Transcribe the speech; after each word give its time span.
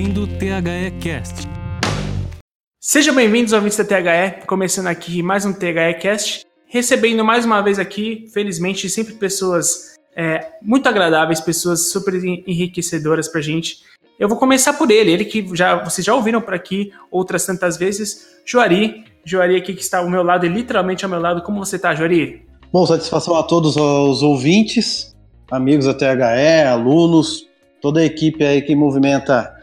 ouvindo 0.00 0.22
o 0.22 0.26
THE 0.26 0.90
Cast. 0.98 1.46
Sejam 2.80 3.14
bem-vindos, 3.14 3.52
ouvintes 3.52 3.76
da 3.76 3.84
THE, 3.84 4.46
começando 4.46 4.86
aqui 4.86 5.22
mais 5.22 5.44
um 5.44 5.52
THE 5.52 5.94
Cast, 6.00 6.46
recebendo 6.66 7.22
mais 7.22 7.44
uma 7.44 7.60
vez 7.60 7.78
aqui, 7.78 8.24
felizmente, 8.32 8.88
sempre 8.88 9.12
pessoas 9.12 9.96
é, 10.16 10.52
muito 10.62 10.88
agradáveis, 10.88 11.38
pessoas 11.38 11.90
super 11.90 12.14
enriquecedoras 12.14 13.28
pra 13.28 13.42
gente. 13.42 13.80
Eu 14.18 14.26
vou 14.26 14.38
começar 14.38 14.72
por 14.72 14.90
ele, 14.90 15.10
ele 15.10 15.24
que 15.26 15.46
já 15.54 15.84
vocês 15.84 16.02
já 16.02 16.14
ouviram 16.14 16.40
por 16.40 16.54
aqui 16.54 16.90
outras 17.10 17.44
tantas 17.44 17.76
vezes, 17.76 18.40
Juari. 18.46 19.04
Juari 19.22 19.56
aqui 19.56 19.74
que 19.74 19.82
está 19.82 19.98
ao 19.98 20.08
meu 20.08 20.22
lado 20.22 20.46
e 20.46 20.48
literalmente 20.48 21.04
ao 21.04 21.10
meu 21.10 21.20
lado. 21.20 21.42
Como 21.42 21.62
você 21.62 21.76
está, 21.76 21.94
Juari? 21.94 22.46
Bom, 22.72 22.86
satisfação 22.86 23.36
a 23.36 23.42
todos 23.42 23.76
os 23.76 24.22
ouvintes, 24.22 25.14
amigos 25.50 25.84
da 25.84 25.92
THE, 25.92 26.64
alunos, 26.66 27.46
toda 27.82 28.00
a 28.00 28.04
equipe 28.04 28.42
aí 28.42 28.62
que 28.62 28.74
movimenta 28.74 29.59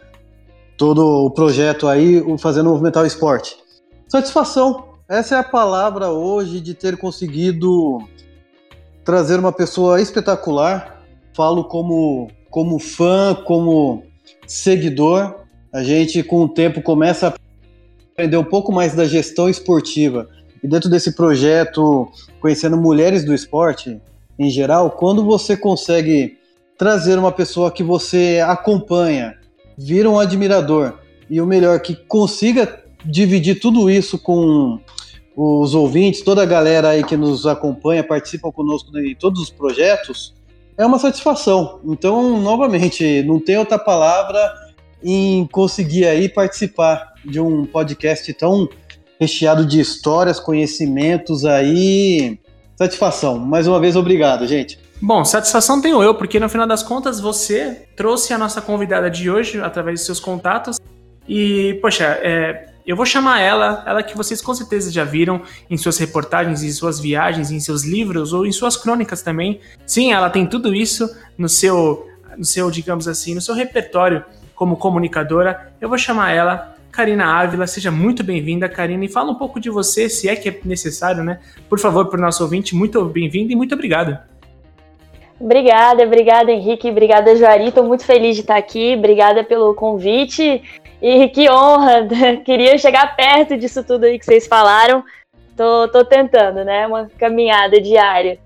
todo 0.77 1.25
o 1.25 1.31
projeto 1.31 1.87
aí, 1.87 2.23
fazendo 2.37 2.69
movimentar 2.69 3.03
o 3.03 3.07
esporte. 3.07 3.57
Satisfação, 4.07 4.89
essa 5.09 5.35
é 5.35 5.39
a 5.39 5.43
palavra 5.43 6.11
hoje 6.11 6.61
de 6.61 6.73
ter 6.73 6.97
conseguido 6.97 7.97
trazer 9.03 9.39
uma 9.39 9.51
pessoa 9.51 9.99
espetacular. 9.99 11.01
Falo 11.33 11.63
como, 11.63 12.29
como 12.49 12.77
fã, 12.77 13.35
como 13.45 14.03
seguidor. 14.45 15.35
A 15.73 15.83
gente, 15.83 16.21
com 16.23 16.43
o 16.43 16.49
tempo, 16.49 16.81
começa 16.81 17.27
a 17.27 17.33
aprender 18.13 18.37
um 18.37 18.43
pouco 18.43 18.71
mais 18.71 18.93
da 18.93 19.05
gestão 19.05 19.49
esportiva. 19.49 20.29
E 20.63 20.67
dentro 20.67 20.89
desse 20.89 21.15
projeto, 21.15 22.07
conhecendo 22.39 22.77
mulheres 22.77 23.23
do 23.23 23.33
esporte 23.33 23.99
em 24.37 24.49
geral, 24.49 24.91
quando 24.91 25.23
você 25.23 25.57
consegue 25.57 26.37
trazer 26.77 27.17
uma 27.17 27.31
pessoa 27.31 27.71
que 27.71 27.83
você 27.83 28.43
acompanha, 28.45 29.35
vira 29.77 30.09
um 30.09 30.19
admirador 30.19 30.99
e 31.29 31.39
o 31.39 31.45
melhor 31.45 31.79
que 31.79 31.95
consiga 31.95 32.83
dividir 33.05 33.59
tudo 33.59 33.89
isso 33.89 34.17
com 34.17 34.79
os 35.35 35.75
ouvintes, 35.75 36.21
toda 36.21 36.41
a 36.41 36.45
galera 36.45 36.89
aí 36.89 37.03
que 37.03 37.15
nos 37.15 37.45
acompanha, 37.45 38.03
participam 38.03 38.51
conosco 38.51 38.97
em 38.97 39.15
todos 39.15 39.41
os 39.41 39.49
projetos, 39.51 40.33
é 40.77 40.85
uma 40.85 40.97
satisfação. 40.97 41.79
Então, 41.85 42.39
novamente, 42.41 43.21
não 43.23 43.39
tem 43.39 43.57
outra 43.57 43.77
palavra 43.77 44.51
em 45.03 45.45
conseguir 45.51 46.05
aí 46.05 46.27
participar 46.27 47.13
de 47.23 47.39
um 47.39 47.65
podcast 47.65 48.33
tão 48.33 48.67
recheado 49.19 49.65
de 49.65 49.79
histórias, 49.79 50.39
conhecimentos 50.39 51.45
aí. 51.45 52.39
Satisfação. 52.75 53.39
Mais 53.39 53.67
uma 53.67 53.79
vez, 53.79 53.95
obrigado, 53.95 54.47
gente. 54.47 54.79
Bom, 54.99 55.23
satisfação 55.23 55.79
tenho 55.79 56.01
eu, 56.01 56.15
porque 56.15 56.39
no 56.39 56.49
final 56.49 56.67
das 56.67 56.81
contas 56.81 57.19
você 57.19 57.87
trouxe 57.95 58.33
a 58.33 58.37
nossa 58.37 58.61
convidada 58.61 59.09
de 59.11 59.29
hoje 59.29 59.61
através 59.61 59.99
de 59.99 60.05
seus 60.05 60.19
contatos. 60.19 60.79
E, 61.27 61.77
poxa, 61.81 62.05
é, 62.23 62.69
eu 62.85 62.95
vou 62.95 63.05
chamar 63.05 63.39
ela, 63.39 63.83
ela 63.85 64.01
que 64.01 64.17
vocês 64.17 64.41
com 64.41 64.55
certeza 64.55 64.91
já 64.91 65.03
viram 65.03 65.41
em 65.69 65.77
suas 65.77 65.97
reportagens, 65.99 66.63
em 66.63 66.71
suas 66.71 66.99
viagens, 66.99 67.51
em 67.51 67.59
seus 67.59 67.83
livros 67.83 68.33
ou 68.33 68.45
em 68.45 68.51
suas 68.51 68.75
crônicas 68.75 69.21
também. 69.21 69.59
Sim, 69.85 70.13
ela 70.13 70.31
tem 70.31 70.47
tudo 70.47 70.73
isso 70.73 71.07
no 71.37 71.47
seu, 71.47 72.07
no 72.35 72.45
seu, 72.45 72.71
digamos 72.71 73.07
assim, 73.07 73.35
no 73.35 73.41
seu 73.41 73.53
repertório 73.53 74.23
como 74.55 74.77
comunicadora. 74.77 75.73
Eu 75.79 75.89
vou 75.89 75.97
chamar 75.97 76.31
ela, 76.31 76.75
Karina 76.91 77.25
Ávila. 77.25 77.67
Seja 77.67 77.91
muito 77.91 78.23
bem-vinda, 78.23 78.67
Karina, 78.67 79.05
e 79.05 79.09
fala 79.09 79.31
um 79.31 79.35
pouco 79.35 79.59
de 79.59 79.69
você, 79.69 80.09
se 80.09 80.27
é 80.27 80.35
que 80.35 80.49
é 80.49 80.59
necessário, 80.65 81.23
né? 81.23 81.39
Por 81.69 81.79
favor, 81.79 82.07
para 82.07 82.17
o 82.17 82.21
nosso 82.21 82.41
ouvinte, 82.41 82.73
muito 82.73 83.05
bem-vinda 83.05 83.53
e 83.53 83.55
muito 83.55 83.75
obrigado. 83.75 84.17
Obrigada, 85.39 86.03
obrigada 86.03 86.51
Henrique, 86.51 86.89
obrigada 86.89 87.35
Joari, 87.35 87.67
estou 87.67 87.83
muito 87.83 88.03
feliz 88.03 88.35
de 88.35 88.41
estar 88.41 88.57
aqui, 88.57 88.95
obrigada 88.97 89.43
pelo 89.43 89.73
convite. 89.75 90.63
E 90.99 91.29
que 91.29 91.49
honra, 91.49 92.07
queria 92.43 92.77
chegar 92.77 93.15
perto 93.15 93.55
disso 93.55 93.83
tudo 93.83 94.05
aí 94.05 94.17
que 94.17 94.25
vocês 94.25 94.47
falaram, 94.47 95.03
tô, 95.55 95.87
tô 95.89 96.03
tentando, 96.03 96.65
né, 96.65 96.87
uma 96.87 97.07
caminhada 97.19 97.79
diária. 97.79 98.39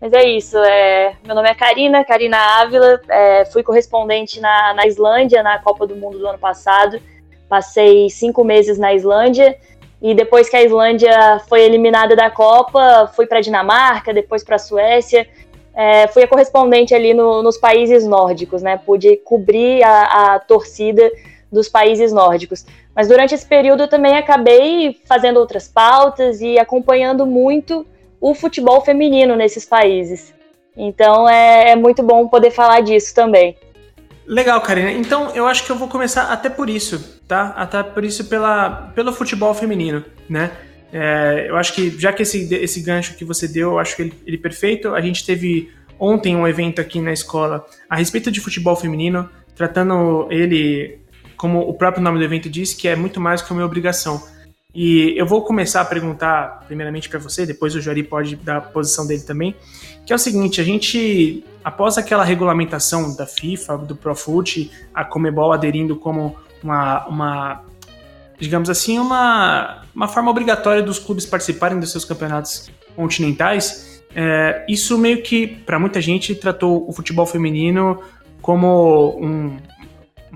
Mas 0.00 0.12
é 0.12 0.24
isso, 0.24 0.56
é, 0.58 1.16
meu 1.26 1.34
nome 1.34 1.50
é 1.50 1.54
Karina, 1.54 2.04
Karina 2.04 2.38
Ávila, 2.60 3.00
é, 3.10 3.44
fui 3.46 3.62
correspondente 3.62 4.40
na, 4.40 4.72
na 4.72 4.86
Islândia 4.86 5.42
na 5.42 5.58
Copa 5.58 5.86
do 5.86 5.96
Mundo 5.96 6.18
do 6.18 6.28
ano 6.28 6.38
passado, 6.38 6.98
passei 7.48 8.08
cinco 8.08 8.42
meses 8.42 8.78
na 8.78 8.94
Islândia. 8.94 9.58
E 10.00 10.14
depois 10.14 10.48
que 10.48 10.54
a 10.54 10.62
Islândia 10.62 11.40
foi 11.48 11.62
eliminada 11.62 12.14
da 12.14 12.30
Copa, 12.30 13.10
fui 13.16 13.26
para 13.26 13.40
Dinamarca, 13.40 14.14
depois 14.14 14.44
para 14.44 14.54
a 14.54 14.58
Suécia 14.60 15.26
é, 15.78 16.08
fui 16.08 16.24
a 16.24 16.26
correspondente 16.26 16.92
ali 16.92 17.14
no, 17.14 17.40
nos 17.40 17.56
países 17.56 18.04
nórdicos, 18.04 18.62
né? 18.62 18.76
Pude 18.84 19.16
cobrir 19.18 19.80
a, 19.84 20.34
a, 20.34 20.38
torcida 20.40 21.08
dos 21.52 21.68
países 21.68 22.12
nórdicos. 22.12 22.66
Mas 22.96 23.06
durante 23.06 23.32
esse 23.32 23.46
período 23.46 23.84
eu 23.84 23.88
também 23.88 24.16
acabei 24.16 25.00
fazendo 25.06 25.38
outras 25.38 25.68
pautas 25.68 26.40
e 26.40 26.58
acompanhando 26.58 27.24
muito 27.24 27.86
o 28.20 28.34
futebol 28.34 28.80
feminino 28.80 29.36
nesses 29.36 29.64
países. 29.64 30.34
Então 30.76 31.28
é, 31.28 31.70
é 31.70 31.76
muito 31.76 32.02
bom 32.02 32.26
poder 32.26 32.50
falar 32.50 32.80
disso 32.80 33.14
também. 33.14 33.56
Legal, 34.26 34.60
Karina. 34.60 34.90
Então 34.90 35.30
eu 35.32 35.46
acho 35.46 35.64
que 35.64 35.70
eu 35.70 35.76
vou 35.76 35.86
começar 35.86 36.32
até 36.32 36.50
por 36.50 36.68
isso, 36.68 37.20
tá? 37.28 37.54
Até 37.56 37.84
por 37.84 38.04
isso 38.04 38.24
pela, 38.24 38.90
pelo 38.96 39.12
futebol 39.12 39.54
feminino, 39.54 40.04
né? 40.28 40.50
É, 40.92 41.46
eu 41.48 41.56
acho 41.56 41.74
que, 41.74 41.90
já 41.98 42.12
que 42.12 42.22
esse, 42.22 42.52
esse 42.54 42.80
gancho 42.80 43.14
que 43.14 43.24
você 43.24 43.46
deu, 43.46 43.72
eu 43.72 43.78
acho 43.78 43.94
que 43.96 44.02
ele, 44.02 44.14
ele 44.26 44.38
perfeito. 44.38 44.94
A 44.94 45.00
gente 45.00 45.24
teve 45.24 45.70
ontem 45.98 46.36
um 46.36 46.46
evento 46.46 46.80
aqui 46.80 47.00
na 47.00 47.12
escola 47.12 47.66
a 47.88 47.96
respeito 47.96 48.30
de 48.30 48.40
futebol 48.40 48.76
feminino, 48.76 49.28
tratando 49.54 50.26
ele, 50.30 50.98
como 51.36 51.60
o 51.60 51.74
próprio 51.74 52.02
nome 52.02 52.18
do 52.18 52.24
evento 52.24 52.48
diz, 52.48 52.72
que 52.72 52.88
é 52.88 52.96
muito 52.96 53.20
mais 53.20 53.42
que 53.42 53.52
uma 53.52 53.64
obrigação. 53.64 54.22
E 54.74 55.14
eu 55.16 55.26
vou 55.26 55.42
começar 55.42 55.80
a 55.80 55.84
perguntar, 55.84 56.64
primeiramente 56.66 57.08
para 57.08 57.18
você, 57.18 57.44
depois 57.44 57.74
o 57.74 57.80
Jari 57.80 58.02
pode 58.02 58.36
dar 58.36 58.58
a 58.58 58.60
posição 58.60 59.06
dele 59.06 59.22
também, 59.22 59.56
que 60.06 60.12
é 60.12 60.16
o 60.16 60.18
seguinte, 60.18 60.60
a 60.60 60.64
gente, 60.64 61.42
após 61.64 61.98
aquela 61.98 62.22
regulamentação 62.22 63.16
da 63.16 63.26
FIFA, 63.26 63.78
do 63.78 63.96
Profut, 63.96 64.70
a 64.94 65.04
Comebol 65.04 65.52
aderindo 65.52 65.96
como 65.96 66.36
uma, 66.62 67.06
uma 67.08 67.64
digamos 68.38 68.70
assim, 68.70 68.98
uma, 68.98 69.82
uma 69.94 70.08
forma 70.08 70.30
obrigatória 70.30 70.82
dos 70.82 70.98
clubes 70.98 71.26
participarem 71.26 71.78
dos 71.78 71.90
seus 71.90 72.04
campeonatos 72.04 72.70
continentais, 72.94 74.02
é, 74.14 74.64
isso 74.68 74.96
meio 74.98 75.22
que, 75.22 75.46
para 75.46 75.78
muita 75.78 76.00
gente, 76.00 76.34
tratou 76.34 76.88
o 76.88 76.92
futebol 76.92 77.26
feminino 77.26 78.00
como 78.40 79.18
um 79.20 79.58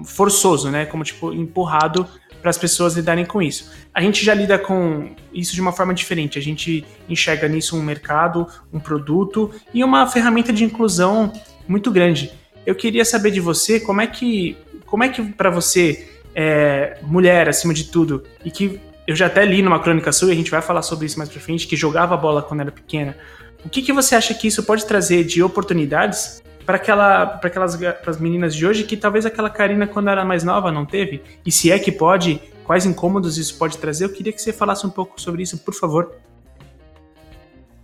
forçoso, 0.04 0.70
né? 0.70 0.86
Como 0.86 1.04
tipo 1.04 1.32
empurrado 1.32 2.06
para 2.40 2.50
as 2.50 2.58
pessoas 2.58 2.94
lidarem 2.94 3.24
com 3.24 3.40
isso. 3.40 3.70
A 3.94 4.00
gente 4.00 4.24
já 4.24 4.34
lida 4.34 4.58
com 4.58 5.10
isso 5.32 5.54
de 5.54 5.60
uma 5.60 5.72
forma 5.72 5.94
diferente. 5.94 6.38
A 6.38 6.42
gente 6.42 6.84
enxerga 7.08 7.46
nisso 7.48 7.76
um 7.76 7.82
mercado, 7.82 8.46
um 8.72 8.80
produto 8.80 9.50
e 9.72 9.84
uma 9.84 10.06
ferramenta 10.08 10.52
de 10.52 10.64
inclusão 10.64 11.32
muito 11.68 11.90
grande. 11.90 12.32
Eu 12.66 12.74
queria 12.74 13.04
saber 13.04 13.30
de 13.30 13.40
você 13.40 13.78
como 13.78 14.00
é 14.00 14.06
que, 14.06 14.56
como 14.86 15.04
é 15.04 15.08
que 15.08 15.22
para 15.22 15.50
você 15.50 16.11
é, 16.34 16.98
mulher 17.02 17.48
acima 17.48 17.74
de 17.74 17.84
tudo, 17.84 18.22
e 18.44 18.50
que 18.50 18.80
eu 19.06 19.16
já 19.16 19.26
até 19.26 19.44
li 19.44 19.62
numa 19.62 19.80
crônica 19.80 20.12
sua, 20.12 20.28
e 20.28 20.32
a 20.32 20.36
gente 20.36 20.50
vai 20.50 20.62
falar 20.62 20.82
sobre 20.82 21.06
isso 21.06 21.18
mais 21.18 21.28
pra 21.28 21.40
frente, 21.40 21.66
que 21.66 21.76
jogava 21.76 22.16
bola 22.16 22.42
quando 22.42 22.60
era 22.60 22.70
pequena. 22.70 23.16
O 23.64 23.68
que, 23.68 23.82
que 23.82 23.92
você 23.92 24.14
acha 24.14 24.34
que 24.34 24.48
isso 24.48 24.62
pode 24.62 24.86
trazer 24.86 25.24
de 25.24 25.42
oportunidades 25.42 26.42
para 26.64 26.76
aquela, 26.76 27.26
para 27.26 27.48
aquelas 27.48 27.76
pras 27.76 28.18
meninas 28.18 28.54
de 28.54 28.66
hoje 28.66 28.84
que 28.84 28.96
talvez 28.96 29.26
aquela 29.26 29.50
Karina 29.50 29.86
quando 29.86 30.08
era 30.08 30.24
mais 30.24 30.44
nova 30.44 30.70
não 30.70 30.84
teve? 30.84 31.22
E 31.44 31.52
se 31.52 31.70
é 31.70 31.78
que 31.78 31.92
pode, 31.92 32.40
quais 32.64 32.86
incômodos 32.86 33.38
isso 33.38 33.56
pode 33.56 33.78
trazer? 33.78 34.04
Eu 34.04 34.10
queria 34.10 34.32
que 34.32 34.42
você 34.42 34.52
falasse 34.52 34.86
um 34.86 34.90
pouco 34.90 35.20
sobre 35.20 35.42
isso, 35.42 35.58
por 35.58 35.74
favor. 35.74 36.12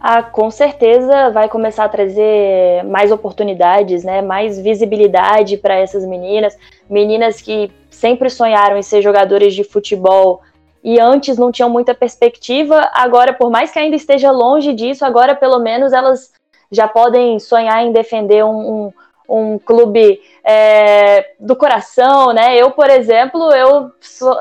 Ah, 0.01 0.23
com 0.23 0.49
certeza 0.51 1.31
vai 1.31 1.49
começar 1.49 1.85
a 1.85 1.89
trazer 1.89 2.85
mais 2.85 3.11
oportunidades, 3.11 4.05
né? 4.05 4.23
Mais 4.23 4.59
visibilidade 4.59 5.57
para 5.57 5.75
essas 5.75 6.05
meninas, 6.05 6.57
meninas 6.89 7.43
que 7.43 7.71
sempre 7.91 8.31
sonharam 8.31 8.77
em 8.79 8.83
ser 8.83 9.03
jogadores 9.03 9.55
de 9.55 9.65
futebol 9.65 10.41
e 10.85 11.01
antes 11.01 11.37
não 11.37 11.51
tinham 11.51 11.69
muita 11.69 11.95
perspectiva. 11.95 12.89
Agora, 12.95 13.33
por 13.33 13.51
mais 13.51 13.73
que 13.73 13.79
ainda 13.79 13.97
esteja 13.97 14.31
longe 14.31 14.73
disso, 14.73 15.05
agora 15.05 15.35
pelo 15.35 15.59
menos 15.59 15.93
elas 15.93 16.33
já 16.71 16.87
podem 16.87 17.39
sonhar 17.41 17.85
em 17.85 17.93
defender 17.93 18.45
um, 18.45 18.87
um, 18.87 18.93
um 19.29 19.59
clube 19.59 20.21
é, 20.43 21.33
do 21.39 21.55
coração, 21.55 22.33
né? 22.33 22.57
Eu, 22.57 22.71
por 22.71 22.89
exemplo, 22.89 23.53
eu 23.53 23.93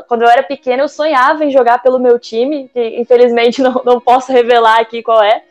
quando 0.07 0.21
eu 0.21 0.29
era 0.29 0.43
pequena 0.43 0.83
eu 0.83 0.87
sonhava 0.87 1.43
em 1.43 1.51
jogar 1.51 1.83
pelo 1.83 1.99
meu 1.99 2.17
time, 2.17 2.69
que 2.73 2.99
infelizmente 2.99 3.61
não, 3.63 3.81
não 3.83 3.99
posso 3.99 4.31
revelar 4.31 4.79
aqui 4.79 5.03
qual 5.03 5.21
é, 5.21 5.43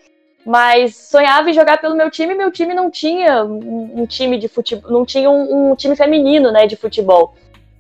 mas 0.45 0.97
sonhava 0.97 1.51
em 1.51 1.53
jogar 1.53 1.79
pelo 1.79 1.97
meu 1.97 2.11
time. 2.11 2.35
Meu 2.35 2.51
time 2.51 2.73
não 2.73 2.91
tinha 2.91 3.45
um, 3.45 4.03
um 4.03 4.07
time 4.07 4.39
de 4.39 4.49
futebol, 4.49 4.91
não 4.91 5.05
tinha 5.05 5.29
um, 5.29 5.73
um 5.73 5.77
time 5.77 5.95
feminino, 5.95 6.51
né, 6.51 6.67
de 6.67 6.77
futebol. 6.77 7.35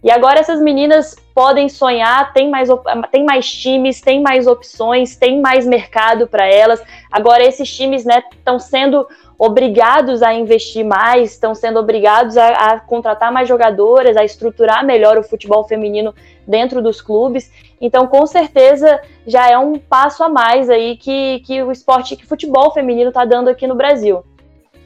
E 0.07 0.11
agora 0.13 0.39
essas 0.39 0.61
meninas 0.61 1.17
podem 1.35 1.69
sonhar, 1.69 2.33
tem 2.33 2.49
mais, 2.49 2.69
tem 3.11 3.25
mais 3.25 3.51
times, 3.51 4.01
tem 4.01 4.23
mais 4.23 4.47
opções, 4.47 5.17
tem 5.17 5.41
mais 5.41 5.67
mercado 5.67 6.29
para 6.29 6.47
elas. 6.47 6.81
Agora 7.11 7.43
esses 7.43 7.69
times 7.75 8.07
estão 8.07 8.55
né, 8.55 8.61
sendo 8.61 9.05
obrigados 9.37 10.23
a 10.23 10.33
investir 10.33 10.87
mais, 10.87 11.33
estão 11.33 11.57
sendo 11.57 11.81
obrigados 11.81 12.37
a, 12.37 12.47
a, 12.51 12.79
contratar 12.79 13.33
mais 13.33 13.49
jogadoras, 13.49 14.17
a 14.17 14.25
estruturar 14.25 14.87
melhor 14.87 15.19
o 15.19 15.25
futebol 15.25 15.67
feminino 15.67 16.15
dentro 16.47 16.81
dos 16.81 17.01
clubes. 17.01 17.51
Então, 17.81 18.07
com 18.07 18.25
certeza, 18.29 19.01
já 19.27 19.51
é 19.51 19.59
um 19.59 19.77
passo 19.77 20.23
a 20.23 20.29
mais 20.29 20.71
aí 20.71 20.97
que, 20.97 21.41
que 21.41 21.61
o 21.65 21.73
esporte, 21.73 22.15
que 22.15 22.25
o 22.25 22.29
futebol 22.29 22.71
feminino 22.71 23.09
está 23.09 23.25
dando 23.25 23.49
aqui 23.49 23.67
no 23.67 23.75
Brasil. 23.75 24.23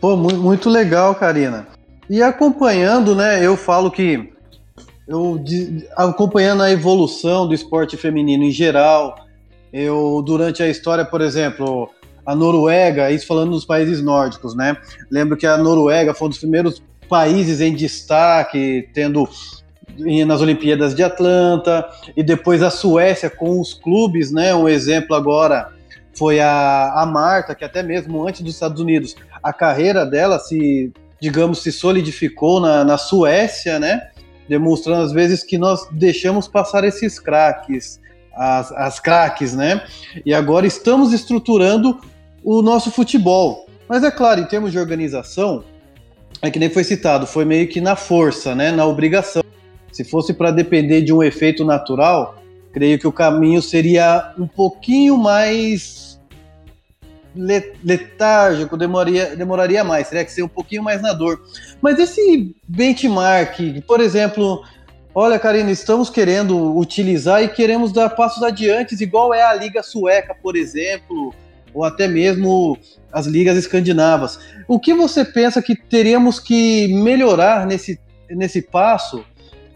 Pô, 0.01 0.17
muito 0.17 0.71
legal, 0.71 1.15
Karina. 1.15 1.69
E 2.09 2.23
acompanhando, 2.23 3.15
né, 3.15 3.45
eu 3.45 3.55
falo 3.55 3.91
que 3.91 4.31
eu 5.11 5.43
acompanhando 5.97 6.63
a 6.63 6.71
evolução 6.71 7.49
do 7.49 7.53
esporte 7.53 7.97
feminino 7.97 8.45
em 8.45 8.53
geral, 8.53 9.17
eu 9.73 10.23
durante 10.25 10.63
a 10.63 10.69
história, 10.69 11.05
por 11.05 11.21
exemplo, 11.21 11.91
a 12.25 12.33
Noruega, 12.33 13.11
isso 13.11 13.27
falando 13.27 13.51
dos 13.51 13.65
países 13.65 14.01
nórdicos, 14.01 14.55
né? 14.55 14.77
Lembro 15.11 15.37
que 15.37 15.49
a 15.49 15.59
Noruega 15.59 16.15
foi 16.15 16.27
um 16.27 16.29
dos 16.29 16.39
primeiros 16.39 16.81
países 17.09 17.61
em 17.61 17.75
destaque, 17.75 18.89
tendo 18.95 19.29
nas 20.25 20.41
Olimpíadas 20.41 20.95
de 20.95 21.03
Atlanta, 21.03 21.89
e 22.17 22.23
depois 22.23 22.63
a 22.63 22.71
Suécia 22.71 23.29
com 23.29 23.61
os 23.61 23.75
clubes, 23.75 24.31
né? 24.31 24.55
Um 24.55 24.69
exemplo 24.69 25.17
agora 25.17 25.73
foi 26.17 26.39
a, 26.39 26.93
a 26.95 27.05
Marta, 27.05 27.53
que 27.57 27.65
até 27.65 27.83
mesmo 27.83 28.29
antes 28.29 28.43
dos 28.43 28.55
Estados 28.55 28.81
Unidos, 28.81 29.17
a 29.43 29.53
carreira 29.53 30.07
dela 30.07 30.39
se, 30.39 30.93
digamos, 31.21 31.63
se 31.63 31.73
solidificou 31.73 32.61
na, 32.61 32.85
na 32.85 32.97
Suécia, 32.97 33.81
né? 33.81 34.10
Demonstrando 34.51 35.03
às 35.03 35.13
vezes 35.13 35.45
que 35.45 35.57
nós 35.57 35.87
deixamos 35.93 36.49
passar 36.49 36.83
esses 36.83 37.21
craques, 37.21 38.01
as, 38.35 38.73
as 38.73 38.99
craques, 38.99 39.55
né? 39.55 39.87
E 40.27 40.35
agora 40.35 40.67
estamos 40.67 41.13
estruturando 41.13 42.01
o 42.43 42.61
nosso 42.61 42.91
futebol. 42.91 43.69
Mas 43.89 44.03
é 44.03 44.11
claro, 44.11 44.41
em 44.41 44.45
termos 44.45 44.73
de 44.73 44.79
organização, 44.81 45.63
é 46.43 46.51
que 46.51 46.59
nem 46.59 46.69
foi 46.69 46.83
citado, 46.83 47.29
foi 47.29 47.45
meio 47.45 47.69
que 47.69 47.81
na 47.81 47.95
força, 47.95 48.53
né, 48.53 48.73
na 48.73 48.85
obrigação. 48.85 49.45
Se 49.93 50.03
fosse 50.03 50.35
para 50.35 50.51
depender 50.51 51.03
de 51.03 51.13
um 51.13 51.23
efeito 51.23 51.65
natural, 51.65 52.43
creio 52.73 52.99
que 52.99 53.07
o 53.07 53.13
caminho 53.13 53.63
seria 53.63 54.35
um 54.37 54.49
pouquinho 54.49 55.17
mais 55.17 56.10
letárgico, 57.35 58.77
demoraria, 58.77 59.37
demoraria 59.37 59.85
mais, 59.85 60.09
teria 60.09 60.25
que 60.25 60.33
ser 60.33 60.43
um 60.43 60.49
pouquinho 60.49 60.83
mais 60.83 61.01
na 61.01 61.13
dor. 61.13 61.41
Mas 61.81 61.99
esse 61.99 62.55
benchmark, 62.67 63.59
por 63.87 64.01
exemplo, 64.01 64.65
olha, 65.15 65.39
Karina, 65.39 65.71
estamos 65.71 66.11
querendo 66.11 66.77
utilizar 66.77 67.43
e 67.43 67.49
queremos 67.49 67.93
dar 67.93 68.11
passos 68.11 68.43
adiante, 68.43 69.01
igual 69.01 69.33
é 69.33 69.43
a 69.43 69.55
Liga 69.55 69.83
Sueca, 69.83 70.35
por 70.35 70.57
exemplo, 70.57 71.35
ou 71.73 71.85
até 71.85 72.09
mesmo 72.09 72.77
as 73.13 73.27
ligas 73.27 73.57
escandinavas. 73.57 74.39
O 74.67 74.79
que 74.79 74.95
você 74.95 75.25
pensa 75.25 75.63
que 75.63 75.75
teríamos 75.75 76.39
que 76.41 76.89
melhorar 76.95 77.67
nesse, 77.67 77.99
nesse 78.29 78.63
passo 78.63 79.25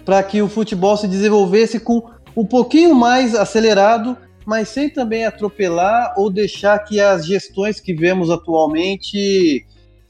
para 0.05 0.23
que 0.23 0.43
o 0.43 0.49
futebol 0.49 0.97
se 0.97 1.09
desenvolvesse 1.09 1.81
com 1.81 2.03
um 2.37 2.45
pouquinho 2.45 2.95
mais 2.95 3.35
acelerado, 3.35 4.17
mas 4.44 4.69
sem 4.69 4.88
também 4.88 5.25
atropelar 5.25 6.14
ou 6.17 6.31
deixar 6.31 6.79
que 6.81 7.00
as 7.00 7.26
gestões 7.26 7.81
que 7.81 7.94
vemos 7.94 8.31
atualmente 8.31 9.64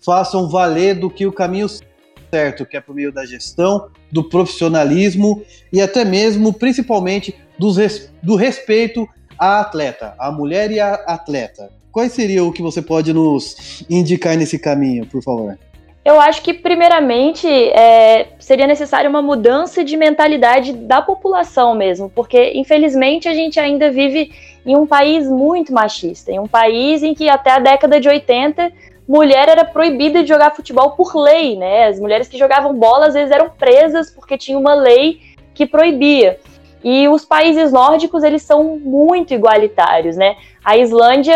façam 0.05 0.49
valer 0.49 0.95
do 0.95 1.09
que 1.09 1.27
o 1.27 1.33
caminho 1.33 1.69
certo, 2.31 2.67
que 2.67 2.77
é 2.77 2.81
por 2.81 2.95
meio 2.95 3.13
da 3.13 3.25
gestão, 3.25 3.89
do 4.11 4.25
profissionalismo 4.25 5.43
e 5.73 5.81
até 5.81 6.05
mesmo, 6.05 6.53
principalmente, 6.53 7.35
do 7.59 8.37
respeito 8.37 9.09
a 9.39 9.61
atleta, 9.61 10.15
a 10.19 10.31
mulher 10.31 10.71
e 10.71 10.81
a 10.81 10.95
atleta. 10.95 11.71
Quais 11.93 12.13
seria 12.13 12.43
o 12.43 12.53
que 12.53 12.61
você 12.61 12.83
pode 12.83 13.13
nos 13.13 13.85
indicar 13.89 14.37
nesse 14.37 14.59
caminho, 14.59 15.07
por 15.07 15.23
favor? 15.23 15.57
Eu 16.05 16.21
acho 16.21 16.43
que, 16.43 16.53
primeiramente, 16.53 17.49
é, 17.49 18.27
seria 18.39 18.67
necessária 18.67 19.09
uma 19.09 19.23
mudança 19.23 19.83
de 19.83 19.97
mentalidade 19.97 20.75
da 20.75 21.01
população 21.01 21.75
mesmo, 21.75 22.11
porque, 22.11 22.53
infelizmente, 22.55 23.27
a 23.27 23.33
gente 23.33 23.59
ainda 23.59 23.91
vive 23.91 24.31
em 24.67 24.77
um 24.77 24.87
país 24.87 25.27
muito 25.27 25.73
machista, 25.73 26.31
em 26.31 26.39
um 26.39 26.47
país 26.47 27.03
em 27.03 27.15
que 27.15 27.29
até 27.29 27.53
a 27.53 27.59
década 27.59 27.99
de 27.99 28.09
80 28.09 28.71
mulher 29.09 29.49
era 29.49 29.65
proibida 29.65 30.23
de 30.23 30.29
jogar 30.29 30.55
futebol 30.55 30.91
por 30.91 31.15
lei, 31.17 31.57
né? 31.57 31.87
As 31.87 32.01
mulheres 32.01 32.29
que 32.29 32.39
jogavam 32.39 32.75
bola 32.75 33.07
às 33.07 33.15
vezes 33.15 33.31
eram 33.31 33.51
presas 33.51 34.11
porque 34.11 34.37
tinha 34.37 34.59
uma 34.59 34.75
lei 34.75 35.21
que 35.55 35.67
proibia. 35.67 36.39
E 36.85 37.09
os 37.09 37.25
países 37.25 37.73
nórdicos, 37.73 38.23
eles 38.23 38.43
são 38.43 38.79
muito 38.79 39.33
igualitários, 39.33 40.19
né? 40.19 40.37
A 40.63 40.77
Islândia 40.77 41.35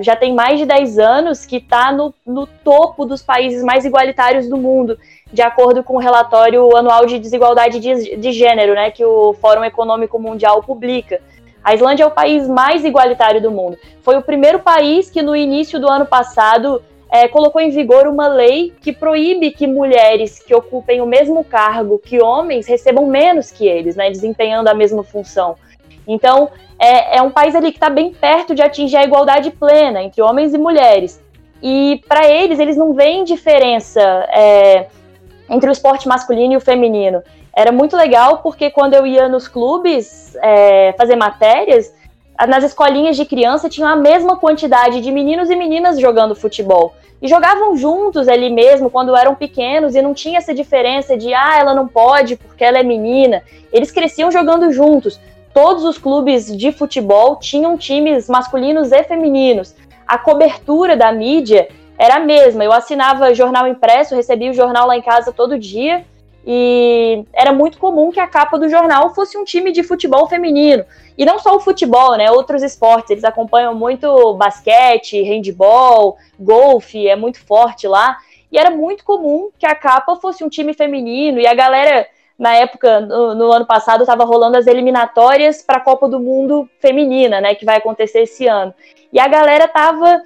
já 0.00 0.14
tem 0.14 0.32
mais 0.32 0.60
de 0.60 0.64
10 0.64 0.98
anos 1.00 1.44
que 1.44 1.56
está 1.56 1.90
no, 1.90 2.14
no 2.24 2.46
topo 2.46 3.04
dos 3.04 3.20
países 3.20 3.64
mais 3.64 3.84
igualitários 3.84 4.48
do 4.48 4.56
mundo, 4.56 4.96
de 5.32 5.42
acordo 5.42 5.82
com 5.82 5.96
o 5.96 5.98
relatório 5.98 6.76
anual 6.76 7.06
de 7.06 7.18
desigualdade 7.18 7.80
de, 7.80 8.16
de 8.16 8.32
gênero, 8.32 8.72
né, 8.74 8.92
que 8.92 9.04
o 9.04 9.32
Fórum 9.34 9.64
Econômico 9.64 10.16
Mundial 10.16 10.62
publica. 10.62 11.20
A 11.64 11.74
Islândia 11.74 12.04
é 12.04 12.06
o 12.06 12.10
país 12.12 12.46
mais 12.46 12.84
igualitário 12.84 13.42
do 13.42 13.50
mundo. 13.50 13.76
Foi 14.00 14.16
o 14.16 14.22
primeiro 14.22 14.60
país 14.60 15.10
que, 15.10 15.22
no 15.22 15.34
início 15.34 15.80
do 15.80 15.90
ano 15.90 16.06
passado, 16.06 16.80
é, 17.14 17.28
colocou 17.28 17.60
em 17.60 17.70
vigor 17.70 18.08
uma 18.08 18.26
lei 18.26 18.72
que 18.80 18.92
proíbe 18.92 19.52
que 19.52 19.68
mulheres 19.68 20.40
que 20.40 20.52
ocupem 20.52 21.00
o 21.00 21.06
mesmo 21.06 21.44
cargo 21.44 21.96
que 21.96 22.20
homens 22.20 22.66
recebam 22.66 23.06
menos 23.06 23.52
que 23.52 23.68
eles, 23.68 23.94
né, 23.94 24.10
desempenhando 24.10 24.66
a 24.66 24.74
mesma 24.74 25.04
função. 25.04 25.54
Então, 26.08 26.50
é, 26.76 27.18
é 27.18 27.22
um 27.22 27.30
país 27.30 27.54
ali 27.54 27.70
que 27.70 27.76
está 27.76 27.88
bem 27.88 28.12
perto 28.12 28.52
de 28.52 28.62
atingir 28.62 28.96
a 28.96 29.04
igualdade 29.04 29.52
plena 29.52 30.02
entre 30.02 30.20
homens 30.20 30.52
e 30.52 30.58
mulheres. 30.58 31.22
E 31.62 32.02
para 32.08 32.28
eles, 32.28 32.58
eles 32.58 32.76
não 32.76 32.92
veem 32.94 33.22
diferença 33.22 34.00
é, 34.32 34.86
entre 35.48 35.70
o 35.70 35.72
esporte 35.72 36.08
masculino 36.08 36.54
e 36.54 36.56
o 36.56 36.60
feminino. 36.60 37.22
Era 37.54 37.70
muito 37.70 37.96
legal 37.96 38.38
porque 38.38 38.70
quando 38.70 38.94
eu 38.94 39.06
ia 39.06 39.28
nos 39.28 39.46
clubes 39.46 40.34
é, 40.42 40.92
fazer 40.98 41.14
matérias, 41.14 41.94
nas 42.48 42.64
escolinhas 42.64 43.16
de 43.16 43.24
criança 43.24 43.68
tinha 43.68 43.88
a 43.88 43.96
mesma 43.96 44.36
quantidade 44.36 45.00
de 45.00 45.12
meninos 45.12 45.50
e 45.50 45.56
meninas 45.56 45.98
jogando 46.00 46.34
futebol 46.34 46.94
e 47.22 47.28
jogavam 47.28 47.76
juntos 47.76 48.28
ali 48.28 48.50
mesmo 48.50 48.90
quando 48.90 49.16
eram 49.16 49.34
pequenos 49.34 49.94
e 49.94 50.02
não 50.02 50.12
tinha 50.12 50.38
essa 50.38 50.52
diferença 50.52 51.16
de 51.16 51.32
ah, 51.32 51.56
ela 51.58 51.74
não 51.74 51.88
pode 51.88 52.36
porque 52.36 52.62
ela 52.62 52.78
é 52.78 52.82
menina. 52.82 53.42
Eles 53.72 53.90
cresciam 53.90 54.30
jogando 54.30 54.70
juntos. 54.72 55.18
Todos 55.54 55.84
os 55.84 55.96
clubes 55.96 56.54
de 56.54 56.70
futebol 56.72 57.36
tinham 57.36 57.78
times 57.78 58.28
masculinos 58.28 58.92
e 58.92 59.02
femininos. 59.04 59.74
A 60.06 60.18
cobertura 60.18 60.96
da 60.96 61.12
mídia 61.12 61.68
era 61.96 62.16
a 62.16 62.20
mesma. 62.20 62.64
Eu 62.64 62.72
assinava 62.72 63.32
jornal 63.32 63.66
impresso, 63.68 64.16
recebia 64.16 64.50
o 64.50 64.54
jornal 64.54 64.86
lá 64.86 64.96
em 64.96 65.02
casa 65.02 65.32
todo 65.32 65.58
dia 65.58 66.04
e 66.46 67.24
era 67.32 67.52
muito 67.52 67.78
comum 67.78 68.10
que 68.10 68.20
a 68.20 68.26
capa 68.26 68.58
do 68.58 68.68
jornal 68.68 69.14
fosse 69.14 69.38
um 69.38 69.44
time 69.44 69.72
de 69.72 69.82
futebol 69.82 70.28
feminino. 70.28 70.84
E 71.16 71.24
não 71.24 71.38
só 71.38 71.56
o 71.56 71.60
futebol, 71.60 72.16
né? 72.16 72.30
Outros 72.30 72.62
esportes. 72.62 73.10
Eles 73.10 73.24
acompanham 73.24 73.74
muito 73.74 74.34
basquete, 74.34 75.22
handball, 75.22 76.16
golfe, 76.38 77.08
é 77.08 77.16
muito 77.16 77.40
forte 77.44 77.88
lá. 77.88 78.18
E 78.52 78.58
era 78.58 78.70
muito 78.70 79.04
comum 79.04 79.48
que 79.58 79.64
a 79.64 79.74
capa 79.74 80.16
fosse 80.16 80.44
um 80.44 80.48
time 80.48 80.74
feminino. 80.74 81.40
E 81.40 81.46
a 81.46 81.54
galera, 81.54 82.06
na 82.38 82.54
época, 82.54 83.00
no, 83.00 83.34
no 83.34 83.52
ano 83.52 83.66
passado, 83.66 84.02
estava 84.02 84.24
rolando 84.24 84.58
as 84.58 84.66
eliminatórias 84.66 85.62
para 85.62 85.78
a 85.78 85.80
Copa 85.80 86.08
do 86.08 86.20
Mundo 86.20 86.68
Feminina, 86.78 87.40
né? 87.40 87.54
Que 87.54 87.64
vai 87.64 87.78
acontecer 87.78 88.20
esse 88.20 88.46
ano. 88.46 88.74
E 89.10 89.18
a 89.18 89.28
galera 89.28 89.66
tava 89.66 90.20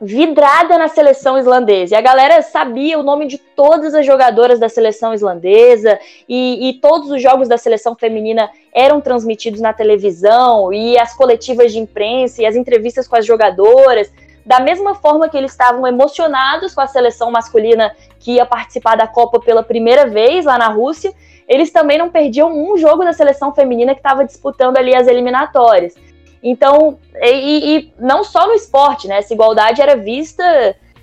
vidrada 0.00 0.78
na 0.78 0.88
seleção 0.88 1.36
islandesa. 1.36 1.94
E 1.94 1.98
a 1.98 2.00
galera 2.00 2.40
sabia 2.40 2.98
o 2.98 3.02
nome 3.02 3.26
de 3.26 3.38
todas 3.38 3.94
as 3.94 4.06
jogadoras 4.06 4.60
da 4.60 4.68
seleção 4.68 5.12
islandesa 5.12 5.98
e, 6.28 6.68
e, 6.68 6.74
todos 6.74 7.10
os 7.10 7.20
jogos 7.20 7.48
da 7.48 7.58
seleção 7.58 7.96
feminina 7.96 8.48
eram 8.72 9.00
transmitidos 9.00 9.60
na 9.60 9.72
televisão 9.72 10.72
e 10.72 10.96
as 10.96 11.14
coletivas 11.14 11.72
de 11.72 11.78
imprensa 11.78 12.42
e 12.42 12.46
as 12.46 12.54
entrevistas 12.54 13.08
com 13.08 13.16
as 13.16 13.26
jogadoras. 13.26 14.10
Da 14.46 14.60
mesma 14.60 14.94
forma 14.94 15.28
que 15.28 15.36
eles 15.36 15.50
estavam 15.50 15.86
emocionados 15.86 16.74
com 16.74 16.80
a 16.80 16.86
seleção 16.86 17.30
masculina 17.30 17.94
que 18.20 18.32
ia 18.36 18.46
participar 18.46 18.96
da 18.96 19.06
Copa 19.06 19.40
pela 19.40 19.62
primeira 19.62 20.06
vez 20.06 20.46
lá 20.46 20.56
na 20.56 20.68
Rússia, 20.68 21.12
eles 21.48 21.70
também 21.70 21.98
não 21.98 22.08
perdiam 22.08 22.50
um 22.52 22.78
jogo 22.78 23.04
da 23.04 23.12
seleção 23.12 23.52
feminina 23.52 23.94
que 23.94 24.00
estava 24.00 24.24
disputando 24.24 24.76
ali 24.76 24.94
as 24.94 25.06
eliminatórias. 25.08 25.94
Então, 26.42 26.98
e, 27.20 27.76
e, 27.76 27.92
não 27.98 28.22
só 28.22 28.46
no 28.46 28.54
esporte, 28.54 29.08
né? 29.08 29.18
Essa 29.18 29.34
igualdade 29.34 29.82
era 29.82 29.96
vista 29.96 30.42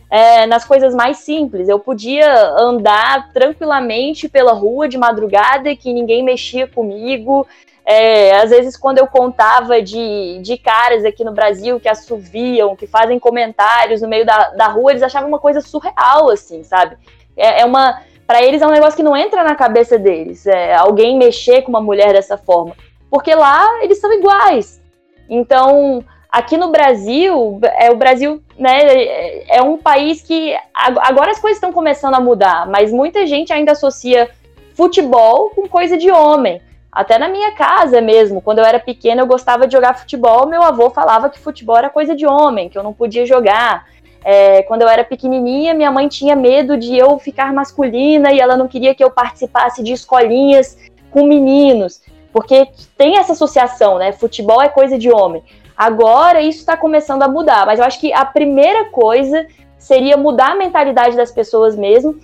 é, 0.10 0.46
nas 0.46 0.66
coisas 0.66 0.94
mais 0.96 1.18
simples. 1.18 1.68
Eu 1.68 1.80
podia 1.80 2.50
andar 2.58 3.32
tranquilamente 3.34 4.30
pela 4.30 4.54
rua 4.54 4.88
de 4.88 4.98
madrugada 4.98 5.76
que 5.76 5.94
ninguém 5.94 6.24
mexia 6.24 6.68
comigo. 6.68 7.46
É, 7.86 8.36
às 8.38 8.50
vezes, 8.50 8.76
quando 8.76 8.98
eu 8.98 9.08
contava 9.08 9.82
de, 9.82 10.40
de 10.42 10.58
caras 10.58 11.06
aqui 11.06 11.24
no 11.24 11.34
Brasil 11.34 11.80
que 11.80 11.88
assoviam, 11.88 12.76
que 12.76 12.88
fazem 12.88 13.20
comentários 13.20 14.02
no 14.02 14.08
meio 14.08 14.26
da, 14.26 14.50
da 14.52 14.68
rua, 14.68 14.92
eles 14.92 15.04
achavam 15.04 15.30
uma 15.30 15.40
coisa 15.40 15.62
surreal, 15.62 16.30
assim, 16.32 16.64
sabe? 16.64 16.98
É, 17.38 17.62
é 17.62 17.66
uma 17.66 18.02
para 18.26 18.44
eles 18.44 18.62
é 18.62 18.66
um 18.66 18.72
negócio 18.72 18.96
que 18.96 19.04
não 19.04 19.16
entra 19.16 19.44
na 19.44 19.54
cabeça 19.54 20.00
deles, 20.00 20.48
é, 20.48 20.74
alguém 20.74 21.16
mexer 21.16 21.62
com 21.62 21.70
uma 21.70 21.82
mulher 21.82 22.14
dessa 22.14 22.38
forma. 22.38 22.76
Porque 23.08 23.36
lá 23.36 23.84
eles 23.84 24.00
são 24.00 24.12
iguais. 24.12 24.82
Então, 25.30 26.04
aqui 26.32 26.58
no 26.58 26.70
Brasil, 26.70 27.60
é 27.80 27.90
o 27.92 27.96
Brasil, 27.96 28.42
né, 28.58 29.44
é 29.48 29.62
um 29.62 29.78
país 29.78 30.22
que 30.22 30.56
agora 30.74 31.32
as 31.32 31.40
coisas 31.40 31.58
estão 31.58 31.72
começando 31.72 32.16
a 32.16 32.20
mudar, 32.20 32.68
mas 32.68 32.92
muita 32.92 33.26
gente 33.26 33.54
ainda 33.54 33.72
associa 33.72 34.30
futebol 34.74 35.50
com 35.52 35.68
coisa 35.68 35.98
de 35.98 36.12
homem. 36.12 36.62
Até 36.92 37.18
na 37.18 37.28
minha 37.28 37.52
casa 37.52 38.00
mesmo, 38.00 38.42
quando 38.42 38.60
eu 38.60 38.66
era 38.66 38.80
pequena, 38.80 39.22
eu 39.22 39.28
gostava 39.28 39.68
de 39.68 39.74
jogar 39.74 39.98
futebol. 39.98 40.48
Meu 40.48 40.64
avô 40.64 40.90
falava 40.90 41.30
que 41.30 41.38
futebol 41.38 41.78
era 41.78 41.90
coisa 41.90 42.16
de 42.16 42.26
homem, 42.26 42.70
que 42.70 42.78
eu 42.78 42.84
não 42.84 42.94
podia 42.94 43.26
jogar. 43.26 43.86
É, 44.24 44.64
quando 44.64 44.82
eu 44.82 44.88
era 44.88 45.04
pequenininha, 45.04 45.74
minha 45.74 45.92
mãe 45.92 46.08
tinha 46.08 46.36
medo 46.38 46.78
de 46.78 46.98
eu 46.98 47.20
ficar 47.20 47.54
masculina 47.54 48.32
e 48.32 48.40
ela 48.40 48.56
não 48.56 48.68
queria 48.68 48.96
que 48.96 49.04
eu 49.04 49.12
participasse 49.12 49.84
de 49.84 49.92
escolinhas 49.92 50.78
com 51.12 51.28
meninos, 51.28 52.02
porque 52.36 52.68
tem 52.98 53.18
essa 53.18 53.32
associação, 53.32 53.98
né? 53.98 54.12
Futebol 54.12 54.62
é 54.62 54.68
coisa 54.68 54.98
de 54.98 55.10
homem. 55.10 55.42
Agora 55.78 56.42
isso 56.42 56.60
está 56.60 56.76
começando 56.76 57.24
a 57.24 57.30
mudar, 57.30 57.66
mas 57.66 57.80
eu 57.80 57.86
acho 57.86 57.98
que 57.98 58.12
a 58.12 58.26
primeira 58.26 58.90
coisa 58.90 59.48
seria 59.78 60.18
mudar 60.18 60.52
a 60.52 60.56
mentalidade 60.56 61.16
das 61.16 61.32
pessoas 61.32 61.78
mesmo. 61.78 62.20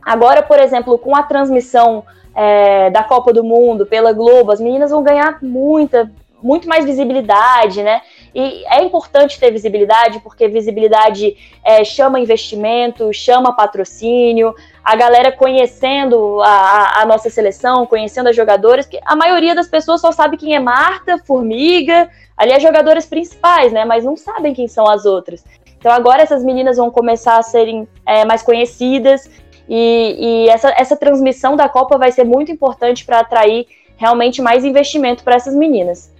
Agora, 0.00 0.40
por 0.40 0.60
exemplo, 0.60 0.96
com 0.96 1.16
a 1.16 1.24
transmissão 1.24 2.04
é, 2.32 2.90
da 2.90 3.02
Copa 3.02 3.32
do 3.32 3.42
Mundo 3.42 3.84
pela 3.84 4.12
Globo, 4.12 4.52
as 4.52 4.60
meninas 4.60 4.92
vão 4.92 5.02
ganhar 5.02 5.42
muita, 5.42 6.12
muito 6.46 6.68
mais 6.68 6.84
visibilidade, 6.84 7.82
né? 7.82 8.00
E 8.32 8.64
é 8.66 8.82
importante 8.82 9.40
ter 9.40 9.50
visibilidade, 9.50 10.20
porque 10.20 10.46
visibilidade 10.46 11.36
é, 11.64 11.82
chama 11.82 12.20
investimento, 12.20 13.12
chama 13.12 13.56
patrocínio, 13.56 14.54
a 14.84 14.94
galera 14.94 15.32
conhecendo 15.32 16.40
a, 16.42 17.00
a, 17.00 17.06
nossa 17.06 17.28
seleção, 17.28 17.84
conhecendo 17.86 18.28
as 18.28 18.36
jogadoras, 18.36 18.86
que 18.86 19.00
a 19.04 19.16
maioria 19.16 19.54
das 19.54 19.66
pessoas 19.66 20.00
só 20.00 20.12
sabe 20.12 20.36
quem 20.36 20.54
é 20.54 20.60
Marta, 20.60 21.18
Formiga, 21.18 22.08
ali 22.36 22.52
as 22.52 22.62
jogadoras 22.62 23.06
principais, 23.06 23.72
né? 23.72 23.84
Mas 23.84 24.04
não 24.04 24.16
sabem 24.16 24.54
quem 24.54 24.68
são 24.68 24.88
as 24.88 25.04
outras. 25.04 25.44
Então 25.78 25.90
agora 25.90 26.22
essas 26.22 26.44
meninas 26.44 26.76
vão 26.76 26.90
começar 26.90 27.38
a 27.38 27.42
serem 27.42 27.88
é, 28.06 28.24
mais 28.24 28.42
conhecidas 28.42 29.28
e, 29.68 30.16
e 30.18 30.48
essa, 30.48 30.72
essa 30.76 30.96
transmissão 30.96 31.56
da 31.56 31.68
Copa 31.68 31.98
vai 31.98 32.12
ser 32.12 32.24
muito 32.24 32.52
importante 32.52 33.04
para 33.04 33.20
atrair 33.20 33.66
realmente 33.96 34.40
mais 34.40 34.64
investimento 34.64 35.24
para 35.24 35.36
essas 35.36 35.54
meninas. 35.54 36.14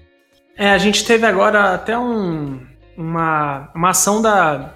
É, 0.57 0.71
a 0.71 0.79
gente 0.79 1.05
teve 1.05 1.27
agora 1.27 1.75
até 1.75 1.99
um, 1.99 2.61
uma, 2.97 3.71
uma 3.75 3.91
ação 3.91 4.23
da, 4.23 4.75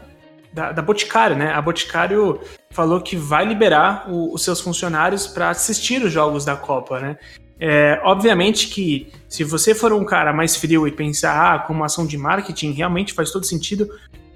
da, 0.52 0.72
da, 0.72 0.82
Boticário, 0.82 1.36
né? 1.36 1.52
A 1.52 1.62
Boticário 1.62 2.40
falou 2.70 3.00
que 3.00 3.16
vai 3.16 3.44
liberar 3.44 4.04
o, 4.10 4.34
os 4.34 4.44
seus 4.44 4.60
funcionários 4.60 5.26
para 5.26 5.50
assistir 5.50 6.02
os 6.02 6.12
jogos 6.12 6.44
da 6.44 6.56
Copa, 6.56 7.00
né? 7.00 7.16
É, 7.58 8.00
obviamente 8.04 8.68
que 8.68 9.12
se 9.28 9.44
você 9.44 9.74
for 9.74 9.92
um 9.92 10.04
cara 10.04 10.32
mais 10.32 10.56
frio 10.56 10.86
e 10.86 10.92
pensar 10.92 11.54
ah, 11.54 11.58
como 11.58 11.84
ação 11.84 12.06
de 12.06 12.16
marketing, 12.16 12.72
realmente 12.72 13.12
faz 13.12 13.30
todo 13.30 13.44
sentido, 13.44 13.88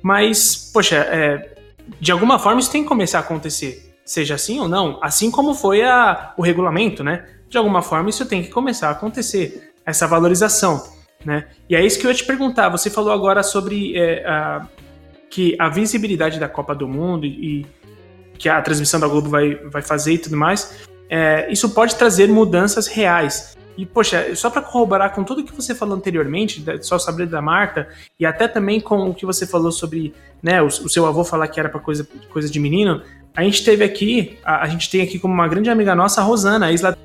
mas, 0.02 0.70
poxa, 0.72 0.96
é, 0.96 1.56
de 2.00 2.12
alguma 2.12 2.38
forma 2.38 2.60
isso 2.60 2.70
tem 2.70 2.82
que 2.82 2.88
começar 2.88 3.18
a 3.18 3.20
acontecer 3.22 3.94
seja 4.04 4.34
assim 4.34 4.60
ou 4.60 4.68
não, 4.68 4.98
assim 5.02 5.30
como 5.30 5.54
foi 5.54 5.82
a, 5.82 6.34
o 6.36 6.42
regulamento, 6.42 7.02
né? 7.02 7.26
De 7.48 7.56
alguma 7.56 7.80
forma 7.80 8.10
isso 8.10 8.26
tem 8.26 8.42
que 8.42 8.50
começar 8.50 8.88
a 8.88 8.92
acontecer, 8.92 9.72
essa 9.86 10.06
valorização, 10.06 10.82
né? 11.24 11.46
E 11.68 11.74
é 11.74 11.84
isso 11.84 11.98
que 11.98 12.06
eu 12.06 12.10
ia 12.10 12.16
te 12.16 12.24
perguntar. 12.24 12.68
Você 12.68 12.90
falou 12.90 13.12
agora 13.12 13.42
sobre 13.42 13.96
é, 13.96 14.24
a, 14.26 14.66
que 15.30 15.56
a 15.58 15.68
visibilidade 15.68 16.38
da 16.38 16.48
Copa 16.48 16.74
do 16.74 16.86
Mundo 16.86 17.26
e, 17.26 17.66
que 18.38 18.48
a 18.48 18.60
transmissão 18.60 18.98
da 18.98 19.06
Globo 19.06 19.28
vai, 19.28 19.54
vai 19.54 19.80
fazer 19.80 20.14
e 20.14 20.18
tudo 20.18 20.36
mais, 20.36 20.84
é, 21.08 21.50
isso 21.52 21.70
pode 21.70 21.94
trazer 21.94 22.28
mudanças 22.28 22.86
reais. 22.86 23.56
E, 23.76 23.84
poxa, 23.84 24.34
só 24.36 24.50
para 24.50 24.62
corroborar 24.62 25.12
com 25.14 25.24
tudo 25.24 25.42
que 25.42 25.52
você 25.52 25.74
falou 25.74 25.96
anteriormente, 25.96 26.64
só 26.82 26.98
saber 26.98 27.26
da 27.26 27.42
Marta, 27.42 27.88
e 28.18 28.24
até 28.24 28.46
também 28.46 28.80
com 28.80 29.10
o 29.10 29.14
que 29.14 29.26
você 29.26 29.46
falou 29.46 29.72
sobre 29.72 30.14
né, 30.42 30.62
o, 30.62 30.66
o 30.66 30.88
seu 30.88 31.06
avô 31.06 31.24
falar 31.24 31.48
que 31.48 31.58
era 31.58 31.68
para 31.68 31.80
coisa, 31.80 32.06
coisa 32.32 32.48
de 32.48 32.60
menino, 32.60 33.02
a 33.36 33.42
gente 33.42 33.64
teve 33.64 33.82
aqui, 33.82 34.38
a, 34.44 34.62
a, 34.62 34.68
gente 34.68 34.88
tem 34.88 35.00
aqui 35.00 35.18
como 35.18 35.34
uma 35.34 35.48
grande 35.48 35.68
amiga 35.68 35.94
nossa, 35.94 36.20
a 36.20 36.24
Rosana, 36.24 36.66
a 36.66 36.72
isla 36.72 36.96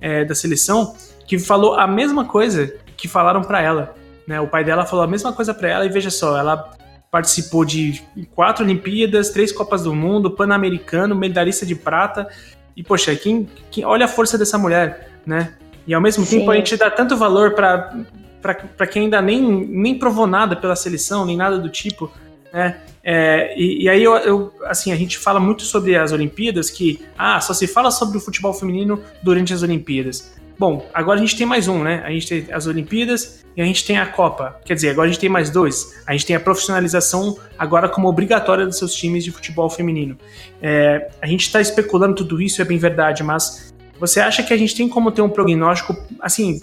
é, 0.00 0.24
da 0.24 0.34
seleção, 0.34 0.94
que 1.26 1.38
falou 1.38 1.74
a 1.74 1.86
mesma 1.86 2.26
coisa 2.26 2.74
que 3.02 3.08
falaram 3.08 3.42
para 3.42 3.60
ela. 3.60 3.96
Né? 4.28 4.40
O 4.40 4.46
pai 4.46 4.62
dela 4.62 4.86
falou 4.86 5.04
a 5.04 5.08
mesma 5.08 5.32
coisa 5.32 5.52
para 5.52 5.68
ela 5.68 5.84
e 5.84 5.88
veja 5.88 6.08
só, 6.08 6.38
ela 6.38 6.70
participou 7.10 7.64
de 7.64 8.00
quatro 8.32 8.64
Olimpíadas, 8.64 9.30
três 9.30 9.50
Copas 9.50 9.82
do 9.82 9.92
Mundo, 9.92 10.30
Pan-Americano, 10.30 11.12
medalhista 11.12 11.66
de 11.66 11.74
prata. 11.74 12.28
E, 12.76 12.82
poxa, 12.82 13.14
quem, 13.16 13.48
quem, 13.72 13.84
olha 13.84 14.04
a 14.04 14.08
força 14.08 14.38
dessa 14.38 14.56
mulher, 14.56 15.10
né? 15.26 15.54
E 15.84 15.92
ao 15.92 16.00
mesmo 16.00 16.24
Sim. 16.24 16.38
tempo 16.38 16.52
a 16.52 16.54
gente 16.54 16.76
dá 16.76 16.88
tanto 16.92 17.16
valor 17.16 17.54
para 17.54 18.86
quem 18.88 19.02
ainda 19.02 19.20
nem, 19.20 19.42
nem 19.42 19.98
provou 19.98 20.28
nada 20.28 20.54
pela 20.54 20.76
seleção, 20.76 21.26
nem 21.26 21.36
nada 21.36 21.58
do 21.58 21.68
tipo, 21.68 22.08
né? 22.52 22.80
É, 23.02 23.52
e, 23.58 23.82
e, 23.82 23.88
aí 23.88 24.00
eu, 24.00 24.14
eu, 24.18 24.54
assim, 24.66 24.92
a 24.92 24.96
gente 24.96 25.18
fala 25.18 25.40
muito 25.40 25.64
sobre 25.64 25.96
as 25.96 26.12
Olimpíadas, 26.12 26.70
que 26.70 27.04
ah, 27.18 27.40
só 27.40 27.52
se 27.52 27.66
fala 27.66 27.90
sobre 27.90 28.16
o 28.16 28.20
futebol 28.20 28.54
feminino 28.54 29.02
durante 29.24 29.52
as 29.52 29.64
Olimpíadas. 29.64 30.40
Bom, 30.58 30.86
agora 30.92 31.18
a 31.18 31.20
gente 31.20 31.36
tem 31.36 31.46
mais 31.46 31.68
um, 31.68 31.82
né? 31.82 32.02
A 32.04 32.10
gente 32.10 32.28
tem 32.28 32.54
as 32.54 32.66
Olimpíadas 32.66 33.44
e 33.56 33.62
a 33.62 33.64
gente 33.64 33.84
tem 33.84 33.98
a 33.98 34.06
Copa. 34.06 34.60
Quer 34.64 34.74
dizer, 34.74 34.90
agora 34.90 35.08
a 35.08 35.10
gente 35.10 35.20
tem 35.20 35.28
mais 35.28 35.50
dois. 35.50 36.02
A 36.06 36.12
gente 36.12 36.26
tem 36.26 36.36
a 36.36 36.40
profissionalização 36.40 37.38
agora 37.58 37.88
como 37.88 38.08
obrigatória 38.08 38.66
dos 38.66 38.78
seus 38.78 38.94
times 38.94 39.24
de 39.24 39.30
futebol 39.30 39.68
feminino. 39.68 40.16
É, 40.60 41.10
a 41.20 41.26
gente 41.26 41.42
está 41.42 41.60
especulando 41.60 42.14
tudo 42.16 42.40
isso, 42.40 42.62
é 42.62 42.64
bem 42.64 42.78
verdade, 42.78 43.22
mas 43.22 43.72
você 43.98 44.20
acha 44.20 44.42
que 44.42 44.52
a 44.52 44.56
gente 44.56 44.74
tem 44.74 44.88
como 44.88 45.10
ter 45.10 45.22
um 45.22 45.28
prognóstico, 45.28 45.96
assim, 46.20 46.60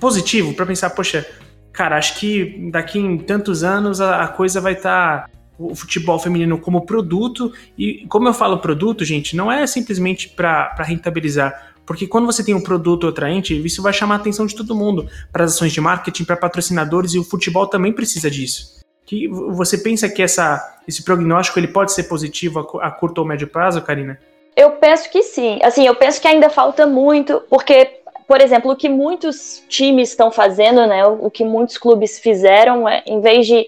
positivo 0.00 0.54
para 0.54 0.66
pensar, 0.66 0.90
poxa, 0.90 1.26
cara, 1.72 1.96
acho 1.96 2.18
que 2.18 2.68
daqui 2.70 2.98
em 2.98 3.18
tantos 3.18 3.62
anos 3.62 4.00
a, 4.00 4.22
a 4.22 4.28
coisa 4.28 4.60
vai 4.60 4.74
estar. 4.74 5.28
Tá 5.28 5.34
o 5.58 5.74
futebol 5.74 6.18
feminino 6.18 6.58
como 6.58 6.84
produto. 6.84 7.52
E 7.78 8.06
como 8.08 8.28
eu 8.28 8.34
falo 8.34 8.58
produto, 8.58 9.04
gente, 9.04 9.36
não 9.36 9.50
é 9.50 9.66
simplesmente 9.66 10.28
para 10.28 10.74
rentabilizar. 10.80 11.73
Porque 11.86 12.06
quando 12.06 12.26
você 12.26 12.44
tem 12.44 12.54
um 12.54 12.62
produto 12.62 13.06
atraente, 13.06 13.54
isso 13.64 13.82
vai 13.82 13.92
chamar 13.92 14.14
a 14.14 14.18
atenção 14.18 14.46
de 14.46 14.54
todo 14.54 14.74
mundo 14.74 15.08
para 15.32 15.44
as 15.44 15.54
ações 15.54 15.72
de 15.72 15.80
marketing, 15.80 16.24
para 16.24 16.36
patrocinadores, 16.36 17.14
e 17.14 17.18
o 17.18 17.24
futebol 17.24 17.66
também 17.66 17.92
precisa 17.92 18.30
disso. 18.30 18.80
Que 19.04 19.28
você 19.28 19.76
pensa 19.76 20.08
que 20.08 20.22
essa, 20.22 20.80
esse 20.88 21.02
prognóstico 21.02 21.58
ele 21.58 21.68
pode 21.68 21.92
ser 21.92 22.04
positivo 22.04 22.60
a, 22.80 22.86
a 22.86 22.90
curto 22.90 23.18
ou 23.18 23.26
médio 23.26 23.46
prazo, 23.46 23.82
Karina? 23.82 24.18
Eu 24.56 24.70
penso 24.72 25.10
que 25.10 25.22
sim. 25.22 25.58
Assim, 25.62 25.86
eu 25.86 25.94
penso 25.94 26.20
que 26.20 26.28
ainda 26.28 26.48
falta 26.48 26.86
muito, 26.86 27.42
porque 27.50 28.00
por 28.26 28.40
exemplo, 28.40 28.72
o 28.72 28.76
que 28.76 28.88
muitos 28.88 29.62
times 29.68 30.10
estão 30.10 30.30
fazendo, 30.30 30.86
né? 30.86 31.06
O 31.06 31.30
que 31.30 31.44
muitos 31.44 31.76
clubes 31.76 32.18
fizeram, 32.18 32.88
é, 32.88 33.02
em 33.06 33.20
vez 33.20 33.46
de 33.46 33.66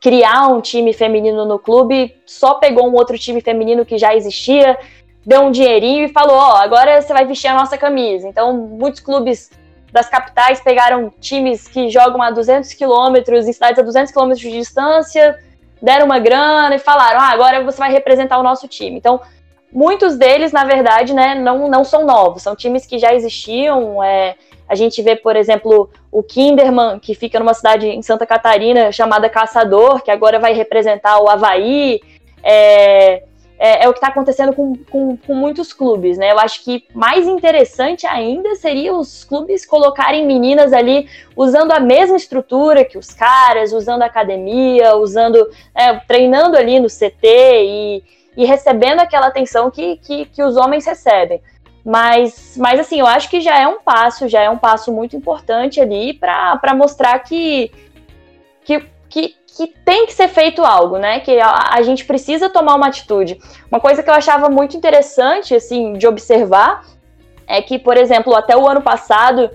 criar 0.00 0.48
um 0.48 0.60
time 0.60 0.92
feminino 0.92 1.44
no 1.44 1.58
clube, 1.58 2.14
só 2.24 2.54
pegou 2.54 2.88
um 2.88 2.94
outro 2.94 3.18
time 3.18 3.40
feminino 3.40 3.84
que 3.84 3.98
já 3.98 4.14
existia, 4.14 4.78
deu 5.24 5.42
um 5.42 5.50
dinheirinho 5.50 6.04
e 6.04 6.12
falou: 6.12 6.36
Ó, 6.36 6.52
oh, 6.52 6.56
agora 6.56 7.00
você 7.00 7.12
vai 7.12 7.24
vestir 7.24 7.48
a 7.48 7.54
nossa 7.54 7.76
camisa. 7.76 8.28
Então, 8.28 8.52
muitos 8.56 9.00
clubes 9.00 9.50
das 9.92 10.08
capitais 10.08 10.60
pegaram 10.60 11.12
times 11.20 11.66
que 11.66 11.88
jogam 11.88 12.22
a 12.22 12.30
200 12.30 12.72
quilômetros, 12.74 13.46
em 13.46 13.52
cidades 13.52 13.78
a 13.78 13.82
200 13.82 14.12
quilômetros 14.12 14.40
de 14.40 14.50
distância, 14.50 15.38
deram 15.80 16.06
uma 16.06 16.18
grana 16.18 16.74
e 16.74 16.78
falaram: 16.78 17.20
ah, 17.20 17.30
agora 17.30 17.62
você 17.64 17.78
vai 17.78 17.90
representar 17.90 18.38
o 18.38 18.42
nosso 18.42 18.68
time. 18.68 18.96
Então, 18.96 19.20
muitos 19.72 20.16
deles, 20.16 20.52
na 20.52 20.64
verdade, 20.64 21.14
né, 21.14 21.34
não, 21.34 21.68
não 21.68 21.84
são 21.84 22.04
novos, 22.04 22.42
são 22.42 22.56
times 22.56 22.86
que 22.86 22.98
já 22.98 23.14
existiam. 23.14 24.02
É, 24.02 24.34
a 24.68 24.74
gente 24.74 25.00
vê, 25.02 25.16
por 25.16 25.34
exemplo, 25.34 25.90
o 26.12 26.22
Kinderman, 26.22 26.98
que 26.98 27.14
fica 27.14 27.38
numa 27.38 27.54
cidade 27.54 27.88
em 27.88 28.02
Santa 28.02 28.26
Catarina 28.26 28.92
chamada 28.92 29.28
Caçador, 29.28 30.02
que 30.02 30.10
agora 30.10 30.38
vai 30.38 30.52
representar 30.52 31.18
o 31.20 31.28
Havaí. 31.28 32.00
É, 32.42 33.24
é, 33.58 33.84
é 33.84 33.88
o 33.88 33.92
que 33.92 33.98
está 33.98 34.08
acontecendo 34.08 34.54
com, 34.54 34.76
com, 34.90 35.16
com, 35.16 35.34
muitos 35.34 35.72
clubes, 35.72 36.16
né? 36.16 36.30
Eu 36.30 36.38
acho 36.38 36.62
que 36.62 36.86
mais 36.94 37.26
interessante 37.26 38.06
ainda 38.06 38.54
seria 38.54 38.94
os 38.94 39.24
clubes 39.24 39.66
colocarem 39.66 40.24
meninas 40.24 40.72
ali 40.72 41.08
usando 41.36 41.72
a 41.72 41.80
mesma 41.80 42.16
estrutura 42.16 42.84
que 42.84 42.96
os 42.96 43.12
caras, 43.12 43.72
usando 43.72 44.02
academia, 44.02 44.96
usando, 44.96 45.50
é, 45.74 45.94
treinando 45.94 46.56
ali 46.56 46.78
no 46.78 46.88
CT 46.88 47.24
e, 47.24 48.04
e 48.36 48.44
recebendo 48.44 49.00
aquela 49.00 49.26
atenção 49.26 49.70
que, 49.70 49.96
que, 49.96 50.26
que 50.26 50.42
os 50.42 50.56
homens 50.56 50.86
recebem. 50.86 51.42
Mas, 51.84 52.54
mas 52.56 52.78
assim, 52.78 53.00
eu 53.00 53.06
acho 53.06 53.30
que 53.30 53.40
já 53.40 53.58
é 53.58 53.66
um 53.66 53.80
passo, 53.80 54.28
já 54.28 54.42
é 54.42 54.50
um 54.50 54.58
passo 54.58 54.92
muito 54.92 55.16
importante 55.16 55.80
ali 55.80 56.12
para 56.12 56.74
mostrar 56.74 57.18
que, 57.20 57.72
que, 58.62 58.84
que, 59.08 59.34
que, 59.56 59.66
tem 59.84 60.06
que 60.06 60.12
ser 60.12 60.28
feito 60.28 60.64
algo, 60.64 60.98
né? 60.98 61.20
Que 61.20 61.40
a, 61.40 61.74
a, 61.74 61.82
gente 61.82 62.04
precisa 62.04 62.48
tomar 62.48 62.74
uma 62.74 62.86
atitude. 62.86 63.40
Uma 63.70 63.80
coisa 63.80 64.02
que 64.02 64.10
eu 64.10 64.14
achava 64.14 64.48
muito 64.48 64.76
interessante, 64.76 65.54
assim, 65.54 65.94
de 65.94 66.06
observar 66.06 66.84
é 67.46 67.62
que, 67.62 67.78
por 67.78 67.96
exemplo, 67.96 68.34
até 68.34 68.56
o 68.56 68.68
ano 68.68 68.82
passado, 68.82 69.50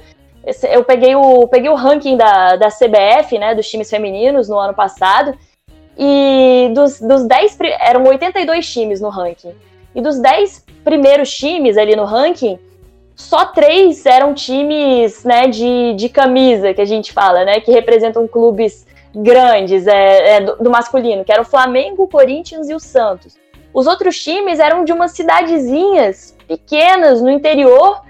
eu 0.64 0.84
peguei 0.84 1.16
o, 1.16 1.48
peguei 1.48 1.70
o 1.70 1.76
ranking 1.76 2.18
da, 2.18 2.56
da 2.56 2.70
CBF, 2.70 3.38
né, 3.38 3.54
dos 3.54 3.70
times 3.70 3.90
femininos 3.90 4.50
no 4.50 4.58
ano 4.58 4.74
passado, 4.74 5.38
e 5.98 6.72
dos, 6.74 7.00
dos 7.00 7.24
10, 7.26 7.58
eram 7.80 8.04
82 8.06 8.68
times 8.68 9.00
no 9.00 9.10
ranking. 9.10 9.54
E 9.94 10.02
dos 10.02 10.20
10 10.20 10.66
primeiros 10.84 11.32
times 11.32 11.78
ali 11.78 11.96
no 11.96 12.04
ranking, 12.04 12.58
só 13.16 13.46
três 13.46 14.06
eram 14.08 14.34
times 14.34 15.24
né, 15.24 15.48
de, 15.48 15.94
de 15.94 16.10
camisa, 16.10 16.74
que 16.74 16.82
a 16.82 16.86
gente 16.86 17.14
fala, 17.14 17.46
né? 17.46 17.60
Que 17.60 17.72
representam 17.72 18.28
clubes 18.28 18.88
grandes 19.15 19.88
é, 19.88 20.38
é 20.38 20.41
do, 20.41 20.55
do, 20.58 20.70
masculino, 20.70 21.24
que 21.24 21.32
era 21.32 21.41
o 21.41 21.46
Flamengo, 21.46 22.03
o 22.03 22.08
Corinthians 22.08 22.70
e 22.70 22.74
o 22.74 22.79
Santos. 22.79 23.38
Os 23.74 23.88
outros 23.88 24.22
times 24.22 24.60
eram 24.60 24.84
de 24.84 24.91
umas 24.91 25.12
cidadezinhas 25.12 26.36
pequenas 26.48 27.22
no 27.22 27.29
interior 27.29 28.01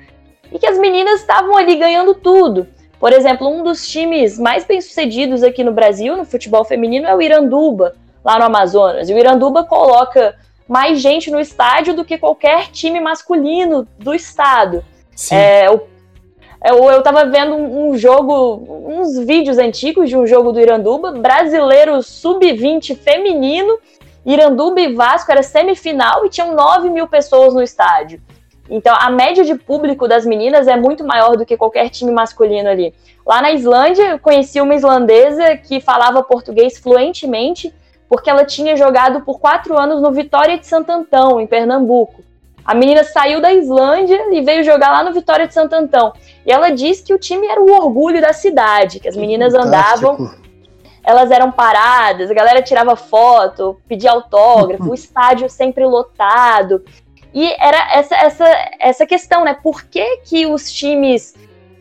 e 0.51 0.60
que 0.60 0.67
as 0.67 0.77
meninas 0.77 1.22
estavam 1.22 1.55
ali 1.55 1.75
ganhando 1.75 2.13
tudo. 2.13 2.67
Por 3.00 3.12
exemplo, 3.12 3.48
um 3.48 3.63
dos 3.63 3.88
times 3.88 4.38
mais 4.39 4.63
bem-sucedidos 4.65 5.43
aqui 5.43 5.63
no 5.63 5.74
Brasil, 5.74 6.15
no 6.15 6.25
futebol 6.25 6.63
feminino, 6.63 7.07
é 7.07 7.15
o 7.15 7.22
Iranduba, 7.22 7.95
lá 8.24 8.39
no 8.39 8.45
Amazonas. 8.45 9.10
E 9.10 9.13
o 9.13 9.17
Iranduba 9.17 9.63
coloca 9.63 10.36
mais 10.67 11.01
gente 11.01 11.29
no 11.29 11.39
estádio 11.39 11.93
do 11.93 12.05
que 12.05 12.17
qualquer 12.17 12.67
time 12.67 13.00
masculino 13.00 13.88
do 14.00 14.13
estado. 14.13 14.83
É, 15.29 15.69
o, 15.69 15.81
eu, 16.63 16.84
eu 16.89 17.03
tava 17.03 17.25
vendo 17.25 17.55
um, 17.55 17.98
jogo, 17.98 18.86
uns 18.88 19.17
vídeos 19.20 19.58
antigos 19.58 20.10
de 20.10 20.15
um 20.15 20.25
jogo 20.25 20.51
do 20.51 20.62
Iranduba, 20.62 21.12
brasileiro 21.12 22.01
sub-20 22.01 22.96
feminino, 22.96 23.77
Iranduba 24.25 24.79
e 24.79 24.93
Vasco 24.93 25.29
era 25.29 25.43
semifinal 25.43 26.25
e 26.25 26.29
tinham 26.29 26.55
9 26.55 26.89
mil 26.89 27.08
pessoas 27.08 27.53
no 27.53 27.62
estádio. 27.62 28.22
Então 28.70 28.96
a 28.98 29.10
média 29.10 29.43
de 29.43 29.55
público 29.55 30.08
das 30.08 30.25
meninas 30.25 30.67
é 30.67 30.77
muito 30.77 31.03
maior 31.03 31.36
do 31.36 31.46
que 31.46 31.58
qualquer 31.58 31.89
time 31.89 32.12
masculino 32.12 32.70
ali. 32.70 32.93
Lá 33.25 33.41
na 33.41 33.51
Islândia, 33.51 34.12
eu 34.12 34.20
conheci 34.20 34.62
uma 34.62 34.75
islandesa 34.75 35.58
que 35.58 35.82
falava 35.82 36.24
português 36.24 36.77
fluentemente, 36.77 37.74
porque 38.08 38.29
ela 38.29 38.46
tinha 38.46 38.75
jogado 38.77 39.22
por 39.22 39.39
quatro 39.39 39.77
anos 39.77 40.01
no 40.01 40.12
Vitória 40.12 40.58
de 40.58 40.65
Santo 40.65 40.91
Antão, 40.91 41.41
em 41.41 41.48
Pernambuco. 41.48 42.24
A 42.65 42.74
menina 42.74 43.03
saiu 43.03 43.41
da 43.41 43.51
Islândia 43.51 44.29
e 44.32 44.41
veio 44.41 44.63
jogar 44.63 44.91
lá 44.91 45.03
no 45.03 45.13
Vitória 45.13 45.48
de 45.48 45.53
Santo 45.53 45.74
Antão. 45.74 46.13
E 46.46 46.51
ela 46.51 46.70
disse 46.70 47.03
que 47.03 47.13
o 47.13 47.20
time 47.20 47.48
era 47.48 47.62
o 47.62 47.72
orgulho 47.72 48.22
da 48.22 48.32
cidade, 48.32 49.00
que 49.00 49.08
as 49.08 49.15
meninas 49.15 49.53
Fantástico. 49.53 50.12
andavam, 50.12 50.36
elas 51.03 51.29
eram 51.32 51.51
paradas, 51.51 52.32
a 52.32 52.34
galera 52.34 52.62
tirava 52.62 52.96
foto, 52.96 53.79
pedia 53.88 54.12
autógrafo, 54.12 54.88
o 54.89 54.93
estádio 54.93 55.50
sempre 55.50 55.86
lotado. 55.86 56.84
E 57.34 57.51
era 57.60 57.93
essa, 57.93 58.15
essa, 58.15 58.46
essa 58.79 59.05
questão, 59.05 59.43
né? 59.43 59.58
Por 59.62 59.84
que, 59.84 60.17
que 60.17 60.46
os 60.46 60.72
times 60.72 61.34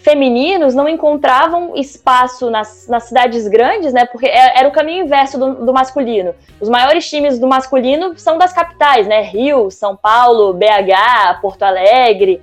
femininos 0.02 0.74
não 0.74 0.88
encontravam 0.88 1.76
espaço 1.76 2.50
nas, 2.50 2.88
nas 2.88 3.04
cidades 3.04 3.46
grandes, 3.46 3.92
né? 3.92 4.04
Porque 4.04 4.26
é, 4.26 4.58
era 4.58 4.68
o 4.68 4.72
caminho 4.72 5.04
inverso 5.04 5.38
do, 5.38 5.64
do, 5.64 5.72
masculino. 5.72 6.34
Os 6.60 6.68
maiores 6.68 7.08
times 7.08 7.38
do 7.38 7.46
masculino 7.46 8.18
são 8.18 8.36
das 8.36 8.52
capitais, 8.52 9.06
né? 9.06 9.22
Rio, 9.22 9.70
São 9.70 9.96
Paulo, 9.96 10.52
BH, 10.54 11.40
Porto 11.40 11.62
Alegre. 11.62 12.42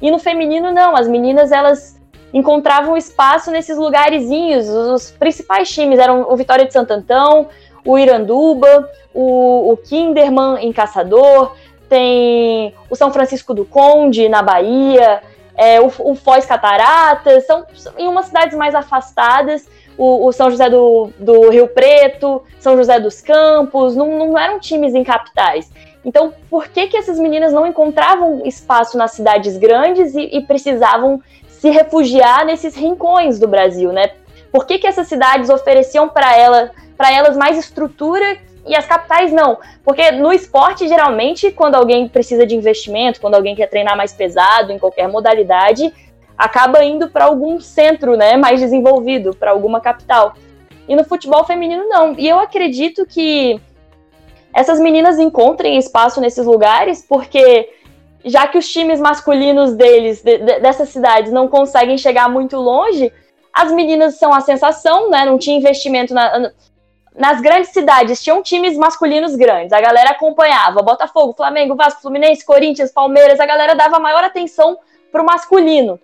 E 0.00 0.10
no 0.10 0.20
feminino, 0.20 0.72
não. 0.72 0.96
As 0.96 1.08
meninas, 1.08 1.50
elas 1.50 2.00
encontravam 2.32 2.96
espaço 2.96 3.50
nesses 3.50 3.76
lugarzinhos. 3.76 4.68
Os 4.68 5.10
principais 5.10 5.68
times 5.68 5.98
eram 5.98 6.30
o 6.30 6.36
Vitória 6.36 6.64
de 6.64 6.72
Santo 6.72 6.92
Antão, 6.92 7.48
o 7.84 7.98
Iranduba, 7.98 8.88
o, 9.12 9.72
o 9.72 9.76
Kinderman 9.76 10.64
em 10.64 10.72
Caçador, 10.72 11.56
tem 11.88 12.72
o 12.88 12.94
São 12.94 13.12
Francisco 13.12 13.52
do 13.52 13.64
Conde, 13.64 14.28
na 14.28 14.42
Bahia, 14.42 15.20
é, 15.60 15.78
o, 15.78 15.92
o 15.98 16.14
Foz 16.14 16.46
Cataratas, 16.46 17.44
são, 17.44 17.66
em 17.98 18.08
umas 18.08 18.24
cidades 18.26 18.56
mais 18.56 18.74
afastadas, 18.74 19.68
o, 19.98 20.26
o, 20.26 20.32
São 20.32 20.50
José 20.50 20.70
do, 20.70 21.10
do 21.18 21.50
Rio 21.50 21.68
Preto, 21.68 22.42
São 22.58 22.78
José 22.78 22.98
dos 22.98 23.20
Campos, 23.20 23.94
não, 23.94 24.18
não 24.18 24.38
eram 24.38 24.58
times 24.58 24.94
em 24.94 25.04
capitais. 25.04 25.70
Então, 26.02 26.32
por 26.48 26.68
que, 26.68 26.86
que 26.86 26.96
essas 26.96 27.18
meninas 27.18 27.52
não 27.52 27.66
encontravam 27.66 28.40
espaço 28.46 28.96
nas 28.96 29.12
cidades 29.12 29.58
grandes 29.58 30.14
e, 30.14 30.30
e 30.32 30.40
precisavam 30.40 31.22
se 31.46 31.68
refugiar 31.68 32.46
nesses 32.46 32.74
rincões 32.74 33.38
do 33.38 33.46
Brasil, 33.46 33.92
né? 33.92 34.12
Por 34.50 34.64
que, 34.64 34.78
que 34.78 34.86
essas 34.86 35.08
cidades 35.08 35.50
ofereciam 35.50 36.08
para 36.08 36.34
ela, 36.34 36.70
elas 36.98 37.36
mais 37.36 37.58
estrutura 37.58 38.38
e 38.66 38.74
as 38.74 38.86
capitais 38.86 39.32
não. 39.32 39.58
Porque 39.84 40.10
no 40.12 40.32
esporte, 40.32 40.88
geralmente, 40.88 41.50
quando 41.50 41.74
alguém 41.74 42.08
precisa 42.08 42.46
de 42.46 42.54
investimento, 42.54 43.20
quando 43.20 43.34
alguém 43.34 43.54
quer 43.54 43.68
treinar 43.68 43.96
mais 43.96 44.12
pesado, 44.12 44.72
em 44.72 44.78
qualquer 44.78 45.08
modalidade, 45.08 45.92
acaba 46.36 46.84
indo 46.84 47.08
para 47.10 47.26
algum 47.26 47.60
centro 47.60 48.16
né, 48.16 48.36
mais 48.36 48.60
desenvolvido, 48.60 49.34
para 49.34 49.50
alguma 49.50 49.80
capital. 49.80 50.34
E 50.88 50.96
no 50.96 51.04
futebol 51.04 51.44
feminino, 51.44 51.88
não. 51.88 52.14
E 52.18 52.28
eu 52.28 52.38
acredito 52.38 53.06
que 53.06 53.60
essas 54.52 54.80
meninas 54.80 55.18
encontrem 55.18 55.78
espaço 55.78 56.20
nesses 56.20 56.44
lugares, 56.44 57.04
porque 57.08 57.68
já 58.24 58.46
que 58.46 58.58
os 58.58 58.68
times 58.68 59.00
masculinos 59.00 59.74
deles, 59.74 60.22
de, 60.22 60.38
de, 60.38 60.60
dessas 60.60 60.88
cidades, 60.88 61.32
não 61.32 61.48
conseguem 61.48 61.96
chegar 61.96 62.28
muito 62.28 62.56
longe, 62.56 63.12
as 63.52 63.72
meninas 63.72 64.16
são 64.16 64.32
a 64.32 64.40
sensação, 64.40 65.10
né? 65.10 65.24
Não 65.24 65.38
tinha 65.38 65.56
investimento 65.56 66.14
na, 66.14 66.50
nas 67.16 67.40
grandes 67.40 67.70
cidades 67.70 68.22
tinham 68.22 68.42
times 68.42 68.76
masculinos 68.76 69.34
grandes, 69.34 69.72
a 69.72 69.80
galera 69.80 70.10
acompanhava 70.10 70.82
Botafogo, 70.82 71.34
Flamengo, 71.34 71.74
Vasco, 71.74 72.02
Fluminense, 72.02 72.44
Corinthians, 72.44 72.92
Palmeiras, 72.92 73.40
a 73.40 73.46
galera 73.46 73.74
dava 73.74 73.98
maior 73.98 74.22
atenção 74.22 74.78
pro 75.10 75.24
masculino. 75.24 75.98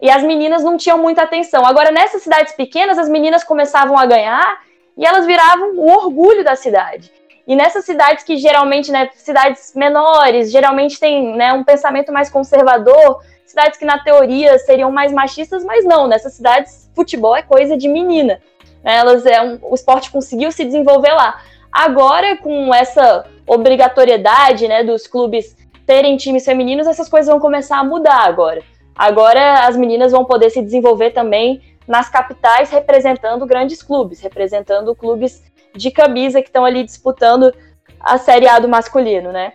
E 0.00 0.10
as 0.10 0.22
meninas 0.22 0.62
não 0.62 0.76
tinham 0.76 0.98
muita 0.98 1.22
atenção. 1.22 1.66
Agora, 1.66 1.90
nessas 1.90 2.22
cidades 2.22 2.52
pequenas, 2.52 2.98
as 2.98 3.08
meninas 3.08 3.42
começavam 3.42 3.98
a 3.98 4.06
ganhar 4.06 4.60
e 4.96 5.04
elas 5.04 5.26
viravam 5.26 5.76
o 5.76 5.88
orgulho 5.88 6.44
da 6.44 6.54
cidade. 6.54 7.12
E 7.46 7.56
nessas 7.56 7.84
cidades 7.84 8.24
que 8.24 8.36
geralmente, 8.36 8.92
né, 8.92 9.08
cidades 9.14 9.72
menores, 9.74 10.52
geralmente 10.52 11.00
tem 11.00 11.34
né, 11.34 11.52
um 11.52 11.64
pensamento 11.64 12.12
mais 12.12 12.28
conservador, 12.28 13.22
cidades 13.46 13.78
que 13.78 13.84
na 13.84 13.98
teoria 13.98 14.58
seriam 14.58 14.92
mais 14.92 15.12
machistas, 15.12 15.64
mas 15.64 15.84
não, 15.84 16.06
nessas 16.06 16.34
cidades 16.34 16.90
futebol 16.94 17.34
é 17.34 17.42
coisa 17.42 17.76
de 17.76 17.88
menina. 17.88 18.40
Elas 18.82 19.26
é 19.26 19.42
um, 19.42 19.58
o 19.62 19.74
esporte 19.74 20.10
conseguiu 20.10 20.50
se 20.52 20.64
desenvolver 20.64 21.12
lá. 21.12 21.40
Agora, 21.72 22.36
com 22.36 22.74
essa 22.74 23.26
obrigatoriedade 23.46 24.66
né, 24.68 24.82
dos 24.82 25.06
clubes 25.06 25.56
terem 25.86 26.16
times 26.16 26.44
femininos, 26.44 26.86
essas 26.86 27.08
coisas 27.08 27.30
vão 27.30 27.40
começar 27.40 27.78
a 27.78 27.84
mudar 27.84 28.24
agora. 28.24 28.62
Agora 28.94 29.66
as 29.66 29.76
meninas 29.76 30.12
vão 30.12 30.24
poder 30.24 30.50
se 30.50 30.60
desenvolver 30.60 31.10
também 31.10 31.62
nas 31.86 32.08
capitais, 32.08 32.70
representando 32.70 33.46
grandes 33.46 33.82
clubes, 33.82 34.20
representando 34.20 34.94
clubes 34.94 35.42
de 35.74 35.90
camisa 35.90 36.42
que 36.42 36.48
estão 36.48 36.64
ali 36.64 36.84
disputando 36.84 37.54
a 38.00 38.18
Série 38.18 38.48
A 38.48 38.58
do 38.58 38.68
masculino, 38.68 39.32
né? 39.32 39.52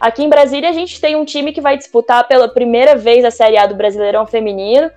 Aqui 0.00 0.22
em 0.22 0.28
Brasília 0.28 0.70
a 0.70 0.72
gente 0.72 1.00
tem 1.00 1.14
um 1.14 1.24
time 1.24 1.52
que 1.52 1.60
vai 1.60 1.76
disputar 1.76 2.26
pela 2.26 2.48
primeira 2.48 2.96
vez 2.96 3.24
a 3.24 3.30
Série 3.30 3.58
A 3.58 3.66
do 3.66 3.74
Brasileirão 3.74 4.26
Feminino, 4.26 4.90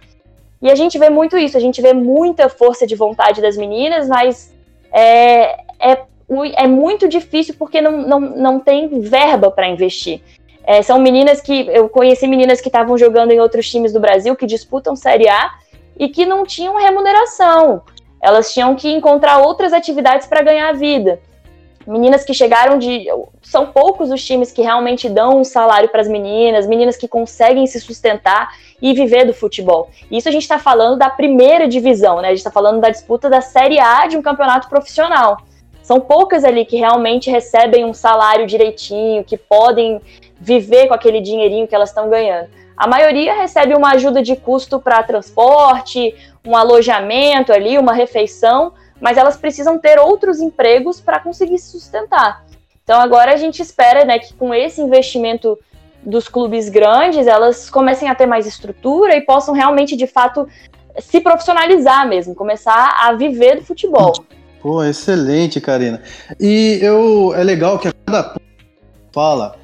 e 0.61 0.71
a 0.71 0.75
gente 0.75 0.97
vê 0.97 1.09
muito 1.09 1.37
isso, 1.37 1.55
a 1.55 1.59
gente 1.59 1.81
vê 1.81 1.93
muita 1.93 2.49
força 2.49 2.87
de 2.87 2.95
vontade 2.95 3.41
das 3.41 3.55
meninas, 3.55 4.07
mas 4.07 4.53
é, 4.91 5.59
é, 5.79 6.03
é 6.55 6.67
muito 6.67 7.07
difícil 7.07 7.55
porque 7.57 7.79
não, 7.79 7.97
não, 8.01 8.19
não 8.19 8.59
tem 8.59 8.99
verba 9.01 9.51
para 9.51 9.67
investir. 9.67 10.21
É, 10.63 10.81
são 10.81 10.99
meninas 10.99 11.39
que. 11.39 11.67
Eu 11.69 11.87
conheci 11.87 12.27
meninas 12.27 12.59
que 12.59 12.67
estavam 12.67 12.97
jogando 12.97 13.31
em 13.31 13.39
outros 13.39 13.69
times 13.69 13.93
do 13.93 14.01
Brasil 14.01 14.35
que 14.35 14.45
disputam 14.45 14.97
Série 14.97 15.29
A 15.29 15.51
e 15.97 16.09
que 16.09 16.25
não 16.25 16.43
tinham 16.43 16.75
remuneração. 16.75 17.83
Elas 18.21 18.53
tinham 18.53 18.75
que 18.75 18.91
encontrar 18.91 19.37
outras 19.37 19.71
atividades 19.71 20.27
para 20.27 20.41
ganhar 20.41 20.69
a 20.69 20.73
vida 20.73 21.21
meninas 21.87 22.23
que 22.25 22.33
chegaram 22.33 22.77
de. 22.77 23.07
São 23.41 23.67
poucos 23.67 24.11
os 24.11 24.23
times 24.23 24.51
que 24.51 24.61
realmente 24.61 25.07
dão 25.09 25.39
um 25.39 25.43
salário 25.43 25.89
para 25.89 26.01
as 26.01 26.07
meninas, 26.07 26.67
meninas 26.67 26.97
que 26.97 27.07
conseguem 27.07 27.65
se 27.65 27.79
sustentar 27.79 28.53
e 28.81 28.93
viver 28.93 29.25
do 29.25 29.33
futebol. 29.33 29.89
Isso 30.11 30.27
a 30.27 30.31
gente 30.31 30.43
está 30.43 30.59
falando 30.59 30.97
da 30.97 31.09
primeira 31.09 31.67
divisão, 31.67 32.21
né? 32.21 32.27
A 32.27 32.31
gente 32.31 32.39
está 32.39 32.51
falando 32.51 32.81
da 32.81 32.89
disputa 32.89 33.29
da 33.29 33.41
Série 33.41 33.79
A 33.79 34.05
de 34.05 34.17
um 34.17 34.21
campeonato 34.21 34.67
profissional. 34.67 35.37
São 35.81 36.01
poucas 36.01 36.43
ali 36.43 36.65
que 36.65 36.75
realmente 36.75 37.31
recebem 37.31 37.85
um 37.85 37.93
salário 37.93 38.45
direitinho, 38.45 39.23
que 39.23 39.37
podem 39.37 40.01
viver 40.37 40.87
com 40.87 40.93
aquele 40.93 41.21
dinheirinho 41.21 41.65
que 41.65 41.73
elas 41.73 41.89
estão 41.89 42.09
ganhando. 42.09 42.49
A 42.75 42.85
maioria 42.85 43.33
recebe 43.33 43.73
uma 43.73 43.93
ajuda 43.93 44.21
de 44.21 44.35
custo 44.35 44.79
para 44.79 45.01
transporte, 45.01 46.13
um 46.45 46.55
alojamento 46.55 47.53
ali, 47.53 47.77
uma 47.77 47.93
refeição, 47.93 48.73
mas 48.99 49.17
elas 49.17 49.37
precisam 49.37 49.77
ter 49.77 49.99
outros 49.99 50.39
empregos 50.39 50.99
para 50.99 51.19
conseguir 51.19 51.57
se 51.59 51.71
sustentar. 51.71 52.45
Então 52.83 52.99
agora 52.99 53.33
a 53.33 53.37
gente 53.37 53.61
espera 53.61 54.05
né, 54.05 54.19
que 54.19 54.33
com 54.33 54.53
esse 54.53 54.81
investimento 54.81 55.57
dos 56.03 56.27
clubes 56.27 56.69
grandes, 56.69 57.27
elas 57.27 57.69
comecem 57.69 58.09
a 58.09 58.15
ter 58.15 58.25
mais 58.25 58.45
estrutura 58.45 59.15
e 59.15 59.21
possam 59.21 59.53
realmente, 59.53 59.95
de 59.95 60.07
fato, 60.07 60.47
se 60.99 61.19
profissionalizar 61.19 62.07
mesmo, 62.07 62.33
começar 62.33 62.97
a 63.01 63.13
viver 63.13 63.57
do 63.57 63.65
futebol. 63.65 64.13
Pô, 64.61 64.83
excelente, 64.83 65.59
Karina. 65.59 66.01
E 66.39 66.79
eu 66.81 67.33
é 67.35 67.43
legal 67.43 67.77
que 67.77 67.89
a 67.89 67.93
cada 68.05 68.35
fala 69.11 69.57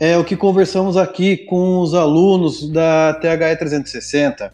é 0.00 0.16
o 0.16 0.24
que 0.24 0.36
conversamos 0.36 0.96
aqui 0.96 1.36
com 1.36 1.78
os 1.78 1.94
alunos 1.94 2.68
da 2.70 3.14
THE 3.14 3.56
360 3.56 4.52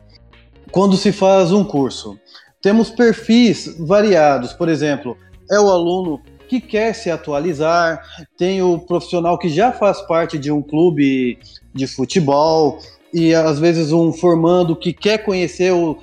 quando 0.71 0.97
se 0.97 1.13
faz 1.13 1.53
um 1.53 1.65
curso. 1.65 2.19
Temos 2.61 2.91
perfis 2.91 3.77
variados, 3.79 4.53
por 4.53 4.69
exemplo, 4.69 5.17
é 5.51 5.61
o 5.61 5.71
aluno 5.71 6.21
que 6.49 6.61
quer 6.61 6.95
se 6.95 7.11
atualizar, 7.11 8.03
tem 8.37 8.63
o 8.63 8.79
profissional 8.79 9.39
que 9.39 9.49
já 9.49 9.71
faz 9.71 10.01
parte 10.03 10.39
de 10.39 10.51
um 10.51 10.63
clube 10.63 11.39
de 11.75 11.87
futebol 11.87 12.81
e 13.13 13.35
às 13.35 13.59
vezes 13.59 13.93
um 13.93 14.13
formando 14.13 14.75
que 14.75 14.93
quer 14.93 15.19
conhecer 15.19 15.73
o 15.73 15.99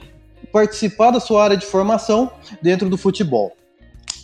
participar 0.52 1.12
da 1.12 1.20
sua 1.20 1.44
área 1.44 1.58
de 1.58 1.66
formação 1.66 2.32
dentro 2.62 2.90
do 2.90 2.98
futebol. 2.98 3.52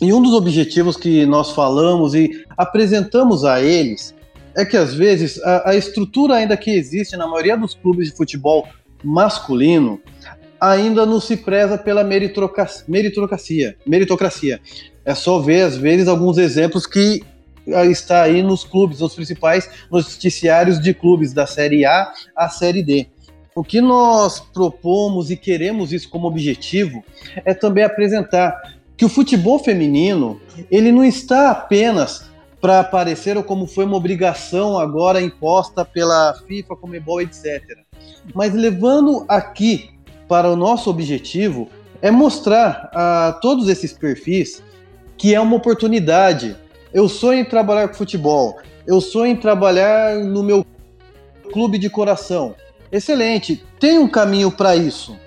E 0.00 0.12
um 0.12 0.22
dos 0.22 0.32
objetivos 0.32 0.96
que 0.96 1.26
nós 1.26 1.50
falamos 1.50 2.14
e 2.14 2.44
apresentamos 2.56 3.44
a 3.44 3.60
eles 3.60 4.14
é 4.56 4.64
que 4.64 4.76
às 4.76 4.94
vezes 4.94 5.40
a, 5.42 5.70
a 5.70 5.76
estrutura 5.76 6.36
ainda 6.36 6.56
que 6.56 6.70
existe 6.70 7.16
na 7.16 7.26
maioria 7.26 7.56
dos 7.56 7.74
clubes 7.74 8.08
de 8.08 8.16
futebol 8.16 8.66
masculino 9.04 10.00
ainda 10.70 11.04
não 11.04 11.20
se 11.20 11.36
preza 11.36 11.76
pela 11.76 12.04
meritocracia. 12.04 13.76
meritocracia. 13.84 14.60
É 15.04 15.12
só 15.12 15.40
ver, 15.40 15.62
às 15.62 15.76
vezes, 15.76 16.06
alguns 16.06 16.38
exemplos 16.38 16.86
que 16.86 17.24
ah, 17.74 17.84
está 17.84 18.22
aí 18.22 18.42
nos 18.44 18.62
clubes, 18.62 19.00
nos 19.00 19.14
principais 19.14 19.68
noticiários 19.90 20.80
de 20.80 20.94
clubes, 20.94 21.32
da 21.32 21.46
Série 21.46 21.84
A 21.84 22.12
à 22.36 22.48
Série 22.48 22.82
D. 22.82 23.08
O 23.56 23.64
que 23.64 23.80
nós 23.80 24.38
propomos 24.38 25.30
e 25.30 25.36
queremos 25.36 25.92
isso 25.92 26.08
como 26.08 26.28
objetivo 26.28 27.04
é 27.44 27.52
também 27.52 27.82
apresentar 27.82 28.54
que 28.96 29.04
o 29.04 29.08
futebol 29.08 29.58
feminino 29.58 30.40
ele 30.70 30.92
não 30.92 31.04
está 31.04 31.50
apenas 31.50 32.30
para 32.60 32.78
aparecer 32.78 33.36
ou 33.36 33.42
como 33.42 33.66
foi 33.66 33.84
uma 33.84 33.96
obrigação 33.96 34.78
agora 34.78 35.20
imposta 35.20 35.84
pela 35.84 36.32
FIFA, 36.46 36.76
Comebol, 36.76 37.20
etc. 37.20 37.60
Mas 38.32 38.54
levando 38.54 39.24
aqui 39.28 39.90
para 40.32 40.50
o 40.50 40.56
nosso 40.56 40.88
objetivo 40.88 41.68
é 42.00 42.10
mostrar 42.10 42.88
a 42.94 43.38
todos 43.42 43.68
esses 43.68 43.92
perfis 43.92 44.62
que 45.18 45.34
é 45.34 45.38
uma 45.38 45.56
oportunidade. 45.56 46.56
Eu 46.90 47.06
sonho 47.06 47.40
em 47.40 47.44
trabalhar 47.44 47.88
com 47.88 47.92
futebol, 47.92 48.56
eu 48.86 48.98
sonho 48.98 49.32
em 49.32 49.36
trabalhar 49.36 50.16
no 50.20 50.42
meu 50.42 50.64
clube 51.52 51.76
de 51.76 51.90
coração. 51.90 52.54
Excelente, 52.90 53.62
tem 53.78 53.98
um 53.98 54.08
caminho 54.08 54.50
para 54.50 54.74
isso. 54.74 55.18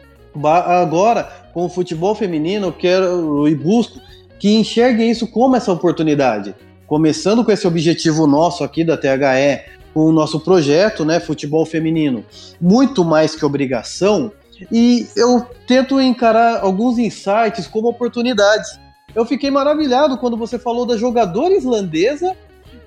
Agora, 0.43 1.31
com 1.53 1.65
o 1.65 1.69
futebol 1.69 2.15
feminino, 2.15 2.69
eu 2.69 2.73
quero 2.73 3.47
e 3.47 3.53
busco 3.53 4.01
que 4.39 4.55
enxerguem 4.55 5.11
isso 5.11 5.27
como 5.27 5.55
essa 5.55 5.71
oportunidade. 5.71 6.55
Começando 6.87 7.45
com 7.45 7.51
esse 7.51 7.67
objetivo 7.67 8.25
nosso 8.25 8.63
aqui 8.63 8.83
da 8.83 8.97
THE, 8.97 9.65
com 9.93 10.05
o 10.05 10.11
nosso 10.11 10.39
projeto, 10.39 11.05
né, 11.05 11.19
futebol 11.19 11.63
feminino, 11.63 12.25
muito 12.59 13.05
mais 13.05 13.35
que 13.35 13.45
obrigação, 13.45 14.31
e 14.71 15.07
eu 15.15 15.45
tento 15.67 15.99
encarar 15.99 16.59
alguns 16.61 16.97
insights 16.97 17.67
como 17.67 17.87
oportunidades. 17.87 18.79
Eu 19.13 19.25
fiquei 19.25 19.49
maravilhado 19.49 20.17
quando 20.17 20.37
você 20.37 20.59
falou 20.59 20.85
da 20.85 20.97
jogadora 20.97 21.55
islandesa 21.55 22.35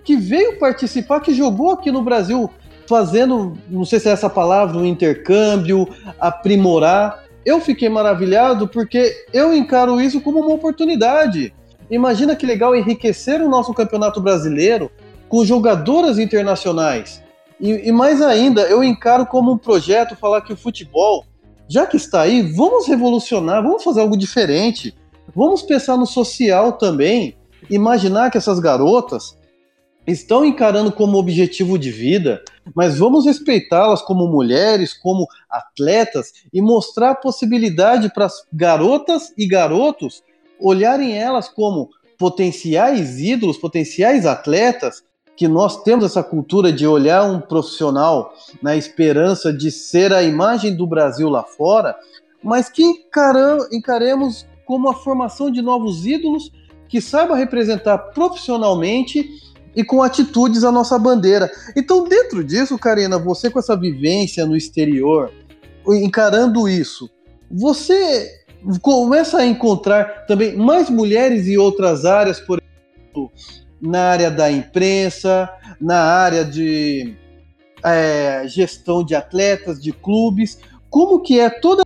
que 0.04 0.16
veio 0.16 0.59
participar, 0.59 1.20
que 1.20 1.35
jogou 1.35 1.70
aqui 1.70 1.90
no 1.90 2.02
Brasil, 2.02 2.50
fazendo, 2.87 3.57
não 3.68 3.85
sei 3.85 4.00
se 4.00 4.09
é 4.09 4.12
essa 4.12 4.31
palavra, 4.31 4.78
um 4.78 4.87
intercâmbio, 4.87 5.88
aprimorar. 6.18 7.24
Eu 7.44 7.61
fiquei 7.61 7.88
maravilhado 7.88 8.68
porque 8.68 9.26
eu 9.33 9.54
encaro 9.54 10.00
isso 10.00 10.20
como 10.20 10.40
uma 10.40 10.54
oportunidade. 10.54 11.52
Imagina 11.90 12.37
que 12.37 12.46
legal 12.46 12.74
enriquecer 12.74 13.40
o 13.40 13.48
nosso 13.48 13.72
campeonato 13.72 14.20
brasileiro 14.20 14.90
com 15.28 15.44
jogadoras 15.44 16.18
internacionais. 16.18 17.22
E, 17.61 17.88
e 17.88 17.92
mais 17.92 18.22
ainda, 18.22 18.62
eu 18.62 18.85
encaro 18.85 19.26
como 19.26 19.52
um 19.52 19.59
projeto 19.59 20.16
falar 20.16 20.42
que 20.42 20.52
o 20.52 20.57
futebol 20.57 21.24
já 21.68 21.87
que 21.87 21.96
está 21.96 22.22
aí, 22.22 22.42
vamos 22.42 22.87
revolucionar, 22.87 23.62
vamos 23.62 23.85
fazer 23.85 24.00
algo 24.00 24.16
diferente. 24.16 24.94
Vamos 25.35 25.62
pensar 25.62 25.96
no 25.96 26.07
social 26.07 26.72
também. 26.72 27.37
Imaginar 27.68 28.31
que 28.31 28.38
essas 28.38 28.59
garotas 28.59 29.37
estão 30.07 30.44
encarando 30.44 30.90
como 30.90 31.18
objetivo 31.18 31.78
de 31.78 31.90
vida, 31.90 32.42
mas 32.74 32.98
vamos 32.98 33.26
respeitá-las 33.26 34.00
como 34.00 34.26
mulheres, 34.26 34.94
como 34.94 35.26
atletas 35.50 36.33
e 36.52 36.62
mostrar 36.62 37.11
a 37.11 37.14
possibilidade 37.14 38.11
para 38.14 38.24
as 38.24 38.42
garotas 38.50 39.35
e 39.37 39.46
garotos 39.46 40.22
olharem 40.59 41.16
elas 41.16 41.48
como 41.48 41.90
potenciais 42.18 43.20
ídolos, 43.20 43.59
potenciais 43.59 44.24
atletas 44.24 45.04
que 45.38 45.46
nós 45.46 45.85
temos 45.85 46.05
essa 46.05 46.20
cultura 46.20 46.72
de 46.72 46.85
olhar 46.85 47.22
um 47.22 47.40
profissional 47.40 48.35
na 48.61 48.77
esperança 48.77 49.53
de 49.53 49.70
ser 49.70 50.12
a 50.12 50.20
imagem 50.20 50.74
do 50.74 50.85
Brasil 50.85 51.29
lá 51.29 51.44
fora, 51.44 51.94
mas 52.42 52.68
que 52.68 52.83
encaremos 53.70 54.44
como 54.66 54.88
a 54.88 54.94
formação 54.94 55.48
de 55.48 55.62
novos 55.62 56.05
ídolos 56.05 56.51
que 56.88 57.01
saiba 57.01 57.37
representar 57.37 57.98
profissionalmente 57.98 59.31
e 59.77 59.85
com 59.85 60.03
atitudes 60.03 60.64
a 60.64 60.72
nossa 60.72 60.98
bandeira. 60.98 61.48
Então, 61.77 62.03
dentro 62.03 62.42
disso, 62.42 62.77
Karina, 62.77 63.16
você 63.16 63.48
com 63.48 63.61
essa 63.61 63.77
vivência 63.77 64.44
no 64.44 64.57
exterior, 64.57 65.31
encarando 65.87 66.68
isso, 66.68 67.09
você 67.48 68.29
começa 68.83 69.38
a 69.38 69.46
encontrar 69.46 70.27
também 70.27 70.57
mais 70.57 70.90
mulheres 70.90 71.46
em 71.46 71.57
outras 71.57 72.05
áreas, 72.05 72.40
por 72.40 72.61
exemplo, 72.61 73.31
na 73.81 74.11
área 74.11 74.31
da 74.31 74.51
imprensa, 74.51 75.49
na 75.81 75.99
área 75.99 76.45
de 76.45 77.17
é, 77.85 78.43
gestão 78.47 79.05
de 79.05 79.14
atletas, 79.14 79.81
de 79.81 79.93
clubes. 79.93 80.59
Como 80.91 81.21
que 81.21 81.38
é 81.38 81.49
toda 81.49 81.83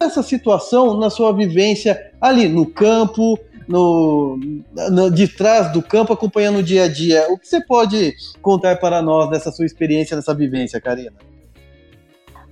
essa 0.00 0.22
situação 0.22 0.98
na 0.98 1.10
sua 1.10 1.32
vivência 1.32 2.12
ali 2.20 2.48
no 2.48 2.66
campo, 2.66 3.38
no, 3.66 4.38
no, 4.90 5.10
de 5.10 5.28
trás 5.28 5.72
do 5.72 5.82
campo, 5.82 6.12
acompanhando 6.12 6.58
o 6.58 6.62
dia 6.62 6.84
a 6.84 6.88
dia? 6.88 7.26
O 7.30 7.38
que 7.38 7.46
você 7.46 7.64
pode 7.64 8.14
contar 8.42 8.76
para 8.76 9.00
nós 9.00 9.30
dessa 9.30 9.50
sua 9.50 9.66
experiência, 9.66 10.16
dessa 10.16 10.34
vivência, 10.34 10.80
Karina? 10.80 11.12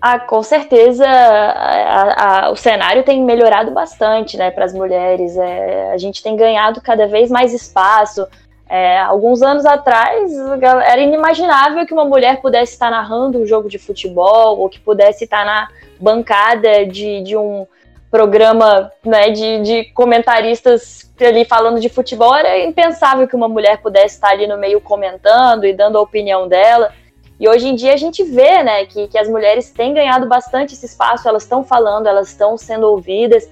Ah, 0.05 0.18
com 0.18 0.42
certeza 0.42 1.07
a, 1.07 2.46
a, 2.46 2.51
o 2.51 2.57
cenário 2.57 3.05
tem 3.05 3.22
melhorado 3.22 3.70
bastante 3.70 4.37
né, 4.37 4.51
para 4.51 4.64
as 4.64 4.75
mulheres. 4.75 5.37
É, 5.37 5.92
a 5.92 5.96
gente 5.96 6.20
tem 6.20 6.35
ganhado 6.35 6.81
cada 6.81 7.07
vez 7.07 7.31
mais 7.31 7.55
espaço. 7.55 8.27
É, 8.74 9.00
alguns 9.00 9.42
anos 9.42 9.66
atrás, 9.66 10.32
era 10.87 10.98
inimaginável 10.98 11.85
que 11.85 11.92
uma 11.92 12.06
mulher 12.06 12.40
pudesse 12.40 12.72
estar 12.72 12.90
narrando 12.90 13.38
um 13.38 13.44
jogo 13.44 13.68
de 13.68 13.78
futebol 13.78 14.58
ou 14.58 14.66
que 14.70 14.80
pudesse 14.80 15.24
estar 15.24 15.44
na 15.44 15.68
bancada 16.00 16.87
de, 16.87 17.20
de 17.20 17.37
um 17.37 17.66
programa 18.11 18.90
né, 19.04 19.28
de, 19.28 19.61
de 19.61 19.85
comentaristas 19.92 21.12
ali 21.20 21.44
falando 21.44 21.80
de 21.80 21.90
futebol. 21.90 22.35
Era 22.35 22.61
impensável 22.64 23.28
que 23.28 23.37
uma 23.37 23.46
mulher 23.46 23.76
pudesse 23.82 24.14
estar 24.14 24.30
ali 24.30 24.46
no 24.46 24.56
meio 24.56 24.80
comentando 24.80 25.66
e 25.66 25.74
dando 25.74 25.98
a 25.98 26.00
opinião 26.00 26.48
dela. 26.48 26.94
E 27.38 27.46
hoje 27.46 27.68
em 27.68 27.74
dia 27.74 27.92
a 27.92 27.98
gente 27.98 28.24
vê 28.24 28.62
né, 28.62 28.87
que, 28.87 29.06
que 29.06 29.18
as 29.18 29.28
mulheres 29.28 29.70
têm 29.70 29.92
ganhado 29.92 30.26
bastante 30.26 30.72
esse 30.72 30.87
espaço, 30.87 31.28
elas 31.28 31.42
estão 31.42 31.62
falando, 31.62 32.06
elas 32.06 32.28
estão 32.28 32.56
sendo 32.56 32.88
ouvidas, 32.88 33.46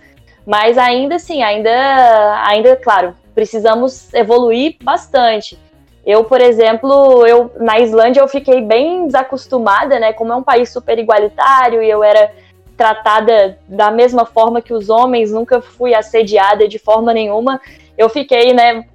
mas 0.46 0.78
ainda 0.78 1.16
assim, 1.16 1.42
ainda, 1.42 1.70
ainda, 2.46 2.74
claro, 2.74 3.14
precisamos 3.34 4.12
evoluir 4.14 4.76
bastante. 4.82 5.58
Eu, 6.04 6.24
por 6.24 6.40
exemplo, 6.40 7.26
eu 7.26 7.52
na 7.58 7.78
Islândia 7.78 8.20
eu 8.20 8.28
fiquei 8.28 8.62
bem 8.62 9.06
desacostumada, 9.06 9.98
né? 9.98 10.12
Como 10.12 10.32
é 10.32 10.36
um 10.36 10.42
país 10.42 10.70
super 10.70 10.98
igualitário 10.98 11.82
e 11.82 11.90
eu 11.90 12.02
era 12.02 12.32
tratada 12.76 13.58
da 13.68 13.90
mesma 13.90 14.24
forma 14.24 14.62
que 14.62 14.72
os 14.72 14.88
homens, 14.88 15.30
nunca 15.30 15.60
fui 15.60 15.94
assediada 15.94 16.66
de 16.66 16.78
forma 16.78 17.12
nenhuma. 17.12 17.60
Eu 17.98 18.08
fiquei, 18.08 18.54
né, 18.54 18.86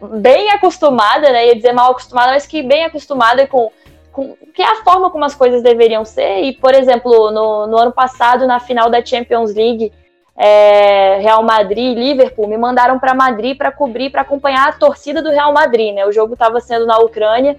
bem 0.00 0.50
acostumada, 0.50 1.30
né? 1.30 1.48
Ia 1.48 1.54
dizer 1.54 1.72
mal 1.72 1.90
acostumada, 1.90 2.32
mas 2.32 2.46
que 2.46 2.62
bem 2.62 2.84
acostumada 2.84 3.46
com, 3.46 3.70
com 4.12 4.34
que 4.54 4.62
é 4.62 4.72
a 4.72 4.76
forma 4.76 5.10
como 5.10 5.26
as 5.26 5.34
coisas 5.34 5.62
deveriam 5.62 6.06
ser. 6.06 6.44
E, 6.44 6.54
por 6.54 6.74
exemplo, 6.74 7.30
no, 7.30 7.66
no 7.66 7.76
ano 7.76 7.92
passado, 7.92 8.46
na 8.46 8.58
final 8.58 8.88
da 8.88 9.04
Champions 9.04 9.54
League, 9.54 9.92
é, 10.38 11.18
Real 11.18 11.42
Madrid 11.42 11.96
e 11.96 12.00
Liverpool 12.00 12.46
me 12.46 12.56
mandaram 12.56 12.98
para 12.98 13.12
Madrid 13.12 13.58
para 13.58 13.72
cobrir, 13.72 14.10
para 14.10 14.22
acompanhar 14.22 14.68
a 14.68 14.72
torcida 14.72 15.20
do 15.20 15.30
Real 15.30 15.52
Madrid, 15.52 15.92
né? 15.92 16.06
O 16.06 16.12
jogo 16.12 16.34
estava 16.34 16.60
sendo 16.60 16.86
na 16.86 16.96
Ucrânia, 16.98 17.56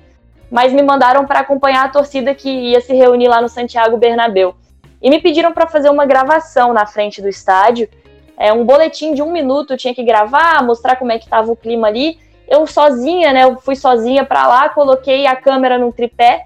mas 0.49 0.71
me 0.71 0.81
mandaram 0.81 1.25
para 1.25 1.41
acompanhar 1.41 1.85
a 1.85 1.89
torcida 1.89 2.33
que 2.33 2.49
ia 2.49 2.79
se 2.79 2.93
reunir 2.93 3.27
lá 3.27 3.41
no 3.41 3.49
Santiago 3.49 3.97
Bernabéu. 3.97 4.55
E 5.01 5.09
me 5.09 5.19
pediram 5.19 5.51
para 5.51 5.67
fazer 5.67 5.89
uma 5.89 6.05
gravação 6.05 6.71
na 6.71 6.85
frente 6.85 7.21
do 7.21 7.27
estádio, 7.27 7.89
é, 8.37 8.53
um 8.53 8.63
boletim 8.63 9.13
de 9.13 9.21
um 9.21 9.29
minuto, 9.29 9.73
eu 9.73 9.77
tinha 9.77 9.93
que 9.93 10.01
gravar, 10.01 10.63
mostrar 10.63 10.95
como 10.95 11.11
é 11.11 11.19
que 11.19 11.25
estava 11.25 11.51
o 11.51 11.57
clima 11.57 11.87
ali. 11.89 12.17
Eu 12.47 12.65
sozinha, 12.65 13.33
né? 13.33 13.43
Eu 13.43 13.57
fui 13.57 13.75
sozinha 13.75 14.23
para 14.23 14.47
lá, 14.47 14.69
coloquei 14.69 15.27
a 15.27 15.35
câmera 15.35 15.77
num 15.77 15.91
tripé. 15.91 16.45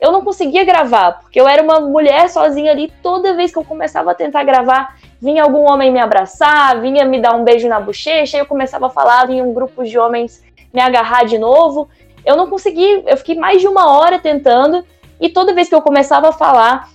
Eu 0.00 0.10
não 0.10 0.24
conseguia 0.24 0.64
gravar, 0.64 1.20
porque 1.20 1.38
eu 1.38 1.46
era 1.46 1.62
uma 1.62 1.80
mulher 1.80 2.30
sozinha 2.30 2.72
ali. 2.72 2.90
Toda 3.02 3.34
vez 3.34 3.52
que 3.52 3.58
eu 3.58 3.64
começava 3.64 4.12
a 4.12 4.14
tentar 4.14 4.42
gravar, 4.42 4.96
vinha 5.24 5.42
algum 5.42 5.66
homem 5.66 5.90
me 5.90 5.98
abraçar, 5.98 6.78
vinha 6.82 7.02
me 7.06 7.18
dar 7.18 7.34
um 7.34 7.44
beijo 7.44 7.66
na 7.66 7.80
bochecha, 7.80 8.36
eu 8.36 8.44
começava 8.44 8.88
a 8.88 8.90
falar, 8.90 9.26
vinha 9.26 9.42
um 9.42 9.54
grupo 9.54 9.82
de 9.82 9.98
homens 9.98 10.44
me 10.70 10.82
agarrar 10.82 11.24
de 11.24 11.38
novo. 11.38 11.88
Eu 12.26 12.36
não 12.36 12.50
consegui, 12.50 13.02
eu 13.06 13.16
fiquei 13.16 13.34
mais 13.34 13.62
de 13.62 13.66
uma 13.66 13.90
hora 13.90 14.18
tentando, 14.18 14.84
e 15.18 15.30
toda 15.30 15.54
vez 15.54 15.66
que 15.66 15.74
eu 15.74 15.80
começava 15.80 16.28
a 16.28 16.32
falar, 16.32 16.90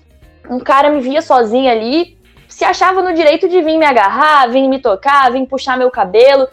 um 0.47 0.59
cara 0.59 0.91
me 0.91 1.01
via 1.01 1.23
sozinho 1.23 1.71
ali, 1.71 2.15
se 2.47 2.63
achava 2.63 3.01
no 3.01 3.15
direito 3.15 3.49
de 3.49 3.63
vir 3.63 3.79
me 3.79 3.85
agarrar, 3.85 4.47
vir 4.47 4.67
me 4.67 4.79
tocar, 4.79 5.31
vir 5.31 5.47
puxar 5.47 5.75
meu 5.75 5.89
cabelo. 5.89 6.47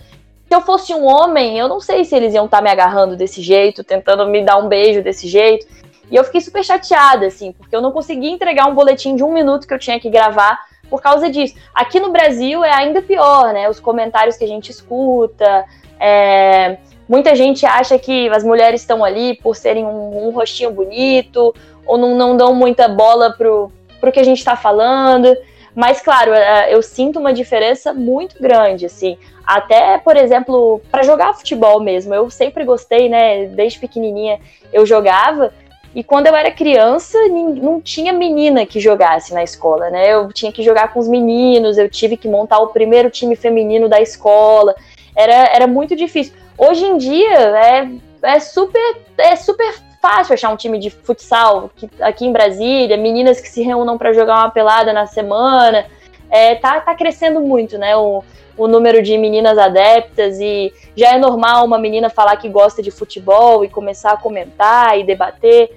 Se 0.49 0.55
eu 0.55 0.63
fosse 0.63 0.95
um 0.95 1.05
homem, 1.05 1.59
eu 1.59 1.69
não 1.69 1.81
sei 1.81 2.07
se 2.07 2.17
eles 2.17 2.33
iam 2.33 2.47
estar 2.47 2.59
tá 2.59 2.63
me 2.63 2.71
agarrando 2.71 3.17
desse 3.17 3.43
jeito, 3.43 3.85
tentando 3.85 4.27
me 4.27 4.43
dar 4.43 4.57
um 4.57 4.69
beijo 4.69 5.03
desse 5.03 5.29
jeito. 5.29 5.67
E 6.11 6.17
eu 6.17 6.25
fiquei 6.25 6.41
super 6.41 6.65
chateada, 6.65 7.27
assim, 7.27 7.53
porque 7.53 7.77
eu 7.77 7.83
não 7.83 7.93
consegui 7.93 8.31
entregar 8.31 8.67
um 8.67 8.75
boletim 8.75 9.15
de 9.15 9.23
um 9.23 9.33
minuto 9.33 9.67
que 9.67 9.75
eu 9.75 9.79
tinha 9.79 10.01
que 10.01 10.09
gravar 10.09 10.59
por 10.89 11.01
causa 11.01 11.31
disso. 11.31 11.55
Aqui 11.75 12.01
no 12.01 12.11
Brasil 12.11 12.65
é 12.65 12.73
ainda 12.73 13.03
pior, 13.03 13.53
né? 13.53 13.69
Os 13.69 13.81
comentários 13.81 14.37
que 14.37 14.45
a 14.45 14.49
gente 14.49 14.71
escuta. 14.71 15.65
É... 15.99 16.79
Muita 17.09 17.37
gente 17.37 17.65
acha 17.65 17.99
que 17.99 18.29
as 18.31 18.43
mulheres 18.43 18.81
estão 18.81 19.05
ali 19.05 19.35
por 19.37 19.55
serem 19.55 19.85
um, 19.85 20.27
um 20.27 20.31
rostinho 20.31 20.73
bonito, 20.73 21.55
ou 21.87 21.97
não, 21.97 22.17
não 22.17 22.37
dão 22.37 22.53
muita 22.53 22.89
bola 22.89 23.33
pro, 23.33 23.71
pro 24.01 24.11
que 24.11 24.19
a 24.19 24.25
gente 24.25 24.39
está 24.39 24.57
falando. 24.57 25.37
Mas, 25.75 26.01
claro, 26.01 26.33
é, 26.33 26.75
eu 26.75 26.83
sinto 26.83 27.19
uma 27.19 27.35
diferença 27.35 27.93
muito 27.93 28.43
grande, 28.43 28.87
assim. 28.87 29.19
Até, 29.47 29.99
por 29.99 30.17
exemplo, 30.17 30.81
para 30.91 31.03
jogar 31.03 31.35
futebol 31.35 31.81
mesmo. 31.81 32.15
Eu 32.15 32.31
sempre 32.31 32.65
gostei, 32.65 33.09
né? 33.11 33.47
Desde 33.47 33.79
pequenininha 33.79 34.41
eu 34.73 34.87
jogava. 34.87 35.53
E 35.95 36.05
quando 36.05 36.27
eu 36.27 36.37
era 36.37 36.51
criança, 36.51 37.19
não 37.29 37.81
tinha 37.81 38.13
menina 38.13 38.67
que 38.67 38.79
jogasse 38.79 39.33
na 39.33 39.43
escola, 39.43 39.89
né? 39.91 40.13
Eu 40.13 40.33
tinha 40.33 40.53
que 40.53 40.63
jogar 40.63 40.93
com 40.93 41.01
os 41.01 41.09
meninos, 41.09 41.79
eu 41.79 41.89
tive 41.89 42.17
que 42.17 42.29
montar 42.29 42.59
o 42.59 42.69
primeiro 42.69 43.11
time 43.11 43.35
feminino 43.35 43.89
da 43.89 44.01
escola. 44.01 44.75
Era, 45.15 45.33
era 45.55 45.67
muito 45.67 45.97
difícil. 45.97 46.35
Hoje 46.59 46.85
em 46.85 46.99
dia 46.99 47.39
é, 47.57 47.89
é 48.23 48.41
super 48.41 48.97
é 49.19 49.37
super 49.37 49.75
fácil 50.01 50.35
achar 50.35 50.51
um 50.51 50.57
time 50.57 50.79
de 50.79 50.91
futsal 50.91 51.71
aqui 52.01 52.27
em 52.27 52.33
Brasília, 52.33 52.97
meninas 52.97 53.41
que 53.41 53.49
se 53.49 53.63
reúnam 53.63 53.99
para 53.99 54.13
jogar 54.13 54.37
uma 54.37 54.51
pelada 54.51 54.93
na 54.93 55.07
semana. 55.07 55.87
É, 56.31 56.55
tá, 56.57 56.81
tá 56.81 56.95
crescendo 56.95 57.41
muito, 57.41 57.79
né? 57.79 57.97
O, 57.97 58.23
o 58.57 58.67
número 58.67 59.03
de 59.03 59.17
meninas 59.19 59.59
adeptas 59.59 60.39
e 60.41 60.73
já 60.97 61.15
é 61.15 61.19
normal 61.19 61.65
uma 61.65 61.79
menina 61.79 62.09
falar 62.09 62.37
que 62.37 62.49
gosta 62.49 62.83
de 62.83 62.91
futebol 62.91 63.65
e 63.65 63.69
começar 63.69 64.13
a 64.13 64.17
comentar 64.17 64.99
e 64.99 65.05
debater 65.05 65.71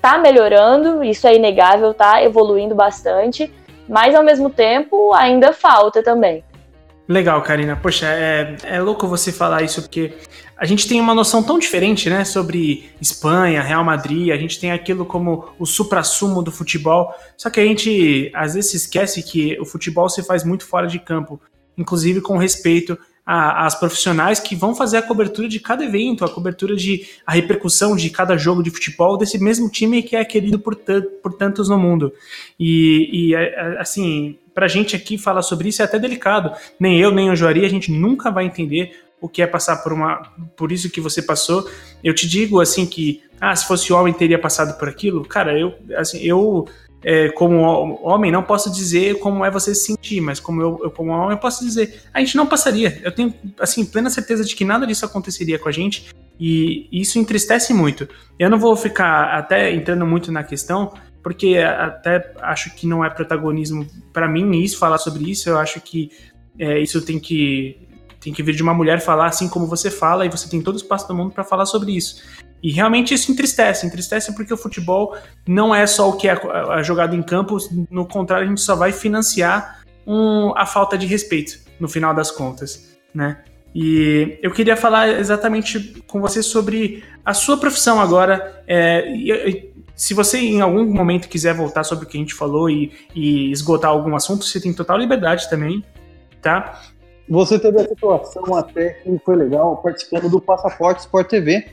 tá 0.00 0.18
melhorando, 0.18 1.04
isso 1.04 1.26
é 1.28 1.36
inegável, 1.36 1.94
tá 1.94 2.22
evoluindo 2.24 2.74
bastante, 2.74 3.52
mas 3.88 4.14
ao 4.14 4.24
mesmo 4.24 4.50
tempo 4.50 5.14
ainda 5.14 5.52
falta 5.52 6.02
também. 6.02 6.42
Legal, 7.08 7.40
Karina. 7.42 7.76
Poxa, 7.76 8.06
é, 8.06 8.56
é 8.64 8.80
louco 8.80 9.06
você 9.06 9.30
falar 9.30 9.62
isso, 9.62 9.82
porque 9.82 10.14
a 10.56 10.64
gente 10.64 10.88
tem 10.88 11.00
uma 11.00 11.14
noção 11.14 11.42
tão 11.42 11.58
diferente, 11.58 12.08
né, 12.08 12.24
sobre 12.24 12.90
Espanha, 13.00 13.62
Real 13.62 13.84
Madrid, 13.84 14.30
a 14.30 14.36
gente 14.36 14.60
tem 14.60 14.70
aquilo 14.70 15.04
como 15.04 15.48
o 15.58 15.66
supra-sumo 15.66 16.42
do 16.42 16.52
futebol, 16.52 17.12
só 17.36 17.50
que 17.50 17.60
a 17.60 17.64
gente 17.64 18.30
às 18.34 18.54
vezes 18.54 18.74
esquece 18.74 19.22
que 19.22 19.58
o 19.60 19.64
futebol 19.64 20.08
se 20.08 20.22
faz 20.22 20.44
muito 20.44 20.64
fora 20.64 20.86
de 20.86 20.98
campo, 20.98 21.40
inclusive 21.76 22.20
com 22.20 22.36
respeito 22.36 22.98
a, 23.24 23.66
as 23.66 23.78
profissionais 23.78 24.40
que 24.40 24.56
vão 24.56 24.74
fazer 24.74 24.96
a 24.96 25.02
cobertura 25.02 25.48
de 25.48 25.60
cada 25.60 25.84
evento, 25.84 26.24
a 26.24 26.28
cobertura 26.28 26.74
de 26.74 27.06
a 27.26 27.32
repercussão 27.32 27.94
de 27.94 28.10
cada 28.10 28.36
jogo 28.36 28.62
de 28.62 28.70
futebol 28.70 29.16
desse 29.16 29.38
mesmo 29.38 29.70
time 29.70 30.02
que 30.02 30.16
é 30.16 30.24
querido 30.24 30.58
por, 30.58 30.76
por 31.22 31.32
tantos 31.34 31.68
no 31.68 31.78
mundo. 31.78 32.12
E, 32.58 33.28
e 33.30 33.36
assim, 33.78 34.38
pra 34.54 34.68
gente 34.68 34.96
aqui 34.96 35.16
falar 35.16 35.42
sobre 35.42 35.68
isso 35.68 35.82
é 35.82 35.84
até 35.84 35.98
delicado. 35.98 36.52
Nem 36.78 36.98
eu, 36.98 37.12
nem 37.12 37.30
o 37.30 37.36
Joari, 37.36 37.64
a 37.64 37.68
gente 37.68 37.92
nunca 37.92 38.30
vai 38.30 38.44
entender 38.44 39.00
o 39.20 39.28
que 39.28 39.40
é 39.40 39.46
passar 39.46 39.76
por 39.76 39.92
uma 39.92 40.32
por 40.56 40.72
isso 40.72 40.90
que 40.90 41.00
você 41.00 41.22
passou. 41.22 41.68
Eu 42.02 42.12
te 42.12 42.28
digo 42.28 42.60
assim 42.60 42.84
que 42.84 43.22
ah, 43.40 43.54
se 43.54 43.66
fosse 43.66 43.92
homem 43.92 44.12
teria 44.12 44.38
passado 44.38 44.76
por 44.78 44.88
aquilo. 44.88 45.24
Cara, 45.24 45.56
eu 45.56 45.74
assim, 45.96 46.18
eu 46.22 46.66
é, 47.04 47.28
como 47.30 47.98
homem, 48.02 48.30
não 48.30 48.42
posso 48.42 48.70
dizer 48.70 49.18
como 49.18 49.44
é 49.44 49.50
você 49.50 49.74
se 49.74 49.86
sentir, 49.86 50.20
mas 50.20 50.38
como 50.38 50.62
eu, 50.62 50.80
eu, 50.84 50.90
como 50.90 51.10
homem, 51.10 51.32
eu 51.32 51.38
posso 51.38 51.64
dizer, 51.64 52.02
a 52.12 52.20
gente 52.20 52.36
não 52.36 52.46
passaria. 52.46 53.00
Eu 53.02 53.12
tenho, 53.12 53.34
assim, 53.58 53.84
plena 53.84 54.08
certeza 54.08 54.44
de 54.44 54.54
que 54.54 54.64
nada 54.64 54.86
disso 54.86 55.04
aconteceria 55.04 55.58
com 55.58 55.68
a 55.68 55.72
gente 55.72 56.10
e 56.38 56.88
isso 56.92 57.18
entristece 57.18 57.74
muito. 57.74 58.08
Eu 58.38 58.48
não 58.48 58.58
vou 58.58 58.76
ficar 58.76 59.36
até 59.36 59.72
entrando 59.72 60.06
muito 60.06 60.30
na 60.30 60.44
questão, 60.44 60.92
porque 61.22 61.58
até 61.58 62.32
acho 62.40 62.74
que 62.74 62.86
não 62.86 63.04
é 63.04 63.10
protagonismo 63.10 63.86
para 64.12 64.28
mim 64.28 64.60
isso, 64.60 64.78
falar 64.78 64.98
sobre 64.98 65.30
isso. 65.30 65.48
Eu 65.48 65.58
acho 65.58 65.80
que 65.80 66.10
é, 66.58 66.78
isso 66.80 67.00
tem 67.02 67.18
que 67.18 67.88
tem 68.20 68.32
que 68.32 68.42
vir 68.42 68.54
de 68.54 68.62
uma 68.62 68.72
mulher 68.72 69.00
falar 69.00 69.26
assim 69.26 69.48
como 69.48 69.66
você 69.66 69.90
fala 69.90 70.24
e 70.24 70.28
você 70.28 70.48
tem 70.48 70.62
todo 70.62 70.74
o 70.74 70.78
espaço 70.78 71.08
do 71.08 71.14
mundo 71.14 71.32
para 71.32 71.42
falar 71.42 71.66
sobre 71.66 71.90
isso. 71.90 72.22
E 72.62 72.70
realmente 72.70 73.12
isso 73.12 73.32
entristece, 73.32 73.84
entristece 73.86 74.34
porque 74.34 74.54
o 74.54 74.56
futebol 74.56 75.16
não 75.46 75.74
é 75.74 75.86
só 75.86 76.08
o 76.08 76.16
que 76.16 76.28
é, 76.28 76.36
jogado 76.82 77.16
em 77.16 77.22
campo, 77.22 77.56
no 77.90 78.06
contrário, 78.06 78.46
a 78.46 78.48
gente 78.48 78.60
só 78.60 78.76
vai 78.76 78.92
financiar 78.92 79.82
um, 80.06 80.52
a 80.56 80.64
falta 80.64 80.96
de 80.96 81.06
respeito, 81.06 81.58
no 81.80 81.88
final 81.88 82.14
das 82.14 82.30
contas, 82.30 82.96
né? 83.12 83.42
E 83.74 84.38
eu 84.42 84.50
queria 84.50 84.76
falar 84.76 85.08
exatamente 85.08 86.02
com 86.06 86.20
você 86.20 86.42
sobre 86.42 87.02
a 87.24 87.32
sua 87.32 87.56
profissão 87.56 88.00
agora. 88.00 88.62
É, 88.68 89.70
se 89.96 90.12
você 90.14 90.38
em 90.38 90.60
algum 90.60 90.84
momento 90.84 91.28
quiser 91.28 91.54
voltar 91.54 91.82
sobre 91.82 92.04
o 92.04 92.08
que 92.08 92.16
a 92.16 92.20
gente 92.20 92.34
falou 92.34 92.68
e, 92.68 92.92
e 93.14 93.50
esgotar 93.50 93.90
algum 93.90 94.14
assunto, 94.14 94.44
você 94.44 94.60
tem 94.60 94.74
total 94.74 94.98
liberdade 94.98 95.48
também, 95.48 95.82
tá? 96.42 96.82
Você 97.28 97.58
teve 97.58 97.80
a 97.80 97.88
situação 97.88 98.54
até 98.54 98.90
que 98.90 99.18
foi 99.24 99.36
legal 99.36 99.78
participando 99.78 100.28
do 100.28 100.40
Passaporte 100.40 101.00
Sport 101.00 101.28
TV, 101.28 101.66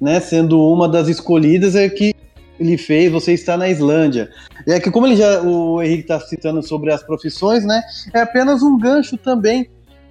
né, 0.00 0.20
sendo 0.20 0.60
uma 0.60 0.88
das 0.88 1.08
escolhidas 1.08 1.74
é 1.74 1.88
que 1.88 2.14
ele 2.58 2.78
fez, 2.78 3.12
você 3.12 3.32
está 3.32 3.56
na 3.56 3.68
Islândia. 3.68 4.30
E 4.66 4.72
é 4.72 4.80
que 4.80 4.90
como 4.90 5.06
ele 5.06 5.16
já, 5.16 5.42
o 5.42 5.82
Henrique 5.82 6.02
está 6.02 6.18
citando 6.20 6.62
sobre 6.62 6.92
as 6.92 7.02
profissões, 7.02 7.64
né, 7.64 7.82
é 8.14 8.20
apenas 8.20 8.62
um 8.62 8.78
gancho 8.78 9.16
também, 9.16 9.68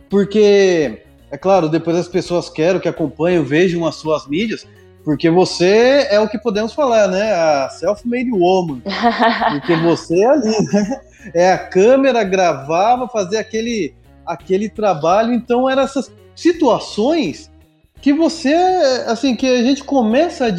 porque 0.10 1.02
é 1.32 1.38
claro, 1.38 1.68
depois 1.68 1.98
as 1.98 2.08
pessoas 2.08 2.50
querem 2.50 2.80
que 2.80 2.88
acompanham, 2.88 3.44
vejam 3.44 3.86
as 3.86 3.96
suas 3.96 4.28
mídias, 4.28 4.68
porque 5.04 5.30
você 5.30 6.08
é 6.10 6.20
o 6.20 6.28
que 6.28 6.38
podemos 6.38 6.74
falar, 6.74 7.08
né, 7.08 7.34
a 7.34 7.70
self-made 7.70 8.32
woman, 8.32 8.82
porque 9.52 9.76
você 9.78 10.22
é 10.22 10.26
ali, 10.26 10.66
né, 10.72 11.02
é 11.34 11.52
a 11.52 11.58
câmera 11.58 12.24
gravava, 12.24 13.08
fazia 13.08 13.40
aquele 13.40 13.94
aquele 14.26 14.68
trabalho, 14.68 15.32
então 15.34 15.70
eram 15.70 15.84
essas 15.84 16.12
situações 16.36 17.52
que 18.02 18.14
você, 18.14 18.54
assim, 19.08 19.36
que 19.36 19.48
a 19.48 19.64
gente 19.64 19.84
começa 19.84 20.48
a 20.48 20.52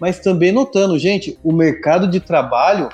mas 0.00 0.20
também 0.20 0.52
notando, 0.52 0.98
gente, 0.98 1.38
o 1.42 1.52
mercado 1.52 2.06
de 2.08 2.20
trabalho 2.20 2.88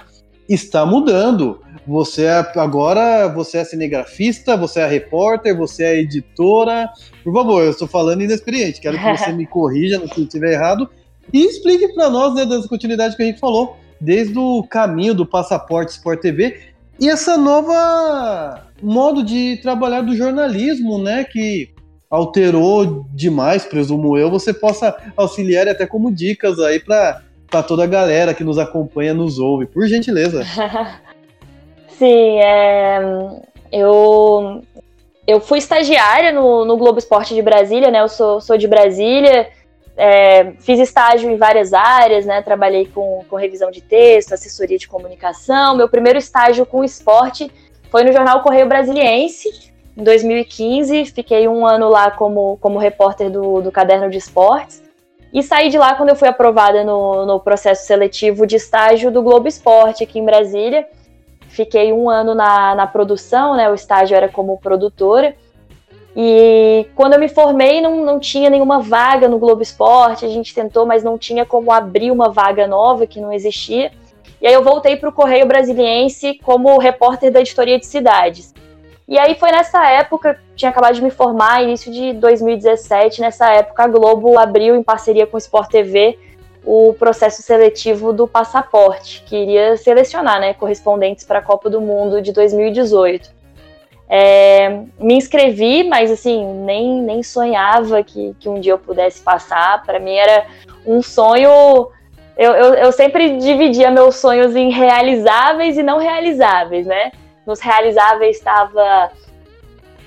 está 0.48 0.84
mudando. 0.86 1.60
Você 1.86 2.24
é, 2.24 2.38
agora 2.56 3.28
você 3.28 3.58
é 3.58 3.64
cinegrafista, 3.64 4.56
você 4.56 4.80
é 4.80 4.86
repórter, 4.86 5.56
você 5.56 5.84
é 5.84 6.00
editora. 6.00 6.90
Por 7.22 7.32
favor, 7.32 7.62
eu 7.62 7.70
estou 7.70 7.88
falando 7.88 8.22
inexperiente, 8.22 8.80
quero 8.80 8.98
que 8.98 9.16
você 9.16 9.32
me 9.32 9.46
corrija 9.46 9.98
se 10.08 10.18
eu 10.18 10.24
estiver 10.24 10.52
errado 10.52 10.88
e 11.32 11.44
explique 11.44 11.88
para 11.94 12.10
nós, 12.10 12.34
né, 12.34 12.44
das 12.44 12.66
continuidades 12.66 13.16
que 13.16 13.22
a 13.22 13.26
gente 13.26 13.40
falou, 13.40 13.76
desde 14.00 14.38
o 14.38 14.62
caminho 14.62 15.14
do 15.14 15.26
passaporte 15.26 15.92
Sport 15.92 16.20
TV 16.20 16.60
e 17.00 17.08
essa 17.08 17.36
nova 17.36 18.62
modo 18.82 19.22
de 19.22 19.58
trabalhar 19.62 20.02
do 20.02 20.16
jornalismo, 20.16 20.98
né, 20.98 21.24
que 21.24 21.73
alterou 22.14 23.04
demais, 23.12 23.64
presumo 23.64 24.16
eu, 24.16 24.30
você 24.30 24.54
possa 24.54 24.96
auxiliar 25.16 25.66
até 25.66 25.84
como 25.84 26.14
dicas 26.14 26.60
aí 26.60 26.78
para 26.78 27.20
toda 27.66 27.82
a 27.82 27.88
galera 27.88 28.32
que 28.32 28.44
nos 28.44 28.56
acompanha, 28.56 29.12
nos 29.12 29.38
ouve, 29.40 29.66
por 29.66 29.86
gentileza. 29.88 30.44
Sim, 31.98 32.38
é, 32.38 33.00
eu, 33.72 34.62
eu 35.26 35.40
fui 35.40 35.58
estagiária 35.58 36.32
no, 36.32 36.64
no 36.64 36.76
Globo 36.76 36.98
Esporte 36.98 37.34
de 37.34 37.42
Brasília, 37.42 37.90
né? 37.90 38.00
Eu 38.00 38.08
sou, 38.08 38.40
sou 38.40 38.56
de 38.56 38.68
Brasília, 38.68 39.48
é, 39.96 40.52
fiz 40.60 40.78
estágio 40.78 41.28
em 41.28 41.36
várias 41.36 41.72
áreas, 41.72 42.26
né? 42.26 42.42
Trabalhei 42.42 42.86
com, 42.86 43.24
com 43.28 43.36
revisão 43.36 43.72
de 43.72 43.80
texto, 43.80 44.32
assessoria 44.32 44.78
de 44.78 44.86
comunicação. 44.86 45.76
Meu 45.76 45.88
primeiro 45.88 46.18
estágio 46.18 46.64
com 46.64 46.84
esporte 46.84 47.50
foi 47.90 48.04
no 48.04 48.12
jornal 48.12 48.40
Correio 48.40 48.68
Brasiliense, 48.68 49.73
em 49.96 50.02
2015, 50.02 51.06
fiquei 51.06 51.46
um 51.46 51.66
ano 51.66 51.88
lá 51.88 52.10
como, 52.10 52.58
como 52.60 52.78
repórter 52.78 53.30
do, 53.30 53.62
do 53.62 53.70
Caderno 53.70 54.10
de 54.10 54.18
Esportes. 54.18 54.82
E 55.32 55.42
saí 55.42 55.68
de 55.68 55.78
lá 55.78 55.94
quando 55.94 56.10
eu 56.10 56.16
fui 56.16 56.28
aprovada 56.28 56.84
no, 56.84 57.26
no 57.26 57.40
processo 57.40 57.86
seletivo 57.86 58.46
de 58.46 58.56
estágio 58.56 59.10
do 59.10 59.22
Globo 59.22 59.48
Esporte 59.48 60.04
aqui 60.04 60.18
em 60.18 60.24
Brasília. 60.24 60.86
Fiquei 61.48 61.92
um 61.92 62.10
ano 62.10 62.34
na, 62.34 62.74
na 62.74 62.86
produção, 62.86 63.56
né? 63.56 63.70
O 63.70 63.74
estágio 63.74 64.16
era 64.16 64.28
como 64.28 64.58
produtora. 64.58 65.34
E 66.16 66.86
quando 66.94 67.14
eu 67.14 67.20
me 67.20 67.28
formei, 67.28 67.80
não, 67.80 68.04
não 68.04 68.20
tinha 68.20 68.48
nenhuma 68.48 68.80
vaga 68.80 69.28
no 69.28 69.38
Globo 69.38 69.62
Esporte. 69.62 70.24
A 70.24 70.28
gente 70.28 70.54
tentou, 70.54 70.86
mas 70.86 71.02
não 71.02 71.18
tinha 71.18 71.44
como 71.44 71.72
abrir 71.72 72.10
uma 72.10 72.30
vaga 72.30 72.66
nova 72.66 73.06
que 73.06 73.20
não 73.20 73.32
existia. 73.32 73.92
E 74.40 74.46
aí 74.46 74.54
eu 74.54 74.62
voltei 74.62 74.96
para 74.96 75.08
o 75.08 75.12
Correio 75.12 75.46
Brasiliense 75.46 76.38
como 76.44 76.78
repórter 76.78 77.32
da 77.32 77.40
editoria 77.40 77.78
de 77.78 77.86
cidades. 77.86 78.54
E 79.06 79.18
aí 79.18 79.34
foi 79.34 79.50
nessa 79.50 79.86
época, 79.90 80.40
tinha 80.56 80.70
acabado 80.70 80.94
de 80.94 81.02
me 81.02 81.10
formar, 81.10 81.62
início 81.62 81.92
de 81.92 82.14
2017, 82.14 83.20
nessa 83.20 83.52
época 83.52 83.84
a 83.84 83.88
Globo 83.88 84.38
abriu 84.38 84.74
em 84.74 84.82
parceria 84.82 85.26
com 85.26 85.36
o 85.36 85.38
Sport 85.38 85.70
TV 85.70 86.18
o 86.64 86.94
processo 86.98 87.42
seletivo 87.42 88.12
do 88.12 88.26
passaporte, 88.26 89.22
que 89.26 89.36
iria 89.36 89.76
selecionar 89.76 90.40
né, 90.40 90.54
correspondentes 90.54 91.24
para 91.24 91.40
a 91.40 91.42
Copa 91.42 91.68
do 91.68 91.80
Mundo 91.80 92.22
de 92.22 92.32
2018. 92.32 93.30
É, 94.08 94.80
me 94.98 95.14
inscrevi, 95.14 95.84
mas 95.84 96.10
assim, 96.10 96.44
nem, 96.64 97.02
nem 97.02 97.22
sonhava 97.22 98.02
que, 98.02 98.34
que 98.38 98.48
um 98.48 98.60
dia 98.60 98.72
eu 98.72 98.78
pudesse 98.78 99.20
passar. 99.20 99.82
Para 99.84 99.98
mim 99.98 100.14
era 100.14 100.46
um 100.86 101.02
sonho. 101.02 101.88
Eu, 102.36 102.52
eu, 102.52 102.74
eu, 102.74 102.92
sempre 102.92 103.36
dividia 103.38 103.90
meus 103.90 104.16
sonhos 104.16 104.56
em 104.56 104.70
realizáveis 104.70 105.76
e 105.76 105.82
não 105.82 105.98
realizáveis, 105.98 106.86
né? 106.86 107.12
Nos 107.46 107.60
realizáveis 107.60 108.36
estava 108.36 109.10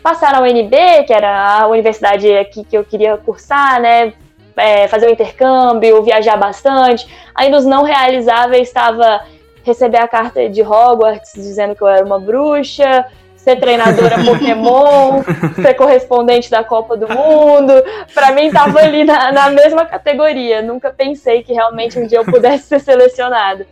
passar 0.02 0.32
na 0.32 0.42
UNB, 0.42 1.04
que 1.06 1.14
era 1.14 1.60
a 1.60 1.68
universidade 1.68 2.32
aqui 2.38 2.64
que 2.64 2.78
eu 2.78 2.84
queria 2.84 3.18
cursar, 3.18 3.82
né? 3.82 4.14
É, 4.56 4.88
fazer 4.88 5.06
o 5.06 5.10
um 5.10 5.14
intercâmbio, 5.14 6.02
viajar 6.02 6.36
bastante. 6.38 7.08
Aí 7.36 7.50
nos 7.50 7.66
não 7.66 7.84
realizáveis 7.84 8.68
estava 8.68 9.22
receber 9.64 9.98
a 9.98 10.08
carta 10.08 10.50
de 10.50 10.64
Hogwarts 10.64 11.34
dizendo 11.34 11.76
que 11.76 11.82
eu 11.82 11.88
era 11.88 12.06
uma 12.06 12.20
bruxa, 12.20 13.06
ser 13.36 13.58
treinadora 13.58 14.16
Pokémon, 14.24 15.24
ser 15.56 15.74
correspondente 15.74 16.50
da 16.50 16.64
Copa 16.64 16.98
do 16.98 17.08
Mundo. 17.08 17.74
Para 18.14 18.32
mim, 18.32 18.52
tava 18.52 18.80
ali 18.80 19.04
na, 19.04 19.32
na, 19.32 19.50
mesma 19.50 19.86
categoria. 19.86 20.62
Nunca 20.62 20.90
pensei 20.90 21.44
que 21.44 21.54
realmente 21.54 22.00
um 22.00 22.08
dia 22.08 22.20
eu 22.20 22.26
pudesse 22.26 22.64
ser 22.64 22.80
selecionada. 22.80 23.68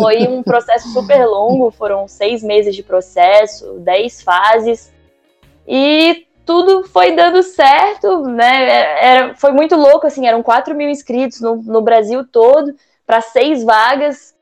Foi 0.00 0.28
um 0.28 0.42
processo 0.42 0.88
super 0.92 1.26
longo, 1.26 1.72
foram 1.72 2.06
seis 2.06 2.42
meses 2.42 2.76
de 2.76 2.82
processo, 2.82 3.80
dez 3.80 4.22
fases. 4.22 4.92
E 5.66 6.26
tudo 6.46 6.84
foi 6.84 7.16
dando 7.16 7.42
certo, 7.42 8.22
né? 8.22 9.04
Era, 9.04 9.34
foi 9.34 9.50
muito 9.50 9.74
louco, 9.74 10.06
assim, 10.06 10.26
eram 10.26 10.42
4 10.42 10.74
mil 10.74 10.88
inscritos 10.88 11.40
no, 11.40 11.56
no 11.56 11.82
Brasil 11.82 12.24
todo, 12.24 12.74
para 13.04 13.20
seis 13.20 13.64
vagas. 13.64 14.34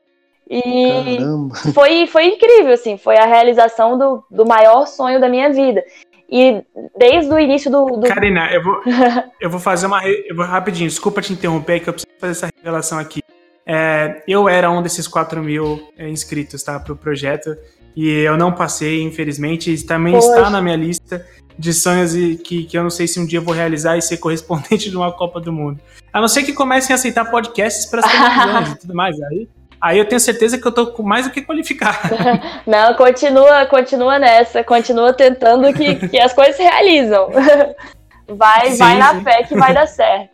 E 0.49 1.17
Caramba. 1.17 1.55
foi, 1.73 2.07
foi 2.07 2.25
incrível, 2.27 2.73
assim, 2.73 2.97
foi 2.97 3.17
a 3.17 3.25
realização 3.25 3.97
do, 3.97 4.23
do 4.29 4.45
maior 4.45 4.85
sonho 4.85 5.19
da 5.19 5.27
minha 5.27 5.51
vida. 5.51 5.83
E 6.29 6.61
desde 6.97 7.33
o 7.33 7.39
início 7.39 7.71
do. 7.71 7.85
do... 7.85 8.07
Karina, 8.07 8.51
eu 8.53 8.63
vou, 8.63 8.81
eu 9.41 9.49
vou 9.49 9.59
fazer 9.59 9.87
uma. 9.87 10.05
Eu 10.05 10.35
vou 10.35 10.45
rapidinho, 10.45 10.89
desculpa 10.89 11.21
te 11.21 11.33
interromper, 11.33 11.79
que 11.79 11.89
eu 11.89 11.93
preciso 11.93 12.19
fazer 12.19 12.31
essa 12.31 12.49
revelação 12.55 12.99
aqui. 12.99 13.21
É, 13.67 14.23
eu 14.27 14.47
era 14.47 14.71
um 14.71 14.81
desses 14.81 15.07
4 15.07 15.43
mil 15.43 15.91
é, 15.97 16.07
inscritos, 16.07 16.63
tá, 16.63 16.79
pro 16.79 16.95
projeto. 16.95 17.55
E 17.95 18.09
eu 18.09 18.37
não 18.37 18.51
passei, 18.51 19.01
infelizmente. 19.01 19.85
Também 19.85 20.13
Poxa. 20.13 20.27
está 20.27 20.49
na 20.49 20.61
minha 20.61 20.75
lista 20.75 21.25
de 21.59 21.73
sonhos 21.73 22.13
que, 22.43 22.63
que 22.63 22.77
eu 22.77 22.83
não 22.83 22.89
sei 22.89 23.07
se 23.07 23.19
um 23.19 23.25
dia 23.25 23.39
eu 23.39 23.43
vou 23.43 23.53
realizar 23.53 23.97
e 23.97 24.01
ser 24.01 24.17
correspondente 24.17 24.87
de 24.91 24.95
uma 24.95 25.11
Copa 25.11 25.41
do 25.41 25.51
Mundo. 25.51 25.81
A 26.13 26.21
não 26.21 26.27
ser 26.27 26.43
que 26.43 26.53
comecem 26.53 26.93
a 26.93 26.95
aceitar 26.95 27.25
podcasts 27.29 27.85
para 27.87 27.99
as 27.99 28.11
televisões 28.11 28.71
e 28.71 28.79
tudo 28.79 28.95
mais. 28.95 29.19
Aí 29.23 29.49
Aí 29.79 29.99
eu 29.99 30.05
tenho 30.05 30.19
certeza 30.19 30.57
que 30.57 30.67
eu 30.67 30.71
tô 30.71 31.03
mais 31.03 31.25
do 31.27 31.31
que 31.31 31.41
qualificado. 31.41 32.15
Não, 32.65 32.95
continua, 32.95 33.65
continua 33.67 34.17
nessa, 34.17 34.63
continua 34.63 35.13
tentando 35.13 35.71
que, 35.73 36.07
que 36.09 36.19
as 36.19 36.33
coisas 36.33 36.55
se 36.55 36.63
realizam. 36.63 37.29
Vai, 38.29 38.71
sim, 38.71 38.77
vai 38.79 38.97
na 38.97 39.13
sim. 39.13 39.23
fé 39.23 39.43
que 39.43 39.55
vai 39.57 39.73
dar 39.73 39.87
certo. 39.87 40.31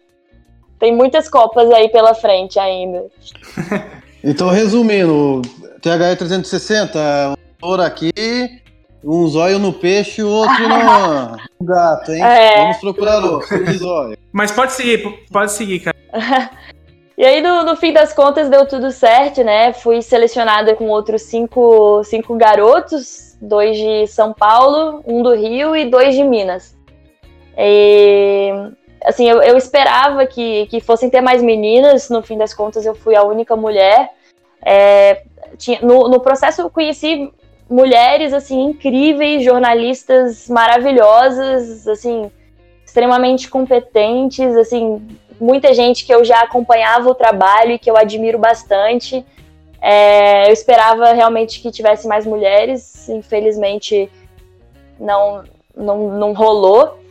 Tem 0.84 0.94
muitas 0.94 1.30
copas 1.30 1.72
aí 1.72 1.88
pela 1.88 2.14
frente 2.14 2.60
ainda. 2.60 3.06
Então, 4.26 4.48
resumindo, 4.48 5.42
THE 5.82 6.16
360, 6.16 7.38
um 7.62 7.74
aqui, 7.74 8.14
um 9.04 9.28
zóio 9.28 9.60
no 9.60 9.74
peixe 9.74 10.22
e 10.22 10.24
outro 10.24 10.64
no 11.60 11.66
gato, 11.66 12.14
hein? 12.14 12.24
É. 12.24 12.62
Vamos 12.62 12.78
procurar 12.78 13.22
outro 13.22 13.74
zóio. 13.74 14.18
Mas 14.32 14.54
pode 14.54 14.72
seguir, 14.72 15.26
pode 15.30 15.52
seguir, 15.52 15.80
cara. 15.82 15.98
E 17.16 17.24
aí, 17.24 17.42
no, 17.42 17.64
no, 17.64 17.76
fim 17.76 17.94
das 17.94 18.12
contas, 18.12 18.50
deu 18.50 18.66
tudo 18.66 18.90
certo, 18.92 19.44
né? 19.44 19.72
Fui 19.72 20.02
selecionada 20.02 20.74
com 20.74 20.90
outros 20.90 21.22
cinco, 21.22 22.04
cinco 22.04 22.36
garotos, 22.36 23.38
dois 23.40 23.78
de 23.78 24.08
São 24.08 24.34
Paulo, 24.34 25.04
um 25.06 25.22
do 25.22 25.36
Rio 25.36 25.76
e 25.76 25.90
dois 25.90 26.16
de 26.16 26.24
Minas. 26.24 26.76
E, 27.56 28.52
assim, 29.04 29.30
eu, 29.30 29.42
eu 29.42 29.58
esperava 29.58 30.26
que, 30.26 30.68
que 30.68 30.80
fossem 30.80 31.10
ter 31.10 31.22
mais 31.22 31.42
meninas, 31.42 32.10
no 32.10 32.22
fim 32.22 32.38
das 32.38 32.54
contas, 32.54 32.86
eu 32.86 32.96
fui 32.96 33.16
a 33.16 33.24
única 33.24 33.56
mulher. 33.56 34.10
É, 34.66 35.24
tinha, 35.58 35.80
no, 35.82 36.08
no 36.08 36.20
processo, 36.20 36.62
eu 36.62 36.70
conheci 36.70 37.32
mulheres, 37.70 38.34
assim, 38.34 38.62
incríveis, 38.62 39.44
jornalistas 39.44 40.48
maravilhosas, 40.48 41.88
assim, 41.88 42.32
extremamente 42.86 43.50
competentes, 43.50 44.56
assim, 44.56 45.06
muita 45.40 45.74
gente 45.74 46.06
que 46.06 46.14
eu 46.14 46.24
já 46.24 46.42
acompanhava 46.42 47.10
o 47.10 47.16
trabalho 47.16 47.72
e 47.72 47.80
que 47.80 47.90
eu 47.90 47.98
admiro 47.98 48.38
bastante. 48.38 49.26
É, 49.82 50.48
eu 50.48 50.54
esperava 50.54 51.12
realmente 51.12 51.60
que 51.60 51.72
tivesse 51.72 52.08
mais 52.08 52.26
mulheres, 52.26 53.10
infelizmente 53.10 54.10
não, 55.00 55.44
não, 55.76 56.10
não 56.18 56.34
rolou. 56.34 57.03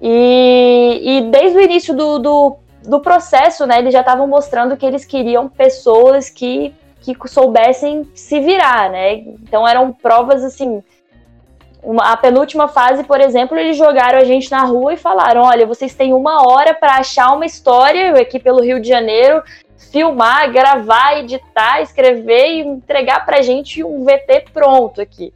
E, 0.00 1.00
e 1.02 1.20
desde 1.30 1.58
o 1.58 1.60
início 1.60 1.94
do, 1.94 2.18
do, 2.18 2.56
do 2.84 3.00
processo, 3.00 3.66
né, 3.66 3.78
eles 3.78 3.92
já 3.92 4.00
estavam 4.00 4.26
mostrando 4.26 4.76
que 4.76 4.84
eles 4.84 5.04
queriam 5.04 5.48
pessoas 5.48 6.28
que, 6.28 6.74
que 7.00 7.16
soubessem 7.28 8.08
se 8.14 8.40
virar, 8.40 8.90
né? 8.90 9.14
Então 9.14 9.66
eram 9.66 9.92
provas 9.92 10.44
assim 10.44 10.82
uma, 11.86 12.12
a 12.12 12.16
penúltima 12.16 12.66
fase, 12.66 13.04
por 13.04 13.20
exemplo, 13.20 13.56
eles 13.56 13.76
jogaram 13.76 14.18
a 14.18 14.24
gente 14.24 14.50
na 14.50 14.64
rua 14.64 14.94
e 14.94 14.96
falaram: 14.96 15.42
olha, 15.42 15.64
vocês 15.64 15.94
têm 15.94 16.12
uma 16.12 16.44
hora 16.46 16.74
para 16.74 16.96
achar 16.96 17.32
uma 17.32 17.46
história 17.46 18.20
aqui 18.20 18.40
pelo 18.40 18.60
Rio 18.60 18.80
de 18.80 18.88
Janeiro, 18.88 19.40
filmar, 19.92 20.52
gravar, 20.52 21.20
editar, 21.20 21.80
escrever 21.80 22.46
e 22.46 22.60
entregar 22.60 23.24
pra 23.24 23.40
gente 23.40 23.84
um 23.84 24.04
VT 24.04 24.46
pronto 24.52 25.00
aqui. 25.00 25.32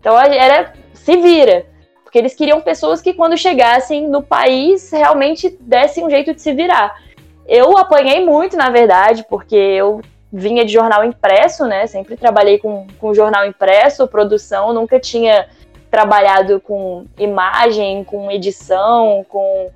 Então 0.00 0.18
era 0.18 0.72
se 0.94 1.16
vira. 1.18 1.66
Porque 2.10 2.18
eles 2.18 2.34
queriam 2.34 2.60
pessoas 2.60 3.00
que, 3.00 3.14
quando 3.14 3.38
chegassem 3.38 4.08
no 4.08 4.20
país, 4.20 4.90
realmente 4.90 5.56
dessem 5.60 6.04
um 6.04 6.10
jeito 6.10 6.34
de 6.34 6.42
se 6.42 6.52
virar. 6.52 7.00
Eu 7.46 7.78
apanhei 7.78 8.26
muito, 8.26 8.56
na 8.56 8.68
verdade, 8.68 9.24
porque 9.30 9.54
eu 9.54 10.00
vinha 10.32 10.64
de 10.64 10.72
jornal 10.72 11.04
impresso, 11.04 11.66
né? 11.66 11.86
Sempre 11.86 12.16
trabalhei 12.16 12.58
com, 12.58 12.88
com 12.98 13.14
jornal 13.14 13.46
impresso, 13.46 14.08
produção, 14.08 14.72
nunca 14.72 14.98
tinha 14.98 15.46
trabalhado 15.88 16.58
com 16.60 17.06
imagem, 17.16 18.02
com 18.02 18.28
edição, 18.28 19.24
com 19.28 19.70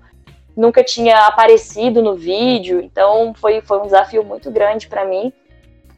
nunca 0.56 0.82
tinha 0.82 1.26
aparecido 1.26 2.02
no 2.02 2.16
vídeo, 2.16 2.80
então 2.80 3.32
foi, 3.34 3.60
foi 3.60 3.78
um 3.78 3.84
desafio 3.84 4.24
muito 4.24 4.50
grande 4.50 4.88
para 4.88 5.04
mim. 5.04 5.32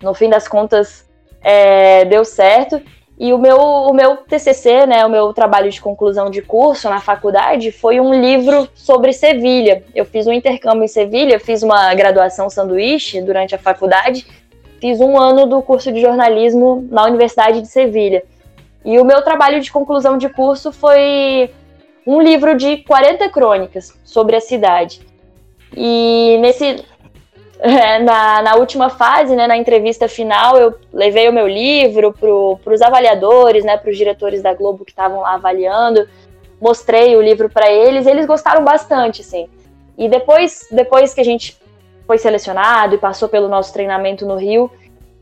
No 0.03 0.13
fim 0.13 0.29
das 0.29 0.47
contas, 0.47 1.09
é, 1.41 2.05
deu 2.05 2.27
certo. 2.27 2.83
E 3.19 3.33
o 3.33 3.39
meu, 3.39 3.57
o 3.57 3.95
meu 3.95 4.19
TCC, 4.19 4.87
né, 4.87 5.05
o 5.07 5.09
meu 5.09 5.33
trabalho 5.33 5.71
de 5.71 5.81
conclusão 5.81 6.29
de 6.29 6.43
curso 6.43 6.89
na 6.91 7.01
faculdade, 7.01 7.73
foi 7.73 7.99
um 7.99 8.13
livro 8.13 8.69
sobre 8.75 9.13
Sevilha. 9.13 9.83
Eu 9.95 10.05
fiz 10.05 10.27
um 10.27 10.33
intercâmbio 10.33 10.85
em 10.85 10.89
Sevilha, 10.89 11.41
fiz 11.41 11.63
uma 11.63 11.95
graduação 11.95 12.51
sanduíche 12.51 13.23
durante 13.23 13.55
a 13.55 13.59
faculdade, 13.59 14.27
fiz 14.79 15.01
um 15.01 15.19
ano 15.19 15.47
do 15.47 15.63
curso 15.63 15.91
de 15.91 16.01
jornalismo 16.01 16.87
na 16.91 17.05
Universidade 17.05 17.63
de 17.63 17.69
Sevilha. 17.69 18.23
E 18.85 18.99
o 18.99 19.05
meu 19.05 19.23
trabalho 19.23 19.61
de 19.61 19.73
conclusão 19.73 20.19
de 20.19 20.29
curso 20.29 20.71
foi 20.71 21.51
um 22.07 22.21
livro 22.21 22.55
de 22.55 22.77
40 22.79 23.31
crônicas 23.31 23.99
sobre 24.05 24.37
a 24.37 24.41
cidade. 24.41 25.01
E 25.75 26.39
nesse 26.41 26.85
na, 28.05 28.43
na 28.43 28.55
última 28.57 28.91
fase, 28.91 29.35
né, 29.35 29.47
na 29.47 29.57
entrevista 29.57 30.09
final, 30.09 30.57
eu 30.59 30.75
levei 30.93 31.29
o 31.29 31.33
meu 31.33 31.47
livro 31.47 32.13
para 32.13 32.75
os 32.75 32.83
avaliadores, 32.83 33.65
né, 33.65 33.77
para 33.77 33.91
os 33.91 33.97
diretores 33.97 34.43
da 34.43 34.53
Globo 34.53 34.85
que 34.85 34.93
estavam 34.93 35.21
lá 35.21 35.35
avaliando, 35.35 36.07
mostrei 36.61 37.17
o 37.17 37.23
livro 37.23 37.49
para 37.49 37.71
eles, 37.71 38.07
eles 38.07 38.27
gostaram 38.27 38.65
bastante, 38.65 39.23
assim. 39.23 39.49
E 39.97 40.09
depois, 40.09 40.67
depois 40.71 41.15
que 41.15 41.21
a 41.21 41.25
gente 41.25 41.57
foi 42.07 42.19
selecionado 42.19 42.95
e 42.95 42.99
passou 42.99 43.29
pelo 43.29 43.49
nosso 43.49 43.73
treinamento 43.73 44.27
no 44.27 44.37
Rio, 44.37 44.71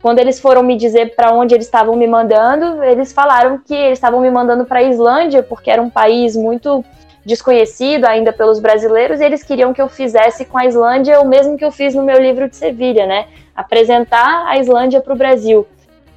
quando 0.03 0.19
eles 0.19 0.39
foram 0.39 0.63
me 0.63 0.77
dizer 0.77 1.15
para 1.15 1.33
onde 1.33 1.55
eles 1.55 1.65
estavam 1.65 1.97
me 1.97 2.07
mandando, 2.07 2.83
eles 2.85 3.13
falaram 3.13 3.59
que 3.59 3.75
eles 3.75 3.99
estavam 3.99 4.21
me 4.21 4.31
mandando 4.31 4.67
para 4.67 4.81
a 4.81 4.83
Islândia, 4.83 5.43
porque 5.43 5.71
era 5.71 5.81
um 5.81 5.89
país 5.89 6.37
muito 6.37 6.85
desconhecido 7.25 8.05
ainda 8.05 8.33
pelos 8.33 8.61
brasileiros, 8.61 9.21
e 9.21 9.25
eles 9.25 9.43
queriam 9.43 9.73
que 9.73 9.81
eu 9.81 9.89
fizesse 9.89 10.45
com 10.45 10.59
a 10.59 10.67
Islândia 10.67 11.21
o 11.21 11.27
mesmo 11.27 11.57
que 11.57 11.65
eu 11.65 11.73
fiz 11.73 11.95
no 11.95 12.03
meu 12.03 12.21
livro 12.21 12.49
de 12.49 12.57
Sevilha, 12.57 13.07
né? 13.07 13.27
Apresentar 13.57 14.47
a 14.47 14.59
Islândia 14.59 15.01
para 15.01 15.15
o 15.15 15.17
Brasil, 15.17 15.67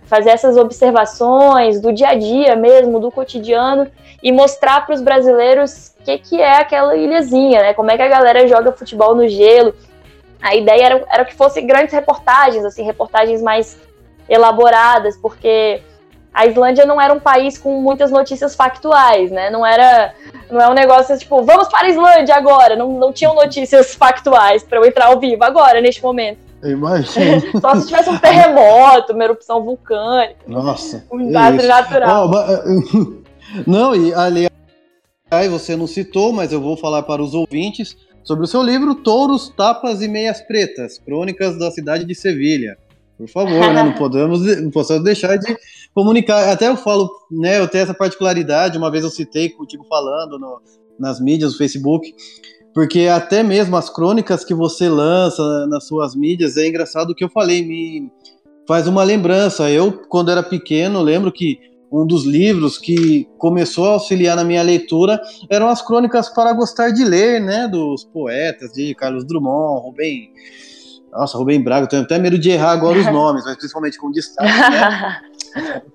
fazer 0.03 0.31
essas 0.31 0.57
observações 0.57 1.79
do 1.79 1.93
dia 1.93 2.09
a 2.09 2.15
dia 2.15 2.55
mesmo, 2.55 2.99
do 2.99 3.11
cotidiano, 3.11 3.87
e 4.21 4.31
mostrar 4.31 4.85
para 4.85 4.95
os 4.95 5.01
brasileiros 5.01 5.93
o 5.99 6.03
que, 6.03 6.17
que 6.17 6.41
é 6.41 6.57
aquela 6.57 6.95
ilhazinha, 6.95 7.61
né? 7.61 7.73
Como 7.73 7.91
é 7.91 7.95
que 7.95 8.03
a 8.03 8.07
galera 8.07 8.47
joga 8.47 8.71
futebol 8.71 9.15
no 9.15 9.27
gelo, 9.27 9.73
a 10.41 10.55
ideia 10.55 10.85
era, 10.85 11.05
era 11.09 11.25
que 11.25 11.35
fossem 11.35 11.65
grandes 11.65 11.93
reportagens, 11.93 12.63
assim, 12.65 12.83
reportagens 12.83 13.41
mais 13.41 13.77
elaboradas, 14.29 15.17
porque 15.17 15.81
a 16.37 16.45
Islândia 16.45 16.85
não 16.85 17.01
era 17.01 17.11
um 17.11 17.19
país 17.19 17.57
com 17.57 17.81
muitas 17.81 18.11
notícias 18.11 18.53
factuais, 18.53 19.31
né? 19.31 19.49
Não 19.49 19.65
era, 19.65 20.13
não 20.51 20.61
é 20.61 20.69
um 20.69 20.73
negócio 20.75 21.17
tipo, 21.17 21.41
vamos 21.41 21.67
para 21.67 21.87
a 21.87 21.89
Islândia 21.89 22.35
agora. 22.35 22.75
Não, 22.75 22.91
não 22.99 23.11
tinham 23.11 23.33
notícias 23.33 23.95
factuais 23.95 24.61
para 24.61 24.77
eu 24.77 24.85
entrar 24.85 25.07
ao 25.07 25.19
vivo 25.19 25.43
agora, 25.43 25.81
neste 25.81 26.03
momento. 26.03 26.37
Imagina. 26.63 27.41
Só 27.59 27.73
se 27.75 27.87
tivesse 27.87 28.11
um 28.11 28.19
terremoto, 28.19 29.13
uma 29.13 29.23
erupção 29.23 29.63
vulcânica. 29.63 30.35
Nossa. 30.45 31.03
Um 31.11 31.25
desastre 31.25 31.67
natural. 31.67 32.29
Oh, 32.29 33.27
Não, 33.65 33.95
e 33.95 34.13
aliás, 34.13 34.51
você 35.49 35.75
não 35.75 35.87
citou, 35.87 36.31
mas 36.31 36.51
eu 36.51 36.61
vou 36.61 36.77
falar 36.77 37.01
para 37.01 37.23
os 37.23 37.33
ouvintes 37.33 37.97
sobre 38.23 38.43
o 38.43 38.47
seu 38.47 38.61
livro 38.61 38.93
Touros, 38.93 39.49
Tapas 39.49 40.03
e 40.03 40.07
Meias 40.07 40.41
Pretas, 40.41 40.99
Crônicas 40.99 41.57
da 41.57 41.71
Cidade 41.71 42.05
de 42.05 42.13
Sevilha. 42.13 42.77
Por 43.17 43.27
favor, 43.27 43.73
né? 43.73 43.83
Não 43.83 43.93
podemos, 43.97 44.41
não 44.61 44.69
podemos 44.69 45.03
deixar 45.03 45.37
de 45.37 45.57
comunicar. 45.97 46.47
Até 46.51 46.67
eu 46.67 46.77
falo, 46.77 47.09
né? 47.31 47.59
Eu 47.59 47.67
tenho 47.67 47.81
essa 47.81 47.93
particularidade, 47.93 48.77
uma 48.77 48.91
vez 48.91 49.03
eu 49.03 49.09
citei 49.09 49.49
contigo 49.49 49.83
falando 49.89 50.37
no, 50.37 50.61
nas 50.99 51.19
mídias, 51.19 51.53
no 51.53 51.57
Facebook, 51.57 52.13
porque 52.71 53.07
até 53.07 53.41
mesmo 53.41 53.75
as 53.75 53.89
crônicas 53.89 54.45
que 54.45 54.53
você 54.53 54.87
lança 54.87 55.65
nas 55.65 55.87
suas 55.87 56.15
mídias, 56.15 56.55
é 56.55 56.67
engraçado 56.67 57.09
o 57.09 57.15
que 57.15 57.23
eu 57.23 57.29
falei, 57.29 57.65
me 57.65 58.11
faz 58.67 58.87
uma 58.87 59.03
lembrança. 59.03 59.71
Eu, 59.71 59.91
quando 60.07 60.29
era 60.29 60.43
pequeno, 60.43 61.01
lembro 61.01 61.31
que 61.31 61.57
um 61.91 62.05
dos 62.05 62.25
livros 62.25 62.77
que 62.77 63.27
começou 63.39 63.85
a 63.85 63.93
auxiliar 63.93 64.35
na 64.35 64.43
minha 64.43 64.61
leitura 64.61 65.19
eram 65.49 65.67
as 65.67 65.81
crônicas 65.81 66.29
para 66.29 66.53
gostar 66.53 66.91
de 66.91 67.03
ler, 67.03 67.41
né, 67.41 67.67
dos 67.67 68.03
poetas 68.03 68.71
de 68.71 68.93
Carlos 68.93 69.25
Drummond, 69.25 69.81
Rubem, 69.83 70.29
nossa, 71.11 71.39
Rubem 71.39 71.63
Braga, 71.63 71.87
tenho 71.87 72.03
até 72.03 72.19
medo 72.19 72.37
de 72.37 72.51
errar 72.51 72.73
agora 72.73 72.99
os 72.99 73.05
nomes, 73.11 73.43
mas 73.45 73.55
principalmente 73.55 73.97
com 73.97 74.11
destaque, 74.11 74.51
né? 74.69 75.21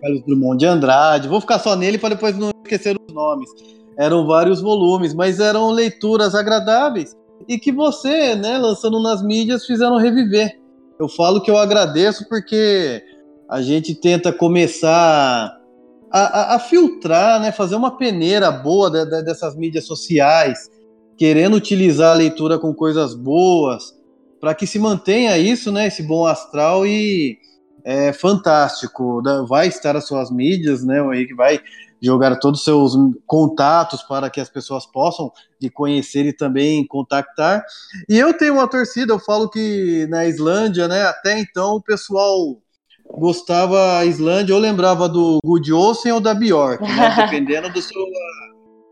Carlos 0.00 0.22
Drummond 0.26 0.58
de 0.58 0.66
Andrade, 0.66 1.28
vou 1.28 1.40
ficar 1.40 1.58
só 1.58 1.76
nele 1.76 1.98
para 1.98 2.14
depois 2.14 2.36
não 2.36 2.50
esquecer 2.62 2.96
os 2.96 3.14
nomes. 3.14 3.50
Eram 3.98 4.26
vários 4.26 4.60
volumes, 4.60 5.14
mas 5.14 5.40
eram 5.40 5.70
leituras 5.70 6.34
agradáveis 6.34 7.16
e 7.48 7.58
que 7.58 7.72
você, 7.72 8.34
né, 8.34 8.58
lançando 8.58 9.00
nas 9.00 9.22
mídias, 9.22 9.66
fizeram 9.66 9.96
reviver. 9.96 10.58
Eu 10.98 11.08
falo 11.08 11.40
que 11.40 11.50
eu 11.50 11.56
agradeço 11.56 12.28
porque 12.28 13.02
a 13.48 13.60
gente 13.60 13.94
tenta 13.94 14.32
começar 14.32 15.58
a, 16.10 16.20
a, 16.20 16.56
a 16.56 16.58
filtrar, 16.58 17.40
né, 17.40 17.52
fazer 17.52 17.74
uma 17.74 17.96
peneira 17.96 18.50
boa 18.50 18.90
de, 18.90 19.04
de, 19.04 19.22
dessas 19.22 19.56
mídias 19.56 19.86
sociais, 19.86 20.70
querendo 21.16 21.54
utilizar 21.54 22.12
a 22.12 22.18
leitura 22.18 22.58
com 22.58 22.74
coisas 22.74 23.14
boas, 23.14 23.94
para 24.40 24.54
que 24.54 24.66
se 24.66 24.78
mantenha 24.78 25.38
isso, 25.38 25.70
né, 25.70 25.86
esse 25.86 26.02
bom 26.02 26.26
astral 26.26 26.86
e 26.86 27.38
é 27.84 28.12
fantástico. 28.12 29.22
Vai 29.46 29.68
estar 29.68 29.96
as 29.96 30.06
suas 30.06 30.30
mídias, 30.30 30.84
né, 30.84 31.02
o 31.02 31.12
Henrique 31.12 31.34
vai 31.34 31.60
jogar 32.02 32.36
todos 32.36 32.60
os 32.60 32.64
seus 32.64 32.94
contatos 33.26 34.02
para 34.02 34.28
que 34.28 34.40
as 34.40 34.50
pessoas 34.50 34.84
possam 34.84 35.30
de 35.60 35.70
conhecer 35.70 36.26
e 36.26 36.32
também 36.32 36.84
contactar. 36.86 37.64
E 38.08 38.18
eu 38.18 38.36
tenho 38.36 38.54
uma 38.54 38.66
torcida, 38.66 39.12
eu 39.12 39.20
falo 39.20 39.48
que 39.48 40.06
na 40.10 40.26
Islândia, 40.26 40.88
né, 40.88 41.04
até 41.04 41.38
então 41.38 41.76
o 41.76 41.82
pessoal 41.82 42.58
gostava 43.08 43.98
a 43.98 44.04
Islândia 44.04 44.54
ou 44.54 44.60
lembrava 44.60 45.08
do 45.08 45.38
Good 45.44 45.72
Olsen 45.72 46.12
ou 46.12 46.20
da 46.20 46.34
Bjork, 46.34 46.82
né, 46.82 47.14
dependendo 47.16 47.70
do 47.70 47.80
seu 47.80 48.02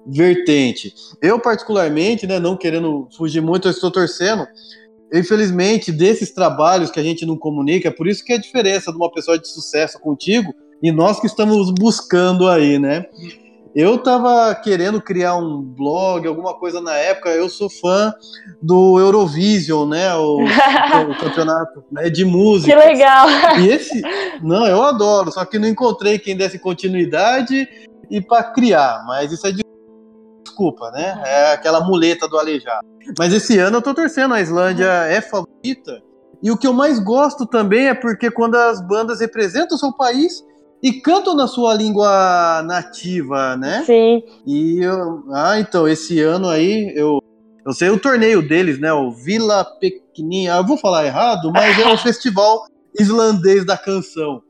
vertente. 0.06 0.94
Eu 1.20 1.40
particularmente, 1.40 2.26
né, 2.26 2.38
não 2.38 2.56
querendo 2.56 3.08
fugir 3.16 3.40
muito, 3.40 3.66
eu 3.66 3.72
estou 3.72 3.90
torcendo 3.90 4.46
infelizmente, 5.12 5.92
desses 5.92 6.30
trabalhos 6.32 6.90
que 6.90 7.00
a 7.00 7.02
gente 7.02 7.26
não 7.26 7.36
comunica, 7.36 7.88
é 7.88 7.90
por 7.90 8.06
isso 8.06 8.24
que 8.24 8.32
é 8.32 8.36
a 8.36 8.40
diferença 8.40 8.90
de 8.90 8.96
uma 8.96 9.10
pessoa 9.10 9.38
de 9.38 9.48
sucesso 9.48 9.98
contigo 10.00 10.54
e 10.82 10.90
nós 10.90 11.20
que 11.20 11.26
estamos 11.26 11.70
buscando 11.70 12.48
aí, 12.48 12.78
né? 12.78 13.04
Eu 13.74 13.98
tava 13.98 14.52
querendo 14.56 15.00
criar 15.00 15.36
um 15.36 15.62
blog, 15.62 16.26
alguma 16.26 16.54
coisa 16.54 16.80
na 16.80 16.96
época. 16.96 17.28
Eu 17.30 17.48
sou 17.48 17.70
fã 17.70 18.12
do 18.60 18.98
Eurovision, 18.98 19.88
né? 19.88 20.12
O, 20.16 20.38
o 20.42 21.18
campeonato 21.18 21.84
né, 21.90 22.10
de 22.10 22.24
música. 22.24 22.72
Que 22.72 22.88
legal! 22.88 23.28
E 23.60 23.68
esse, 23.68 24.02
não, 24.42 24.66
eu 24.66 24.82
adoro. 24.82 25.30
Só 25.30 25.44
que 25.44 25.58
não 25.58 25.68
encontrei 25.68 26.18
quem 26.18 26.36
desse 26.36 26.58
continuidade 26.58 27.68
e 28.10 28.20
para 28.20 28.42
criar. 28.42 29.04
Mas 29.06 29.30
isso 29.30 29.46
é 29.46 29.52
de 29.52 29.62
desculpa, 30.42 30.90
né? 30.90 31.22
É 31.24 31.52
aquela 31.52 31.80
muleta 31.80 32.28
do 32.28 32.38
aleijado. 32.38 32.86
Mas 33.18 33.32
esse 33.32 33.58
ano 33.58 33.78
eu 33.78 33.82
tô 33.82 33.94
torcendo. 33.94 34.34
A 34.34 34.40
Islândia 34.40 34.86
é 34.86 35.20
favorita. 35.20 36.02
E 36.42 36.50
o 36.50 36.56
que 36.56 36.66
eu 36.66 36.72
mais 36.72 36.98
gosto 36.98 37.46
também 37.46 37.88
é 37.88 37.94
porque 37.94 38.30
quando 38.30 38.54
as 38.54 38.80
bandas 38.86 39.20
representam 39.20 39.76
o 39.76 39.80
seu 39.80 39.92
país, 39.92 40.44
e 40.82 40.92
cantam 40.92 41.34
na 41.34 41.46
sua 41.46 41.74
língua 41.74 42.62
nativa, 42.64 43.56
né? 43.56 43.82
Sim. 43.84 44.22
E 44.46 44.78
eu, 44.82 45.24
ah, 45.30 45.60
então 45.60 45.86
esse 45.86 46.20
ano 46.20 46.48
aí 46.48 46.92
eu 46.96 47.20
eu 47.64 47.74
sei 47.74 47.90
o 47.90 48.00
torneio 48.00 48.46
deles, 48.46 48.78
né? 48.80 48.92
O 48.92 49.10
Vila 49.10 49.64
Pequeninha. 49.64 50.54
Eu 50.54 50.66
vou 50.66 50.78
falar 50.78 51.04
errado, 51.04 51.52
mas 51.52 51.78
é 51.78 51.86
o 51.92 51.96
festival 51.98 52.64
islandês 52.98 53.66
da 53.66 53.76
canção. 53.76 54.42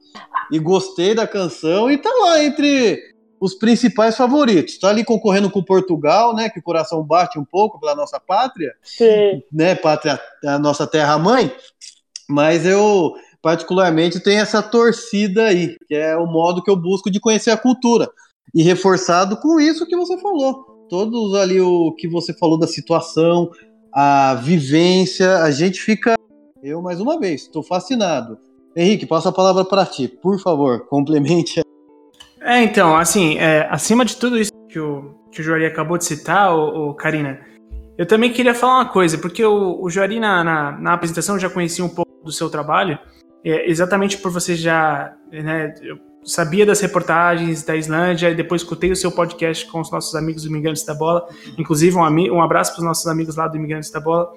E 0.51 0.59
gostei 0.59 1.15
da 1.15 1.27
canção 1.27 1.91
e 1.91 1.99
tá 1.99 2.11
lá 2.23 2.43
entre 2.43 2.99
os 3.41 3.55
principais 3.55 4.17
favoritos. 4.17 4.79
Tá 4.79 4.91
ali 4.91 5.03
concorrendo 5.03 5.51
com 5.51 5.63
Portugal, 5.63 6.35
né? 6.35 6.51
Que 6.51 6.61
o 6.61 6.63
coração 6.63 7.03
bate 7.03 7.39
um 7.39 7.45
pouco 7.45 7.81
pela 7.81 7.95
nossa 7.95 8.21
pátria, 8.21 8.75
Sim. 8.83 9.43
né? 9.51 9.75
Pátria, 9.75 10.21
a 10.45 10.59
nossa 10.59 10.87
terra 10.87 11.19
mãe. 11.19 11.51
Mas 12.29 12.67
eu 12.67 13.15
particularmente 13.43 14.21
tem 14.21 14.39
essa 14.39 14.63
torcida 14.63 15.45
aí, 15.45 15.77
que 15.89 15.95
é 15.95 16.15
o 16.17 16.27
modo 16.27 16.63
que 16.63 16.71
eu 16.71 16.77
busco 16.77 17.11
de 17.11 17.19
conhecer 17.19 17.51
a 17.51 17.57
cultura. 17.57 18.11
E 18.55 18.63
reforçado 18.63 19.37
com 19.39 19.59
isso 19.59 19.87
que 19.87 19.97
você 19.97 20.19
falou. 20.19 20.87
Todos 20.89 21.35
ali 21.35 21.61
o 21.61 21.93
que 21.93 22.09
você 22.09 22.35
falou 22.35 22.59
da 22.59 22.67
situação, 22.67 23.49
a 23.95 24.35
vivência, 24.35 25.39
a 25.39 25.51
gente 25.51 25.81
fica. 25.81 26.15
Eu, 26.63 26.83
mais 26.83 27.01
uma 27.01 27.19
vez, 27.19 27.43
estou 27.43 27.63
fascinado. 27.63 28.39
Henrique, 28.77 29.07
passa 29.07 29.31
a 29.31 29.33
palavra 29.33 29.65
para 29.65 29.87
ti, 29.87 30.07
por 30.09 30.39
favor, 30.41 30.87
complemente. 30.89 31.63
É, 32.41 32.63
então, 32.63 32.97
assim, 32.97 33.37
é, 33.39 33.67
acima 33.71 34.05
de 34.05 34.17
tudo 34.17 34.39
isso 34.39 34.51
que 34.69 34.79
o, 34.79 35.15
que 35.31 35.41
o 35.41 35.45
Joari 35.45 35.67
acabou 35.67 35.99
de 35.99 36.05
citar, 36.05 36.55
o, 36.55 36.91
o 36.91 36.95
Karina, 36.95 37.41
eu 37.99 38.07
também 38.07 38.33
queria 38.33 38.55
falar 38.55 38.77
uma 38.77 38.89
coisa, 38.89 39.19
porque 39.19 39.45
o, 39.45 39.83
o 39.83 39.91
Joari, 39.91 40.19
na, 40.19 40.43
na, 40.43 40.73
na 40.73 40.93
apresentação, 40.95 41.37
eu 41.37 41.41
já 41.41 41.51
conhecia 41.51 41.85
um 41.85 41.89
pouco 41.89 42.25
do 42.25 42.33
seu 42.33 42.49
trabalho, 42.49 42.99
é, 43.45 43.71
exatamente 43.71 44.19
por 44.19 44.31
você 44.31 44.55
já. 44.55 45.15
Né, 45.31 45.75
eu 45.83 45.99
sabia 46.23 46.67
das 46.67 46.81
reportagens 46.81 47.63
da 47.63 47.75
Islândia 47.75 48.31
e 48.31 48.35
depois 48.35 48.63
escutei 48.63 48.91
o 48.91 48.97
seu 48.97 49.11
podcast 49.11 49.67
com 49.71 49.81
os 49.81 49.91
nossos 49.91 50.15
amigos 50.15 50.43
do 50.43 50.51
Imigrantes 50.51 50.85
da 50.85 50.95
Bola. 50.95 51.27
Inclusive, 51.59 51.97
um, 51.97 52.35
um 52.35 52.43
abraço 52.43 52.73
para 52.73 52.81
os 52.81 52.87
nossos 52.87 53.07
amigos 53.07 53.37
lá 53.37 53.49
do 53.49 53.57
Imigrantes 53.57 53.91
da 53.91 54.01
Bola. 54.01 54.31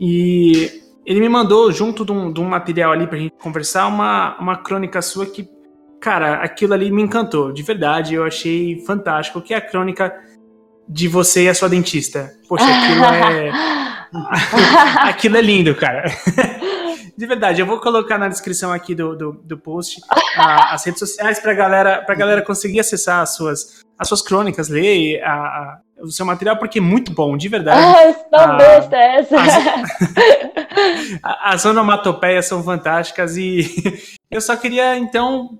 E 0.00 0.82
ele 1.04 1.20
me 1.20 1.28
mandou, 1.28 1.70
junto 1.70 2.04
de 2.04 2.12
um, 2.12 2.32
de 2.32 2.40
um 2.40 2.44
material 2.44 2.92
ali 2.92 3.06
para 3.06 3.16
a 3.16 3.20
gente 3.20 3.34
conversar, 3.38 3.86
uma, 3.86 4.38
uma 4.38 4.56
crônica 4.56 5.00
sua 5.02 5.26
que, 5.26 5.48
cara, 6.00 6.42
aquilo 6.42 6.74
ali 6.74 6.90
me 6.90 7.02
encantou, 7.02 7.52
de 7.52 7.62
verdade. 7.62 8.14
Eu 8.14 8.24
achei 8.24 8.82
fantástico, 8.86 9.40
que 9.40 9.54
é 9.54 9.56
a 9.56 9.60
crônica 9.60 10.14
de 10.88 11.06
você 11.06 11.44
e 11.44 11.48
a 11.48 11.54
sua 11.54 11.68
dentista. 11.68 12.32
Poxa, 12.48 12.64
aquilo 12.64 13.04
é. 13.04 13.52
aquilo 15.08 15.36
é 15.36 15.42
lindo, 15.42 15.74
cara. 15.74 16.10
de 17.16 17.26
verdade, 17.26 17.60
eu 17.60 17.66
vou 17.66 17.80
colocar 17.80 18.16
na 18.16 18.28
descrição 18.28 18.72
aqui 18.72 18.94
do, 18.94 19.16
do, 19.16 19.32
do 19.32 19.58
post 19.58 20.00
a, 20.36 20.74
as 20.74 20.84
redes 20.84 21.00
sociais 21.00 21.38
para 21.40 21.52
galera, 21.52 22.06
a 22.08 22.14
galera 22.14 22.42
conseguir 22.42 22.80
acessar 22.80 23.20
as 23.20 23.34
suas, 23.34 23.82
as 23.98 24.08
suas 24.08 24.22
crônicas, 24.22 24.68
ler 24.68 25.20
a, 25.22 25.32
a, 25.34 25.78
o 26.00 26.10
seu 26.10 26.24
material, 26.24 26.56
porque 26.56 26.78
é 26.78 26.82
muito 26.82 27.12
bom, 27.12 27.36
de 27.36 27.48
verdade. 27.48 27.80
Ah, 27.80 28.14
tão 28.30 28.56
besta 28.56 28.96
essa. 28.96 29.36
As, 31.22 31.38
as 31.54 31.64
onomatopeias 31.66 32.46
são 32.46 32.62
fantásticas 32.62 33.36
e 33.36 33.66
eu 34.30 34.40
só 34.40 34.56
queria, 34.56 34.96
então, 34.96 35.58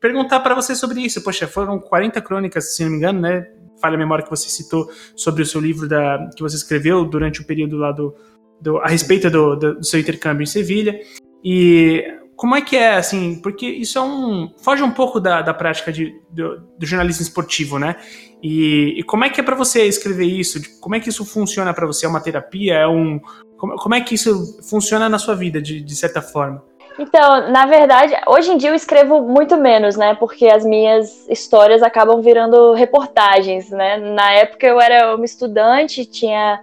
perguntar 0.00 0.40
para 0.40 0.54
você 0.54 0.74
sobre 0.74 1.00
isso. 1.00 1.22
Poxa, 1.22 1.46
foram 1.46 1.78
40 1.78 2.20
crônicas, 2.20 2.76
se 2.76 2.84
não 2.84 2.90
me 2.90 2.96
engano, 2.98 3.20
né? 3.20 3.46
Falha 3.80 3.94
a 3.94 3.98
memória 3.98 4.24
que 4.24 4.30
você 4.30 4.48
citou 4.48 4.90
sobre 5.16 5.42
o 5.42 5.46
seu 5.46 5.60
livro 5.60 5.88
da, 5.88 6.28
que 6.36 6.42
você 6.42 6.56
escreveu 6.56 7.04
durante 7.04 7.40
o 7.40 7.44
período 7.44 7.78
lá 7.78 7.92
do, 7.92 8.14
do, 8.60 8.78
a 8.78 8.88
respeito 8.88 9.30
do, 9.30 9.56
do, 9.56 9.74
do, 9.76 9.84
seu 9.84 9.98
intercâmbio 9.98 10.42
em 10.42 10.46
Sevilha. 10.46 11.00
E 11.42 12.04
como 12.36 12.54
é 12.54 12.60
que 12.60 12.76
é, 12.76 12.96
assim, 12.96 13.40
porque 13.42 13.66
isso 13.66 13.98
é 13.98 14.02
um. 14.02 14.52
foge 14.62 14.82
um 14.82 14.90
pouco 14.90 15.18
da, 15.18 15.40
da 15.40 15.54
prática 15.54 15.90
de, 15.90 16.14
do, 16.30 16.60
do 16.78 16.86
jornalismo 16.86 17.22
esportivo, 17.22 17.78
né? 17.78 17.96
E, 18.42 18.94
e 18.98 19.02
como 19.02 19.24
é 19.24 19.30
que 19.30 19.40
é 19.40 19.44
para 19.44 19.56
você 19.56 19.84
escrever 19.84 20.26
isso? 20.26 20.60
Como 20.80 20.94
é 20.94 21.00
que 21.00 21.08
isso 21.08 21.24
funciona 21.24 21.72
para 21.72 21.86
você? 21.86 22.04
É 22.04 22.08
uma 22.08 22.20
terapia? 22.20 22.74
É 22.74 22.86
um. 22.86 23.18
Como, 23.56 23.76
como 23.76 23.94
é 23.94 24.00
que 24.00 24.14
isso 24.14 24.58
funciona 24.68 25.08
na 25.08 25.18
sua 25.18 25.34
vida, 25.34 25.60
de, 25.60 25.82
de 25.82 25.96
certa 25.96 26.20
forma? 26.20 26.62
Então, 26.98 27.50
na 27.50 27.66
verdade, 27.66 28.14
hoje 28.26 28.52
em 28.52 28.56
dia 28.56 28.70
eu 28.70 28.74
escrevo 28.74 29.20
muito 29.22 29.56
menos, 29.56 29.96
né? 29.96 30.14
Porque 30.14 30.46
as 30.46 30.64
minhas 30.64 31.28
histórias 31.28 31.82
acabam 31.82 32.20
virando 32.20 32.74
reportagens, 32.74 33.70
né? 33.70 33.96
Na 33.96 34.32
época 34.32 34.66
eu 34.66 34.80
era 34.80 35.14
uma 35.14 35.24
estudante, 35.24 36.04
tinha 36.04 36.60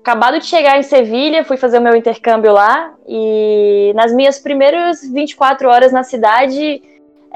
acabado 0.00 0.38
de 0.38 0.46
chegar 0.46 0.78
em 0.78 0.84
Sevilha, 0.84 1.44
fui 1.44 1.56
fazer 1.56 1.78
o 1.78 1.82
meu 1.82 1.96
intercâmbio 1.96 2.52
lá 2.52 2.94
e 3.08 3.92
nas 3.96 4.12
minhas 4.12 4.38
primeiras 4.38 5.02
24 5.02 5.68
horas 5.68 5.92
na 5.92 6.04
cidade, 6.04 6.80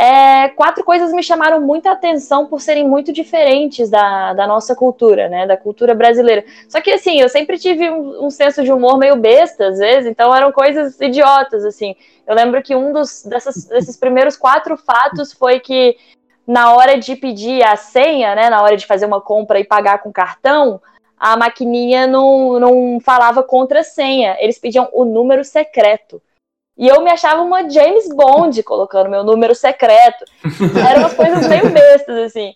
é, 0.01 0.49
quatro 0.49 0.83
coisas 0.83 1.13
me 1.13 1.23
chamaram 1.23 1.61
muita 1.61 1.91
atenção 1.91 2.47
por 2.47 2.63
serem 2.63 2.89
muito 2.89 3.13
diferentes 3.13 3.91
da, 3.91 4.33
da 4.33 4.47
nossa 4.47 4.75
cultura, 4.75 5.29
né, 5.29 5.47
da 5.47 5.59
cultura 5.59 5.95
brasileira. 5.95 6.43
Só 6.71 6.81
que 6.81 6.91
assim, 6.91 7.21
eu 7.21 7.29
sempre 7.29 7.59
tive 7.59 7.91
um, 7.91 8.25
um 8.25 8.31
senso 8.31 8.65
de 8.65 8.73
humor 8.73 8.97
meio 8.97 9.15
besta 9.17 9.67
às 9.67 9.79
vezes, 9.79 10.11
então 10.11 10.35
eram 10.35 10.51
coisas 10.53 10.99
idiotas 11.03 11.67
assim. 11.67 11.95
Eu 12.27 12.35
lembro 12.35 12.63
que 12.63 12.75
um 12.75 12.95
dos 12.95 13.25
dessas, 13.25 13.67
desses 13.67 13.95
primeiros 13.95 14.39
quatro 14.39 14.75
fatos 14.75 15.35
foi 15.35 15.61
que 15.61 15.99
na 16.47 16.73
hora 16.73 16.99
de 16.99 17.15
pedir 17.15 17.63
a 17.63 17.77
senha, 17.77 18.35
né, 18.35 18.49
na 18.49 18.63
hora 18.63 18.79
de 18.79 18.87
fazer 18.87 19.05
uma 19.05 19.21
compra 19.21 19.61
e 19.61 19.65
pagar 19.65 19.99
com 19.99 20.11
cartão, 20.11 20.81
a 21.19 21.37
maquininha 21.37 22.07
não, 22.07 22.59
não 22.59 23.01
falava 23.01 23.43
contra 23.43 23.83
senha, 23.83 24.35
eles 24.41 24.59
pediam 24.59 24.89
o 24.95 25.05
número 25.05 25.45
secreto. 25.45 26.23
E 26.81 26.89
eu 26.89 27.03
me 27.03 27.11
achava 27.11 27.43
uma 27.43 27.69
James 27.69 28.09
Bond 28.09 28.63
colocando 28.63 29.11
meu 29.11 29.23
número 29.23 29.55
secreto. 29.55 30.25
Eram 30.89 31.03
umas 31.03 31.13
coisas 31.13 31.47
meio 31.47 31.69
bestas, 31.71 32.17
assim. 32.17 32.55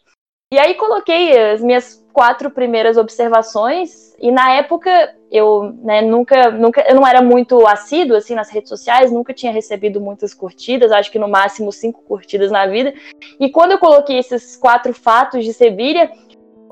E 0.50 0.58
aí 0.58 0.74
coloquei 0.74 1.38
as 1.38 1.60
minhas 1.60 2.02
quatro 2.10 2.50
primeiras 2.50 2.96
observações, 2.96 4.14
e 4.18 4.30
na 4.30 4.52
época 4.52 5.14
eu 5.30 5.74
né, 5.82 6.00
nunca, 6.00 6.50
nunca, 6.52 6.80
eu 6.88 6.94
não 6.94 7.06
era 7.06 7.20
muito 7.20 7.66
assíduo 7.66 8.16
assim 8.16 8.34
nas 8.34 8.48
redes 8.48 8.68
sociais, 8.68 9.10
nunca 9.10 9.34
tinha 9.34 9.52
recebido 9.52 10.00
muitas 10.00 10.32
curtidas, 10.32 10.92
acho 10.92 11.10
que 11.10 11.18
no 11.18 11.28
máximo 11.28 11.72
cinco 11.72 12.02
curtidas 12.02 12.50
na 12.50 12.66
vida. 12.66 12.94
E 13.38 13.50
quando 13.50 13.72
eu 13.72 13.78
coloquei 13.78 14.18
esses 14.18 14.56
quatro 14.56 14.94
fatos 14.94 15.44
de 15.44 15.52
Sevilha, 15.52 16.10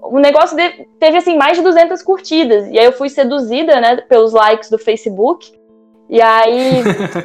o 0.00 0.18
negócio 0.18 0.56
teve 0.98 1.18
assim 1.18 1.36
mais 1.36 1.58
de 1.58 1.62
200 1.62 2.02
curtidas. 2.02 2.68
E 2.68 2.78
aí 2.78 2.84
eu 2.84 2.92
fui 2.92 3.10
seduzida, 3.10 3.80
né, 3.80 3.96
pelos 3.96 4.32
likes 4.32 4.70
do 4.70 4.78
Facebook. 4.78 5.52
E 6.12 6.20
aí, 6.20 6.82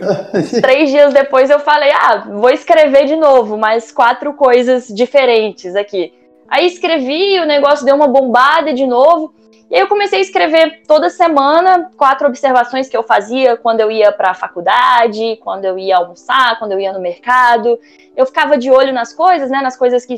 três 0.61 0.89
dias 0.89 1.13
depois 1.13 1.49
eu 1.49 1.59
falei, 1.59 1.91
ah, 1.91 2.23
vou 2.25 2.49
escrever 2.49 3.03
de 3.03 3.17
novo, 3.17 3.57
mais 3.57 3.91
quatro 3.91 4.31
coisas 4.31 4.87
diferentes 4.87 5.75
aqui. 5.75 6.13
Aí 6.47 6.65
escrevi, 6.65 7.37
o 7.41 7.45
negócio 7.45 7.85
deu 7.85 7.97
uma 7.97 8.07
bombada 8.07 8.73
de 8.73 8.87
novo. 8.87 9.33
E 9.69 9.75
aí 9.75 9.81
eu 9.81 9.89
comecei 9.89 10.19
a 10.19 10.21
escrever 10.21 10.83
toda 10.87 11.09
semana 11.09 11.91
quatro 11.97 12.27
observações 12.27 12.87
que 12.87 12.95
eu 12.95 13.03
fazia 13.03 13.57
quando 13.57 13.81
eu 13.81 13.91
ia 13.91 14.09
para 14.13 14.31
a 14.31 14.33
faculdade, 14.33 15.37
quando 15.43 15.65
eu 15.65 15.77
ia 15.77 15.97
almoçar, 15.97 16.57
quando 16.57 16.71
eu 16.71 16.79
ia 16.79 16.93
no 16.93 17.01
mercado. 17.01 17.77
Eu 18.15 18.25
ficava 18.25 18.57
de 18.57 18.71
olho 18.71 18.93
nas 18.93 19.13
coisas, 19.13 19.49
né, 19.49 19.59
nas 19.61 19.75
coisas 19.75 20.05
que, 20.05 20.15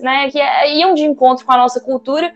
né, 0.00 0.30
que 0.30 0.38
iam 0.74 0.92
de 0.92 1.04
encontro 1.04 1.46
com 1.46 1.52
a 1.52 1.56
nossa 1.56 1.80
cultura 1.80 2.30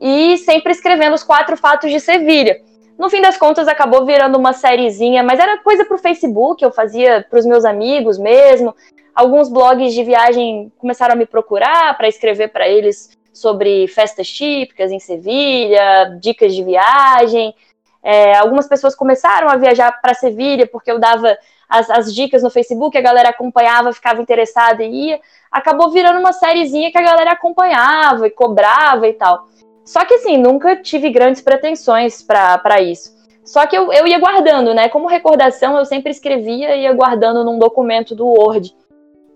e 0.00 0.36
sempre 0.38 0.72
escrevendo 0.72 1.14
os 1.14 1.22
quatro 1.22 1.56
fatos 1.56 1.92
de 1.92 2.00
Sevilha. 2.00 2.65
No 2.98 3.10
fim 3.10 3.20
das 3.20 3.36
contas, 3.36 3.68
acabou 3.68 4.06
virando 4.06 4.38
uma 4.38 4.52
sériezinha, 4.52 5.22
mas 5.22 5.38
era 5.38 5.58
coisa 5.58 5.84
para 5.84 5.96
o 5.96 5.98
Facebook, 5.98 6.62
eu 6.62 6.72
fazia 6.72 7.26
para 7.28 7.38
os 7.38 7.44
meus 7.44 7.64
amigos 7.64 8.18
mesmo. 8.18 8.74
Alguns 9.14 9.48
blogs 9.48 9.92
de 9.92 10.02
viagem 10.02 10.72
começaram 10.78 11.14
a 11.14 11.16
me 11.16 11.26
procurar 11.26 11.96
para 11.96 12.08
escrever 12.08 12.48
para 12.48 12.68
eles 12.68 13.16
sobre 13.32 13.86
festas 13.88 14.28
típicas 14.28 14.90
em 14.90 14.98
Sevilha, 14.98 16.16
dicas 16.20 16.54
de 16.54 16.64
viagem. 16.64 17.54
É, 18.02 18.36
algumas 18.36 18.66
pessoas 18.66 18.94
começaram 18.94 19.48
a 19.48 19.56
viajar 19.56 20.00
para 20.00 20.14
Sevilha 20.14 20.66
porque 20.66 20.90
eu 20.90 20.98
dava 20.98 21.36
as, 21.68 21.90
as, 21.90 22.14
dicas 22.14 22.42
no 22.42 22.50
Facebook, 22.50 22.96
a 22.96 23.02
galera 23.02 23.30
acompanhava, 23.30 23.92
ficava 23.92 24.22
interessada 24.22 24.84
e 24.84 25.08
ia. 25.08 25.20
Acabou 25.50 25.90
virando 25.90 26.18
uma 26.18 26.32
sériezinha 26.32 26.90
que 26.90 26.98
a 26.98 27.02
galera 27.02 27.32
acompanhava 27.32 28.26
e 28.26 28.30
cobrava 28.30 29.06
e 29.06 29.12
tal. 29.12 29.48
Só 29.86 30.04
que 30.04 30.14
assim, 30.14 30.36
nunca 30.36 30.74
tive 30.74 31.08
grandes 31.10 31.40
pretensões 31.40 32.20
para 32.20 32.82
isso. 32.82 33.14
Só 33.44 33.64
que 33.64 33.78
eu, 33.78 33.92
eu 33.92 34.04
ia 34.08 34.18
guardando, 34.18 34.74
né? 34.74 34.88
Como 34.88 35.06
recordação, 35.06 35.78
eu 35.78 35.84
sempre 35.84 36.10
escrevia 36.10 36.74
e 36.74 36.82
ia 36.82 36.92
guardando 36.92 37.44
num 37.44 37.58
documento 37.58 38.12
do 38.12 38.26
Word. 38.26 38.74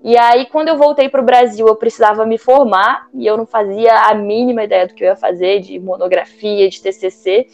E 0.02 0.18
aí, 0.18 0.46
quando 0.46 0.68
eu 0.68 0.76
voltei 0.76 1.08
para 1.08 1.20
o 1.20 1.24
Brasil, 1.24 1.68
eu 1.68 1.76
precisava 1.76 2.26
me 2.26 2.36
formar 2.36 3.06
e 3.14 3.24
eu 3.24 3.36
não 3.36 3.46
fazia 3.46 3.92
a 4.08 4.14
mínima 4.14 4.64
ideia 4.64 4.88
do 4.88 4.94
que 4.94 5.04
eu 5.04 5.08
ia 5.08 5.16
fazer, 5.16 5.60
de 5.60 5.78
monografia, 5.78 6.68
de 6.68 6.82
TCC. 6.82 7.46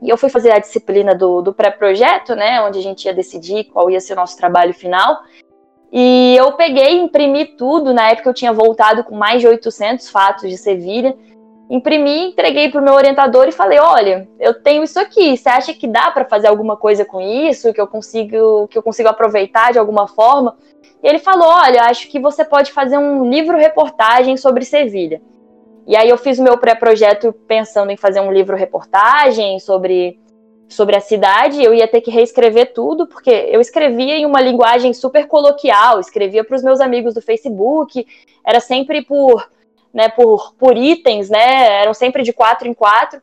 E 0.00 0.08
eu 0.08 0.16
fui 0.16 0.28
fazer 0.28 0.52
a 0.52 0.60
disciplina 0.60 1.14
do, 1.16 1.42
do 1.42 1.52
pré-projeto, 1.52 2.36
né, 2.36 2.60
onde 2.60 2.78
a 2.78 2.82
gente 2.82 3.06
ia 3.06 3.12
decidir 3.12 3.64
qual 3.64 3.90
ia 3.90 4.00
ser 4.00 4.12
o 4.12 4.16
nosso 4.16 4.36
trabalho 4.36 4.72
final. 4.72 5.22
E 5.90 6.36
eu 6.38 6.52
peguei, 6.52 7.00
imprimi 7.00 7.44
tudo. 7.44 7.92
Na 7.92 8.10
época 8.10 8.28
eu 8.28 8.34
tinha 8.34 8.52
voltado 8.52 9.02
com 9.02 9.16
mais 9.16 9.40
de 9.40 9.48
800 9.48 10.08
fatos 10.10 10.48
de 10.48 10.56
Sevilha. 10.56 11.16
Imprimi, 11.70 12.28
entreguei 12.28 12.70
para 12.70 12.80
o 12.80 12.84
meu 12.84 12.94
orientador 12.94 13.46
e 13.46 13.52
falei: 13.52 13.78
Olha, 13.78 14.26
eu 14.40 14.54
tenho 14.62 14.82
isso 14.82 14.98
aqui. 14.98 15.36
Você 15.36 15.48
acha 15.48 15.74
que 15.74 15.86
dá 15.86 16.10
para 16.10 16.24
fazer 16.24 16.46
alguma 16.46 16.76
coisa 16.76 17.04
com 17.04 17.20
isso? 17.20 17.72
Que 17.74 17.80
eu 17.80 17.86
consigo, 17.86 18.66
que 18.68 18.78
eu 18.78 18.82
consigo 18.82 19.08
aproveitar 19.08 19.72
de 19.72 19.78
alguma 19.78 20.08
forma? 20.08 20.56
E 21.02 21.06
ele 21.06 21.18
falou: 21.18 21.46
Olha, 21.46 21.82
acho 21.82 22.08
que 22.08 22.18
você 22.18 22.42
pode 22.42 22.72
fazer 22.72 22.96
um 22.96 23.28
livro-reportagem 23.28 24.36
sobre 24.38 24.64
Sevilha. 24.64 25.20
E 25.86 25.94
aí 25.94 26.08
eu 26.08 26.16
fiz 26.16 26.38
o 26.38 26.42
meu 26.42 26.56
pré-projeto 26.56 27.32
pensando 27.46 27.90
em 27.90 27.96
fazer 27.96 28.20
um 28.20 28.32
livro-reportagem 28.32 29.58
sobre, 29.58 30.18
sobre 30.68 30.96
a 30.96 31.00
cidade. 31.00 31.62
Eu 31.62 31.74
ia 31.74 31.88
ter 31.88 32.00
que 32.00 32.10
reescrever 32.10 32.72
tudo, 32.72 33.06
porque 33.06 33.30
eu 33.30 33.60
escrevia 33.60 34.14
em 34.14 34.24
uma 34.24 34.40
linguagem 34.40 34.94
super 34.94 35.26
coloquial, 35.26 36.00
escrevia 36.00 36.44
para 36.44 36.56
os 36.56 36.62
meus 36.62 36.80
amigos 36.80 37.14
do 37.14 37.22
Facebook, 37.22 38.06
era 38.44 38.60
sempre 38.60 39.02
por, 39.02 39.48
né, 39.98 40.08
por, 40.08 40.54
por 40.54 40.76
itens, 40.76 41.28
né? 41.28 41.80
Eram 41.82 41.92
sempre 41.92 42.22
de 42.22 42.32
quatro 42.32 42.68
em 42.68 42.72
quatro. 42.72 43.20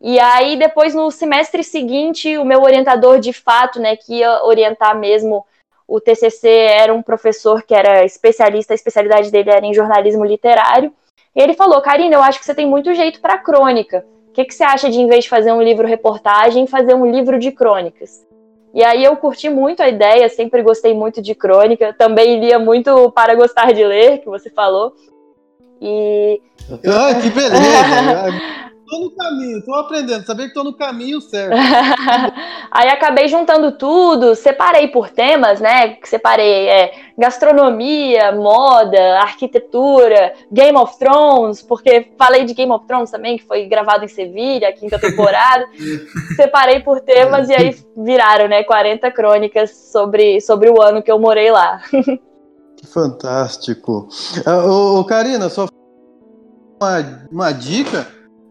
E 0.00 0.20
aí, 0.20 0.56
depois, 0.56 0.94
no 0.94 1.10
semestre 1.10 1.64
seguinte, 1.64 2.38
o 2.38 2.44
meu 2.44 2.62
orientador 2.62 3.18
de 3.18 3.32
fato, 3.32 3.80
né, 3.80 3.96
que 3.96 4.18
ia 4.18 4.44
orientar 4.44 4.96
mesmo 4.96 5.44
o 5.88 6.00
TCC 6.00 6.48
era 6.48 6.94
um 6.94 7.02
professor 7.02 7.64
que 7.64 7.74
era 7.74 8.04
especialista, 8.04 8.72
a 8.72 8.76
especialidade 8.76 9.32
dele 9.32 9.50
era 9.50 9.66
em 9.66 9.74
jornalismo 9.74 10.24
literário. 10.24 10.92
E 11.34 11.42
ele 11.42 11.54
falou: 11.54 11.82
Karina, 11.82 12.14
eu 12.14 12.22
acho 12.22 12.38
que 12.38 12.44
você 12.44 12.54
tem 12.54 12.68
muito 12.68 12.94
jeito 12.94 13.20
para 13.20 13.38
crônica. 13.38 14.06
O 14.28 14.32
que, 14.32 14.44
que 14.44 14.54
você 14.54 14.62
acha 14.62 14.88
de, 14.88 15.00
em 15.00 15.08
vez 15.08 15.24
de 15.24 15.30
fazer 15.30 15.50
um 15.50 15.62
livro-reportagem, 15.62 16.68
fazer 16.68 16.94
um 16.94 17.10
livro 17.10 17.36
de 17.36 17.50
crônicas? 17.50 18.24
E 18.72 18.84
aí 18.84 19.02
eu 19.02 19.16
curti 19.16 19.48
muito 19.48 19.82
a 19.82 19.88
ideia, 19.88 20.28
sempre 20.28 20.62
gostei 20.62 20.94
muito 20.94 21.20
de 21.20 21.34
crônica, 21.34 21.92
também 21.94 22.38
lia 22.38 22.60
muito 22.60 23.10
para 23.10 23.34
gostar 23.34 23.72
de 23.72 23.82
ler, 23.82 24.18
que 24.18 24.26
você 24.26 24.50
falou. 24.50 24.94
E. 25.80 26.40
Ah, 26.86 27.14
que 27.20 27.30
beleza! 27.30 28.66
tô 28.86 29.00
no 29.00 29.10
caminho, 29.10 29.64
tô 29.64 29.74
aprendendo, 29.74 30.24
saber 30.24 30.48
que 30.48 30.54
tô 30.54 30.62
no 30.62 30.72
caminho 30.72 31.20
certo. 31.20 31.56
Aí 32.70 32.88
acabei 32.88 33.28
juntando 33.28 33.72
tudo, 33.72 34.34
separei 34.34 34.88
por 34.88 35.10
temas, 35.10 35.60
né? 35.60 35.98
Separei 36.04 36.68
é, 36.68 36.92
gastronomia, 37.18 38.32
moda, 38.32 39.18
arquitetura, 39.20 40.32
Game 40.50 40.78
of 40.78 40.98
Thrones, 40.98 41.62
porque 41.62 42.12
falei 42.16 42.44
de 42.44 42.54
Game 42.54 42.72
of 42.72 42.86
Thrones 42.86 43.10
também, 43.10 43.36
que 43.36 43.44
foi 43.44 43.66
gravado 43.66 44.04
em 44.04 44.08
Sevilha, 44.08 44.68
a 44.68 44.72
quinta 44.72 44.98
temporada. 44.98 45.66
separei 46.36 46.80
por 46.80 47.00
temas 47.00 47.48
e 47.48 47.54
aí 47.54 47.76
viraram, 47.96 48.48
né, 48.48 48.62
40 48.62 49.10
crônicas 49.10 49.70
sobre, 49.90 50.40
sobre 50.40 50.70
o 50.70 50.80
ano 50.80 51.02
que 51.02 51.10
eu 51.10 51.18
morei 51.18 51.50
lá. 51.50 51.80
Fantástico. 52.86 54.08
Uh, 54.46 54.98
ô, 54.98 55.04
Karina, 55.04 55.48
só 55.48 55.66
uma, 56.80 57.28
uma 57.30 57.52
dica 57.52 58.06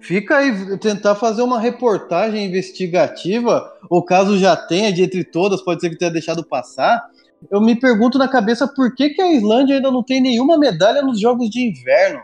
Fica 0.05 0.37
aí 0.37 0.77
tentar 0.77 1.15
fazer 1.15 1.41
uma 1.41 1.59
reportagem 1.59 2.45
investigativa, 2.45 3.73
ou 3.89 4.03
caso 4.03 4.37
já 4.37 4.55
tenha, 4.55 4.93
de 4.93 5.01
entre 5.01 5.23
todas, 5.23 5.63
pode 5.63 5.81
ser 5.81 5.89
que 5.89 5.97
tenha 5.97 6.11
deixado 6.11 6.45
passar. 6.45 7.03
Eu 7.49 7.59
me 7.59 7.75
pergunto 7.75 8.19
na 8.19 8.27
cabeça 8.27 8.67
por 8.67 8.93
que, 8.93 9.09
que 9.09 9.21
a 9.21 9.33
Islândia 9.33 9.77
ainda 9.77 9.89
não 9.89 10.03
tem 10.03 10.21
nenhuma 10.21 10.59
medalha 10.59 11.01
nos 11.01 11.19
Jogos 11.19 11.49
de 11.49 11.67
Inverno. 11.67 12.21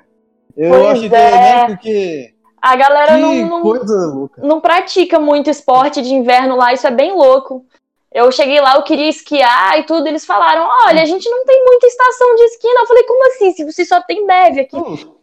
Eu 0.56 0.70
pois 0.70 0.86
acho 0.86 1.10
que 1.10 1.16
é, 1.16 1.32
né, 1.32 1.66
porque. 1.66 2.34
A 2.62 2.76
galera 2.76 3.18
não, 3.18 3.34
não, 3.64 4.30
não 4.38 4.62
pratica 4.62 5.20
muito 5.20 5.50
esporte 5.50 6.04
de 6.04 6.14
inverno 6.14 6.56
lá, 6.56 6.72
isso 6.72 6.86
é 6.86 6.92
bem 6.92 7.12
louco. 7.12 7.66
Eu 8.14 8.30
cheguei 8.32 8.60
lá, 8.60 8.76
eu 8.76 8.84
queria 8.84 9.10
esquiar 9.10 9.80
e 9.80 9.84
tudo, 9.84 10.08
eles 10.08 10.26
falaram: 10.26 10.68
olha, 10.86 11.02
a 11.02 11.06
gente 11.06 11.30
não 11.30 11.46
tem 11.46 11.64
muita 11.64 11.88
estação 11.88 12.36
de 12.36 12.44
esqui. 12.44 12.68
Não. 12.68 12.82
Eu 12.82 12.88
falei, 12.88 13.04
como 13.04 13.28
assim? 13.28 13.54
Se 13.54 13.64
você 13.64 13.86
só 13.86 14.02
tem 14.02 14.26
neve 14.26 14.62
aqui. 14.62 14.76
Oh. 14.76 15.22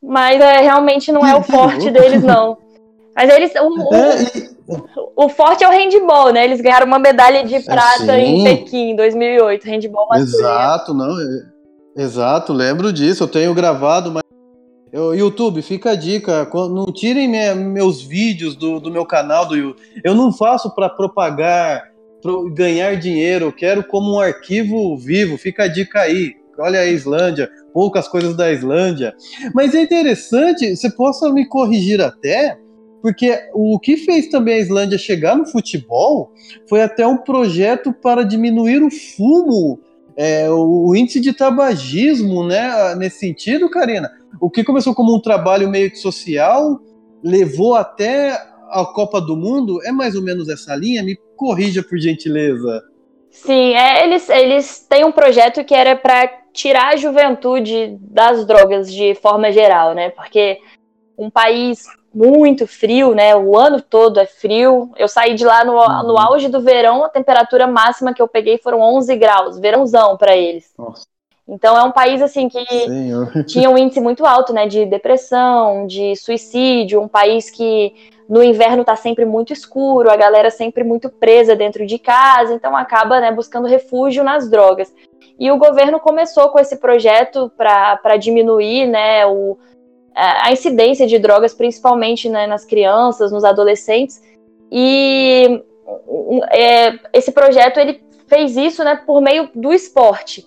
Mas 0.00 0.40
é, 0.40 0.60
realmente 0.60 1.10
não 1.10 1.26
é 1.26 1.34
o 1.34 1.42
forte 1.44 1.90
deles, 1.90 2.22
não. 2.22 2.56
Mas 3.14 3.28
eles. 3.30 3.52
O, 3.60 3.90
o, 3.90 3.94
é, 3.94 4.48
o, 5.16 5.28
forte 5.28 5.64
é 5.64 5.68
o 5.68 5.72
handball, 5.72 6.32
né? 6.32 6.44
Eles 6.44 6.60
ganharam 6.60 6.86
uma 6.86 7.00
medalha 7.00 7.44
de 7.44 7.58
prata 7.60 8.12
é, 8.12 8.20
em 8.20 8.44
Pequim, 8.44 8.90
em 8.90 8.96
2008. 8.96 9.64
Handball 9.68 10.08
masculino. 10.08 10.38
Exato, 10.38 10.94
não. 10.94 11.20
É, 11.20 12.02
exato, 12.02 12.52
lembro 12.52 12.92
disso. 12.92 13.24
Eu 13.24 13.28
tenho 13.28 13.52
gravado, 13.52 14.12
mas. 14.12 14.22
Eu, 14.92 15.12
YouTube, 15.12 15.60
fica 15.60 15.90
a 15.90 15.96
dica. 15.96 16.48
Não 16.54 16.86
tirem 16.92 17.26
minha, 17.26 17.54
meus 17.56 18.00
vídeos 18.00 18.54
do, 18.54 18.78
do 18.78 18.92
meu 18.92 19.04
canal 19.04 19.44
do 19.44 19.56
YouTube. 19.56 19.82
Eu 20.04 20.14
não 20.14 20.32
faço 20.32 20.72
para 20.72 20.88
propagar, 20.88 21.90
ganhar 22.52 22.96
dinheiro. 22.96 23.52
Quero 23.52 23.84
como 23.84 24.14
um 24.14 24.20
arquivo 24.20 24.96
vivo. 24.96 25.38
Fica 25.38 25.64
a 25.64 25.68
dica 25.68 26.00
aí. 26.00 26.34
Olha 26.58 26.80
a 26.80 26.86
Islândia 26.86 27.48
poucas 27.78 28.08
coisas 28.08 28.36
da 28.36 28.52
Islândia. 28.52 29.14
Mas 29.54 29.72
é 29.72 29.80
interessante, 29.80 30.74
você 30.74 30.90
possa 30.90 31.32
me 31.32 31.46
corrigir 31.46 32.00
até, 32.00 32.58
porque 33.00 33.38
o 33.54 33.78
que 33.78 33.96
fez 33.96 34.28
também 34.28 34.54
a 34.54 34.58
Islândia 34.58 34.98
chegar 34.98 35.36
no 35.36 35.46
futebol 35.46 36.32
foi 36.68 36.82
até 36.82 37.06
um 37.06 37.18
projeto 37.18 37.92
para 37.92 38.24
diminuir 38.24 38.82
o 38.82 38.90
fumo, 38.90 39.78
é, 40.16 40.50
o, 40.50 40.92
índice 40.96 41.20
de 41.20 41.32
tabagismo, 41.32 42.44
né? 42.44 42.96
Nesse 42.96 43.20
sentido, 43.20 43.70
Karina. 43.70 44.10
O 44.40 44.50
que 44.50 44.64
começou 44.64 44.92
como 44.92 45.14
um 45.14 45.20
trabalho 45.20 45.68
meio 45.68 45.88
que 45.88 45.98
social, 45.98 46.80
levou 47.22 47.76
até 47.76 48.32
a 48.70 48.84
Copa 48.92 49.20
do 49.20 49.36
Mundo, 49.36 49.80
é 49.84 49.92
mais 49.92 50.16
ou 50.16 50.22
menos 50.22 50.48
essa 50.48 50.74
linha? 50.74 51.04
Me 51.04 51.16
corrija 51.38 51.82
por 51.82 51.96
gentileza. 51.98 52.82
Sim, 53.30 53.74
é, 53.74 54.04
eles, 54.04 54.28
eles 54.28 54.80
têm 54.80 55.04
um 55.04 55.12
projeto 55.12 55.64
que 55.64 55.74
era 55.74 55.96
para 55.96 56.28
tirar 56.52 56.94
a 56.94 56.96
juventude 56.96 57.96
das 58.00 58.44
drogas 58.44 58.92
de 58.92 59.14
forma 59.14 59.52
geral, 59.52 59.94
né? 59.94 60.10
Porque 60.10 60.58
um 61.16 61.30
país 61.30 61.84
muito 62.12 62.66
frio, 62.66 63.14
né? 63.14 63.36
O 63.36 63.56
ano 63.56 63.80
todo 63.80 64.18
é 64.18 64.26
frio. 64.26 64.90
Eu 64.96 65.06
saí 65.06 65.34
de 65.34 65.44
lá 65.44 65.64
no, 65.64 65.72
no 65.72 66.14
uhum. 66.14 66.18
auge 66.18 66.48
do 66.48 66.60
verão, 66.60 67.04
a 67.04 67.08
temperatura 67.08 67.66
máxima 67.66 68.12
que 68.12 68.20
eu 68.20 68.26
peguei 68.26 68.58
foram 68.58 68.80
11 68.80 69.14
graus, 69.16 69.58
verãozão 69.58 70.16
para 70.16 70.36
eles. 70.36 70.72
Nossa. 70.76 71.06
Então 71.46 71.76
é 71.76 71.82
um 71.82 71.92
país 71.92 72.20
assim 72.20 72.48
que 72.48 72.62
Senhor. 72.66 73.44
tinha 73.46 73.70
um 73.70 73.78
índice 73.78 74.00
muito 74.00 74.26
alto, 74.26 74.52
né, 74.52 74.66
de 74.66 74.84
depressão, 74.84 75.86
de 75.86 76.14
suicídio, 76.16 77.00
um 77.00 77.08
país 77.08 77.50
que 77.50 77.94
no 78.28 78.42
inverno 78.42 78.82
está 78.82 78.94
sempre 78.94 79.24
muito 79.24 79.52
escuro, 79.52 80.10
a 80.10 80.16
galera 80.16 80.50
sempre 80.50 80.84
muito 80.84 81.08
presa 81.08 81.56
dentro 81.56 81.86
de 81.86 81.98
casa, 81.98 82.52
então 82.52 82.76
acaba, 82.76 83.20
né, 83.20 83.32
buscando 83.32 83.66
refúgio 83.66 84.22
nas 84.22 84.50
drogas. 84.50 84.92
E 85.38 85.50
o 85.50 85.56
governo 85.56 85.98
começou 85.98 86.50
com 86.50 86.58
esse 86.58 86.76
projeto 86.76 87.50
para 87.56 88.16
diminuir, 88.18 88.86
né, 88.86 89.24
o, 89.26 89.56
a 90.14 90.52
incidência 90.52 91.06
de 91.06 91.18
drogas, 91.18 91.54
principalmente 91.54 92.28
né, 92.28 92.46
nas 92.46 92.64
crianças, 92.66 93.32
nos 93.32 93.44
adolescentes. 93.44 94.20
E 94.70 95.62
é, 96.50 96.98
esse 97.14 97.32
projeto 97.32 97.78
ele 97.78 98.02
fez 98.26 98.56
isso 98.56 98.84
né, 98.84 99.00
por 99.06 99.22
meio 99.22 99.48
do 99.54 99.72
esporte. 99.72 100.46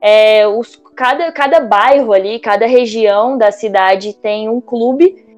É, 0.00 0.48
os, 0.48 0.82
cada, 0.96 1.30
cada 1.30 1.60
bairro 1.60 2.12
ali, 2.12 2.40
cada 2.40 2.66
região 2.66 3.38
da 3.38 3.52
cidade 3.52 4.14
tem 4.14 4.48
um 4.48 4.60
clube 4.60 5.29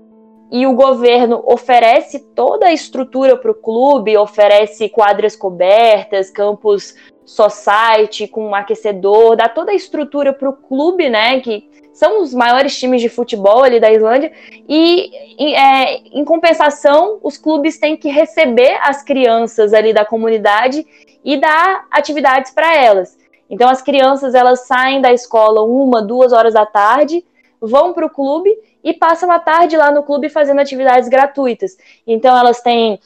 e 0.53 0.67
o 0.67 0.75
governo 0.75 1.43
oferece 1.47 2.19
toda 2.19 2.67
a 2.67 2.73
estrutura 2.75 3.39
para 3.39 3.51
o 3.51 3.55
clube, 3.55 4.19
oferece 4.19 4.87
quadras 4.91 5.35
cobertas, 5.35 6.29
campos 6.29 6.95
society 7.25 8.29
com 8.29 8.49
um 8.49 8.55
aquecedor, 8.55 9.35
dá 9.35 9.49
toda 9.49 9.73
a 9.73 9.75
estrutura 9.75 10.31
para 10.31 10.51
o 10.51 10.53
clube, 10.53 11.09
né? 11.09 11.41
Que 11.41 11.67
são 11.95 12.21
os 12.21 12.35
maiores 12.35 12.79
times 12.79 13.01
de 13.01 13.09
futebol 13.09 13.65
ali 13.65 13.81
da 13.81 13.91
Islândia, 13.91 14.31
e 14.69 15.11
é, 15.57 15.97
em 16.19 16.25
compensação, 16.25 17.19
os 17.23 17.39
clubes 17.39 17.79
têm 17.79 17.97
que 17.97 18.11
receber 18.11 18.79
as 18.83 19.03
crianças 19.03 19.73
ali 19.73 19.95
da 19.95 20.05
comunidade 20.05 20.87
e 21.25 21.39
dar 21.39 21.87
atividades 21.91 22.51
para 22.51 22.77
elas. 22.77 23.17
Então, 23.49 23.71
as 23.71 23.81
crianças 23.81 24.35
elas 24.35 24.67
saem 24.67 25.01
da 25.01 25.15
escola 25.15 25.63
uma, 25.63 26.03
duas 26.03 26.31
horas 26.31 26.53
da 26.53 26.67
tarde, 26.67 27.25
vão 27.59 27.95
para 27.95 28.07
o 28.07 28.11
clube 28.11 28.51
e 28.83 28.93
passam 28.93 29.31
a 29.31 29.39
tarde 29.39 29.77
lá 29.77 29.91
no 29.91 30.03
clube 30.03 30.29
fazendo 30.29 30.61
atividades 30.61 31.09
gratuitas. 31.09 31.77
Então, 32.07 32.37
elas 32.37 32.61
têm 32.61 32.99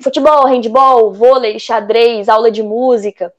futebol, 0.00 0.46
handball, 0.46 1.12
vôlei, 1.12 1.58
xadrez, 1.58 2.28
aula 2.28 2.50
de 2.50 2.62
música. 2.62 3.32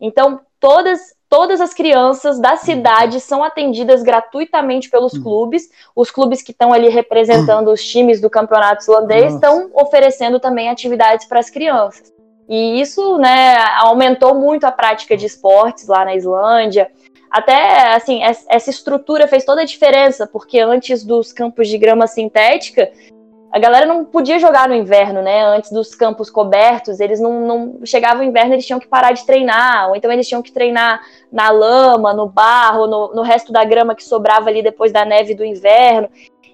Então, 0.00 0.40
todas 0.60 1.14
todas 1.32 1.62
as 1.62 1.72
crianças 1.72 2.38
da 2.38 2.56
cidade 2.56 3.18
são 3.18 3.42
atendidas 3.42 4.02
gratuitamente 4.02 4.90
pelos 4.90 5.14
hum. 5.14 5.22
clubes. 5.22 5.66
Os 5.96 6.10
clubes 6.10 6.42
que 6.42 6.52
estão 6.52 6.74
ali 6.74 6.90
representando 6.90 7.68
os 7.68 7.82
times 7.82 8.20
do 8.20 8.28
campeonato 8.28 8.82
islandês 8.82 9.32
estão 9.32 9.70
oferecendo 9.72 10.38
também 10.38 10.68
atividades 10.68 11.24
para 11.24 11.40
as 11.40 11.48
crianças. 11.48 12.12
E 12.46 12.82
isso, 12.82 13.16
né, 13.16 13.56
aumentou 13.78 14.34
muito 14.34 14.64
a 14.64 14.70
prática 14.70 15.16
de 15.16 15.24
esportes 15.24 15.86
lá 15.86 16.04
na 16.04 16.14
Islândia. 16.14 16.90
Até, 17.32 17.94
assim, 17.94 18.20
essa 18.22 18.68
estrutura 18.68 19.26
fez 19.26 19.42
toda 19.42 19.62
a 19.62 19.64
diferença, 19.64 20.26
porque 20.26 20.60
antes 20.60 21.02
dos 21.02 21.32
campos 21.32 21.66
de 21.66 21.78
grama 21.78 22.06
sintética, 22.06 22.92
a 23.50 23.58
galera 23.58 23.86
não 23.86 24.04
podia 24.04 24.38
jogar 24.38 24.68
no 24.68 24.74
inverno, 24.74 25.22
né? 25.22 25.42
Antes 25.46 25.72
dos 25.72 25.94
campos 25.94 26.28
cobertos, 26.28 27.00
eles 27.00 27.18
não, 27.18 27.40
não 27.40 27.86
chegavam 27.86 28.20
o 28.20 28.28
inverno, 28.28 28.52
eles 28.52 28.66
tinham 28.66 28.78
que 28.78 28.86
parar 28.86 29.12
de 29.12 29.24
treinar, 29.24 29.88
ou 29.88 29.96
então 29.96 30.12
eles 30.12 30.28
tinham 30.28 30.42
que 30.42 30.52
treinar 30.52 31.00
na 31.32 31.50
lama, 31.50 32.12
no 32.12 32.26
barro, 32.26 32.86
no, 32.86 33.14
no 33.14 33.22
resto 33.22 33.50
da 33.50 33.64
grama 33.64 33.94
que 33.94 34.04
sobrava 34.04 34.50
ali 34.50 34.62
depois 34.62 34.92
da 34.92 35.06
neve 35.06 35.34
do 35.34 35.42
inverno. 35.42 36.10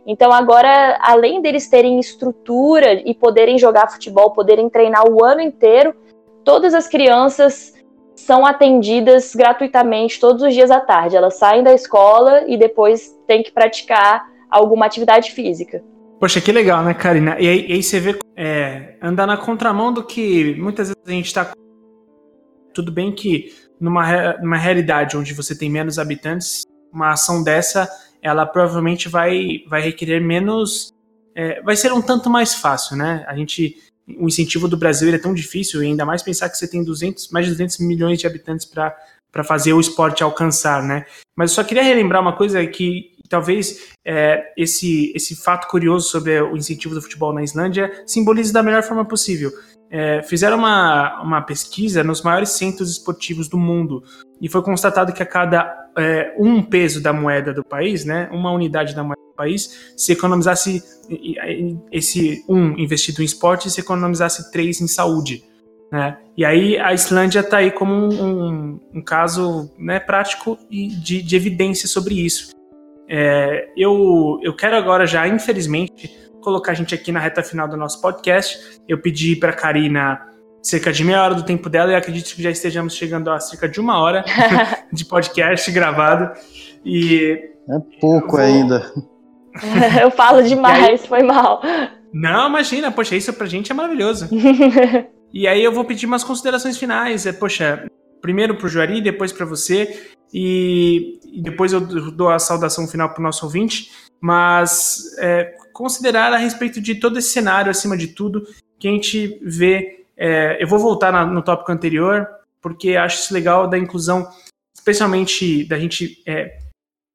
Então 0.07 0.33
agora, 0.33 0.97
além 1.03 1.43
deles 1.43 1.69
terem 1.69 1.99
estrutura 1.99 2.95
e 2.95 3.15
poderem 3.17 3.59
jogar 3.59 3.91
futebol, 3.91 4.31
poderem 4.31 4.71
treinar 4.71 5.09
o 5.11 5.25
ano 5.25 5.41
inteiro, 5.41 5.93
todas 6.45 6.73
as 6.73 6.87
crianças 6.87 7.75
são 8.19 8.45
atendidas 8.45 9.35
gratuitamente 9.35 10.19
todos 10.21 10.43
os 10.43 10.53
dias 10.53 10.71
à 10.71 10.81
tarde. 10.81 11.17
Elas 11.17 11.39
saem 11.39 11.63
da 11.63 11.73
escola 11.73 12.45
e 12.47 12.57
depois 12.57 13.17
têm 13.27 13.43
que 13.43 13.53
praticar 13.53 14.27
alguma 14.51 14.87
atividade 14.87 15.31
física. 15.33 15.83
Poxa, 16.19 16.41
que 16.41 16.51
legal, 16.51 16.83
né, 16.83 16.95
Karina? 16.95 17.37
E 17.39 17.49
aí, 17.49 17.67
e 17.69 17.73
aí 17.75 17.83
você 17.83 18.01
vê 18.01 18.19
é, 18.37 18.97
andar 19.01 19.27
na 19.27 19.37
contramão 19.37 19.93
do 19.93 20.05
que 20.05 20.55
muitas 20.57 20.89
vezes 20.89 21.03
a 21.07 21.11
gente 21.11 21.27
está. 21.27 21.53
Tudo 22.75 22.91
bem 22.91 23.15
que 23.15 23.55
numa, 23.81 24.35
numa 24.35 24.57
realidade 24.57 25.17
onde 25.17 25.33
você 25.33 25.57
tem 25.57 25.71
menos 25.71 25.99
habitantes, 25.99 26.63
uma 26.93 27.11
ação 27.13 27.43
dessa, 27.43 27.89
ela 28.21 28.45
provavelmente 28.45 29.09
vai, 29.09 29.63
vai 29.69 29.81
requerer 29.81 30.21
menos. 30.21 30.93
É, 31.37 31.63
vai 31.63 31.77
ser 31.77 31.93
um 31.93 32.03
tanto 32.03 32.29
mais 32.29 32.55
fácil, 32.55 32.97
né? 32.97 33.25
A 33.29 33.37
gente. 33.37 33.77
O 34.19 34.27
incentivo 34.27 34.69
do 34.69 34.77
Brasil 34.77 35.13
é 35.13 35.19
tão 35.19 35.35
difícil, 35.35 35.83
e 35.83 35.87
ainda 35.87 36.05
mais 36.05 36.23
pensar 36.23 36.49
que 36.49 36.57
você 36.57 36.67
tem 36.67 36.83
200, 36.83 37.31
mais 37.31 37.47
de 37.47 37.53
200 37.53 37.79
milhões 37.81 38.19
de 38.19 38.27
habitantes 38.27 38.65
para 38.65 39.45
fazer 39.45 39.73
o 39.73 39.81
esporte 39.81 40.23
alcançar, 40.23 40.83
né? 40.83 41.05
Mas 41.37 41.51
eu 41.51 41.57
só 41.57 41.65
queria 41.65 41.83
relembrar 41.83 42.23
uma 42.23 42.37
coisa 42.37 42.65
que 42.67 43.17
talvez 43.29 43.91
é, 44.05 44.53
esse, 44.57 45.13
esse 45.15 45.37
fato 45.37 45.69
curioso 45.69 46.09
sobre 46.09 46.41
o 46.41 46.57
incentivo 46.57 46.95
do 46.95 47.03
futebol 47.03 47.33
na 47.33 47.43
Islândia 47.43 48.03
simbolize 48.07 48.53
da 48.53 48.63
melhor 48.63 48.83
forma 48.83 49.05
possível. 49.05 49.53
É, 49.91 50.23
fizeram 50.23 50.59
uma, 50.59 51.23
uma 51.23 51.41
pesquisa 51.43 52.05
nos 52.05 52.23
maiores 52.23 52.51
centros 52.51 52.91
esportivos 52.91 53.49
do 53.49 53.57
mundo 53.57 54.03
e 54.41 54.49
foi 54.49 54.63
constatado 54.63 55.13
que 55.13 55.23
a 55.23 55.27
cada 55.27 55.91
é, 55.97 56.35
um 56.39 56.63
peso 56.63 57.03
da 57.03 57.13
moeda 57.13 57.55
do 57.55 57.65
país, 57.65 58.05
né, 58.05 58.29
uma 58.31 58.53
unidade 58.53 58.95
da 58.95 59.03
moeda 59.03 59.18
país, 59.39 59.93
se 59.97 60.13
economizasse 60.13 60.83
esse 61.91 62.45
um 62.49 62.77
investido 62.79 63.23
em 63.23 63.25
esporte, 63.25 63.71
se 63.71 63.81
economizasse 63.81 64.51
três 64.51 64.81
em 64.81 64.89
saúde. 64.89 65.45
Né? 65.91 66.19
E 66.37 66.45
aí 66.45 66.79
a 66.79 66.93
Islândia 66.93 67.41
está 67.41 67.59
aí 67.59 67.71
como 67.71 67.95
um, 67.95 68.09
um, 68.09 68.81
um 68.97 69.03
caso 69.03 69.71
né, 69.79 69.99
prático 69.99 70.59
e 70.71 70.89
de, 70.89 71.23
de 71.23 71.37
evidência 71.37 71.89
sobre 71.89 72.15
isso. 72.15 72.53
É, 73.09 73.69
eu, 73.77 74.39
eu 74.43 74.55
quero 74.55 74.77
agora 74.77 75.07
já, 75.07 75.27
infelizmente, 75.27 76.15
colocar 76.43 76.73
a 76.73 76.75
gente 76.75 76.95
aqui 76.95 77.11
na 77.11 77.21
reta 77.21 77.43
final 77.43 77.67
do 77.67 77.77
nosso 77.77 78.01
podcast. 78.03 78.81
Eu 78.87 79.01
pedi 79.01 79.35
para 79.35 79.53
Karina 79.53 80.21
cerca 80.63 80.93
de 80.93 81.03
meia 81.05 81.23
hora 81.23 81.35
do 81.35 81.45
tempo 81.45 81.71
dela 81.71 81.93
e 81.93 81.95
acredito 81.95 82.35
que 82.35 82.43
já 82.43 82.51
estejamos 82.51 82.95
chegando 82.95 83.31
a 83.31 83.41
cerca 83.41 83.69
de 83.69 83.81
uma 83.81 83.99
hora 83.99 84.25
de 84.93 85.05
podcast 85.05 85.71
gravado. 85.71 86.39
E 86.85 87.41
é 87.69 88.01
pouco 88.01 88.33
vou... 88.33 88.41
ainda. 88.41 88.93
eu 90.03 90.11
falo 90.11 90.43
demais, 90.43 91.03
aí... 91.03 91.09
foi 91.09 91.23
mal. 91.23 91.63
Não, 92.13 92.49
imagina, 92.49 92.91
poxa, 92.91 93.17
isso 93.17 93.33
pra 93.33 93.47
gente 93.47 93.71
é 93.71 93.75
maravilhoso. 93.75 94.29
e 95.33 95.47
aí 95.47 95.63
eu 95.63 95.73
vou 95.73 95.85
pedir 95.85 96.07
umas 96.07 96.25
considerações 96.25 96.79
finais. 96.79 97.27
É, 97.27 97.33
poxa, 97.33 97.87
primeiro 98.21 98.57
pro 98.57 98.69
Juari, 98.69 99.01
depois 99.01 99.33
para 99.33 99.47
você. 99.47 100.11
E, 100.33 101.19
e, 101.25 101.43
depois 101.43 101.73
eu 101.73 101.81
dou 101.81 102.31
a 102.31 102.39
saudação 102.39 102.87
final 102.87 103.11
para 103.11 103.21
o 103.21 103.23
nosso 103.23 103.47
ouvinte, 103.47 103.91
mas 104.21 105.17
é, 105.19 105.55
considerar 105.73 106.33
a 106.33 106.37
respeito 106.37 106.81
de 106.81 106.97
todo 106.97 107.19
esse 107.19 107.31
cenário, 107.31 107.71
acima 107.71 107.97
de 107.97 108.09
tudo, 108.09 108.47
que 108.79 108.89
a 108.89 108.91
gente 108.91 109.39
vê. 109.43 110.05
É, 110.17 110.63
eu 110.63 110.67
vou 110.67 110.79
voltar 110.79 111.13
na, 111.13 111.25
no 111.25 111.43
tópico 111.43 111.71
anterior, 111.73 112.27
porque 112.61 112.97
acho 112.97 113.23
isso 113.23 113.35
legal 113.35 113.69
da 113.69 113.79
inclusão, 113.79 114.29
especialmente 114.75 115.65
da 115.65 115.79
gente 115.79 116.23
é, 116.27 116.59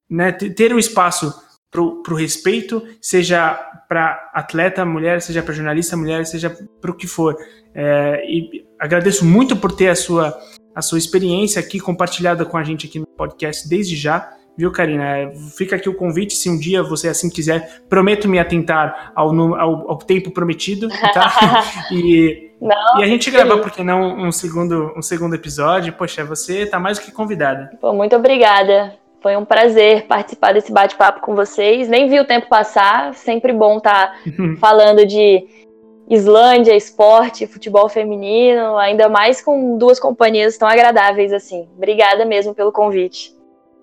né, 0.10 0.32
ter 0.32 0.74
um 0.74 0.80
espaço 0.80 1.34
para 1.74 2.14
o 2.14 2.16
respeito, 2.16 2.84
seja 3.02 3.56
para 3.90 4.30
atleta 4.34 4.86
mulher, 4.86 5.22
seja 5.22 5.42
para 5.42 5.54
jornalista 5.54 5.98
mulher, 5.98 6.26
seja 6.26 6.56
para 6.80 6.92
o 6.92 6.94
que 6.94 7.08
for. 7.08 7.36
É, 7.74 8.24
e 8.28 8.64
agradeço 8.80 9.26
muito 9.26 9.56
por 9.56 9.72
ter 9.72 9.90
a 9.90 9.96
sua 9.96 10.40
a 10.76 10.82
sua 10.82 10.98
experiência 10.98 11.60
aqui 11.60 11.80
compartilhada 11.80 12.46
com 12.46 12.58
a 12.58 12.64
gente 12.64 12.88
aqui 12.88 13.00
no 13.00 13.06
podcast 13.06 13.68
desde 13.68 13.96
já. 13.96 14.32
Viu, 14.56 14.72
Karina? 14.72 15.18
É, 15.18 15.34
fica 15.58 15.76
aqui 15.76 15.90
o 15.90 15.96
convite, 15.96 16.36
se 16.36 16.50
um 16.50 16.60
dia 16.60 16.84
você 16.84 17.08
assim 17.08 17.30
quiser. 17.30 17.82
Prometo 17.90 18.30
me 18.30 18.38
atentar 18.38 19.12
ao, 19.16 19.30
ao, 19.56 19.92
ao 19.92 19.98
tempo 19.98 20.32
prometido, 20.32 20.90
tá? 20.90 21.64
e, 21.92 22.52
não, 22.62 23.00
e 23.00 23.04
a 23.04 23.08
gente 23.08 23.32
gravar, 23.32 23.58
por 23.58 23.72
que 23.72 23.84
não, 23.84 24.16
um 24.20 24.32
segundo, 24.32 24.94
um 24.96 25.02
segundo 25.02 25.34
episódio. 25.34 25.94
Poxa, 25.94 26.24
você 26.24 26.68
tá 26.68 26.80
mais 26.80 27.00
do 27.00 27.06
que 27.06 27.12
convidada. 27.12 27.72
Pô, 27.82 27.94
muito 27.94 28.16
obrigada. 28.16 28.94
Foi 29.24 29.38
um 29.38 29.46
prazer 29.46 30.06
participar 30.06 30.54
desse 30.54 30.70
bate-papo 30.70 31.22
com 31.22 31.34
vocês. 31.34 31.88
Nem 31.88 32.10
vi 32.10 32.20
o 32.20 32.26
tempo 32.26 32.50
passar. 32.50 33.14
Sempre 33.14 33.54
bom 33.54 33.78
estar 33.78 34.12
tá 34.12 34.16
falando 34.60 35.06
de 35.06 35.48
Islândia, 36.10 36.76
esporte, 36.76 37.48
futebol 37.48 37.88
feminino, 37.88 38.76
ainda 38.76 39.08
mais 39.08 39.42
com 39.42 39.78
duas 39.78 39.98
companhias 39.98 40.58
tão 40.58 40.68
agradáveis 40.68 41.32
assim. 41.32 41.70
Obrigada 41.78 42.26
mesmo 42.26 42.54
pelo 42.54 42.74
convite. 42.74 43.34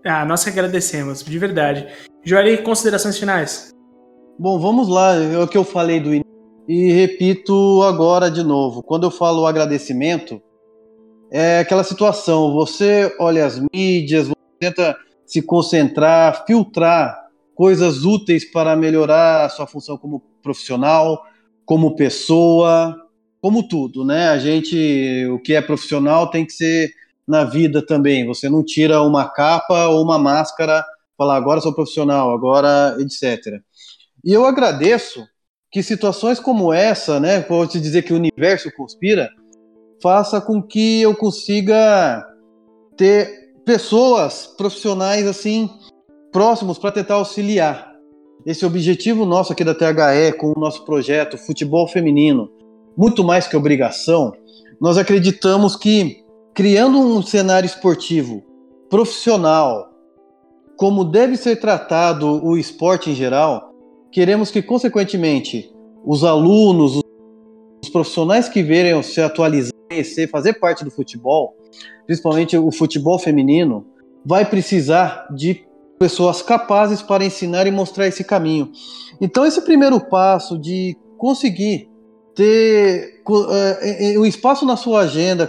Ah, 0.05 0.27
nós 0.27 0.45
que 0.45 0.51
agradecemos, 0.51 1.25
de 1.25 1.39
verdade. 1.39 1.89
Juari, 2.23 2.59
considerações 2.59 3.19
finais? 3.19 3.71
Bom, 4.39 4.59
vamos 4.59 4.89
lá, 4.89 5.15
é 5.15 5.39
o 5.39 5.49
que 5.49 5.57
eu 5.57 5.65
falei 5.65 6.01
do 6.01 6.09
início 6.09 6.31
e 6.69 6.93
repito 6.93 7.83
agora 7.83 8.31
de 8.31 8.43
novo. 8.43 8.83
Quando 8.83 9.05
eu 9.05 9.11
falo 9.11 9.47
agradecimento, 9.47 10.41
é 11.33 11.61
aquela 11.61 11.83
situação, 11.83 12.53
você 12.53 13.15
olha 13.19 13.47
as 13.47 13.59
mídias, 13.73 14.29
você 14.29 14.35
tenta 14.59 14.97
se 15.31 15.41
concentrar, 15.41 16.45
filtrar 16.45 17.17
coisas 17.55 18.05
úteis 18.05 18.45
para 18.45 18.75
melhorar 18.75 19.45
a 19.45 19.49
sua 19.49 19.67
função 19.67 19.97
como 19.97 20.21
profissional, 20.43 21.23
como 21.65 21.95
pessoa, 21.95 22.97
como 23.41 23.69
tudo, 23.69 24.05
né? 24.05 24.31
A 24.31 24.39
gente, 24.39 25.25
o 25.31 25.39
que 25.39 25.55
é 25.55 25.63
profissional 25.63 26.29
tem 26.29 26.45
que 26.45 26.53
ser 26.53 26.91
na 27.29 27.45
vida 27.45 27.85
também. 27.85 28.27
Você 28.27 28.49
não 28.49 28.65
tira 28.65 29.03
uma 29.03 29.29
capa 29.29 29.87
ou 29.87 30.03
uma 30.03 30.19
máscara, 30.19 30.85
falar 31.17 31.37
agora 31.37 31.61
sou 31.61 31.73
profissional, 31.73 32.33
agora 32.33 32.97
etc. 32.99 33.61
E 34.25 34.33
eu 34.33 34.45
agradeço 34.45 35.25
que 35.71 35.81
situações 35.81 36.41
como 36.41 36.73
essa, 36.73 37.21
né, 37.21 37.41
pode 37.41 37.81
dizer 37.81 38.03
que 38.03 38.13
o 38.13 38.17
universo 38.17 38.69
conspira, 38.77 39.31
faça 40.03 40.41
com 40.41 40.61
que 40.61 41.03
eu 41.03 41.15
consiga 41.15 42.27
ter 42.97 43.50
pessoas 43.65 44.47
profissionais 44.57 45.27
assim 45.27 45.69
próximos 46.33 46.79
para 46.79 46.93
tentar 46.93 47.15
auxiliar. 47.15 47.91
Esse 48.47 48.65
objetivo 48.65 49.27
nosso 49.27 49.53
aqui 49.53 49.65
da 49.65 49.75
THE 49.75 50.33
com 50.39 50.53
o 50.57 50.61
nosso 50.61 50.85
projeto 50.85 51.37
Futebol 51.37 51.87
Feminino, 51.87 52.51
muito 52.97 53.23
mais 53.23 53.47
que 53.47 53.57
obrigação, 53.57 54.33
nós 54.81 54.97
acreditamos 54.97 55.77
que 55.77 56.25
criando 56.55 56.99
um 56.99 57.23
cenário 57.23 57.67
esportivo 57.67 58.43
profissional, 58.89 59.91
como 60.77 61.05
deve 61.05 61.37
ser 61.37 61.57
tratado 61.57 62.45
o 62.45 62.57
esporte 62.57 63.11
em 63.11 63.15
geral, 63.15 63.75
queremos 64.11 64.51
que, 64.51 64.63
consequentemente, 64.63 65.73
os 66.05 66.25
alunos, 66.25 66.97
os 66.97 67.03
profissionais 67.89 68.49
que 68.49 68.63
verem 68.63 69.03
se 69.03 69.21
atualizar, 69.21 69.73
fazer 70.31 70.55
parte 70.55 70.85
do 70.85 70.91
futebol, 70.91 71.57
principalmente 72.07 72.57
o 72.57 72.71
futebol 72.71 73.19
feminino, 73.19 73.87
vai 74.25 74.45
precisar 74.45 75.27
de 75.35 75.65
pessoas 75.99 76.43
capazes 76.43 77.03
para 77.03 77.25
ensinar 77.25 77.67
e 77.67 77.71
mostrar 77.71 78.07
esse 78.07 78.25
caminho. 78.25 78.73
Então, 79.21 79.45
esse 79.45 79.61
primeiro 79.63 80.01
passo 80.01 80.59
de 80.59 80.97
conseguir 81.19 81.91
ter 82.35 83.23
uh, 83.29 84.21
um 84.21 84.25
espaço 84.25 84.65
na 84.65 84.77
sua 84.77 85.01
agenda 85.01 85.49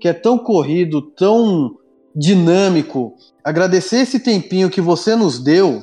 que 0.00 0.08
é 0.08 0.12
tão 0.12 0.38
corrido, 0.38 1.02
tão 1.02 1.76
dinâmico, 2.14 3.14
agradecer 3.42 3.96
esse 3.96 4.20
tempinho 4.20 4.70
que 4.70 4.80
você 4.80 5.16
nos 5.16 5.42
deu, 5.42 5.82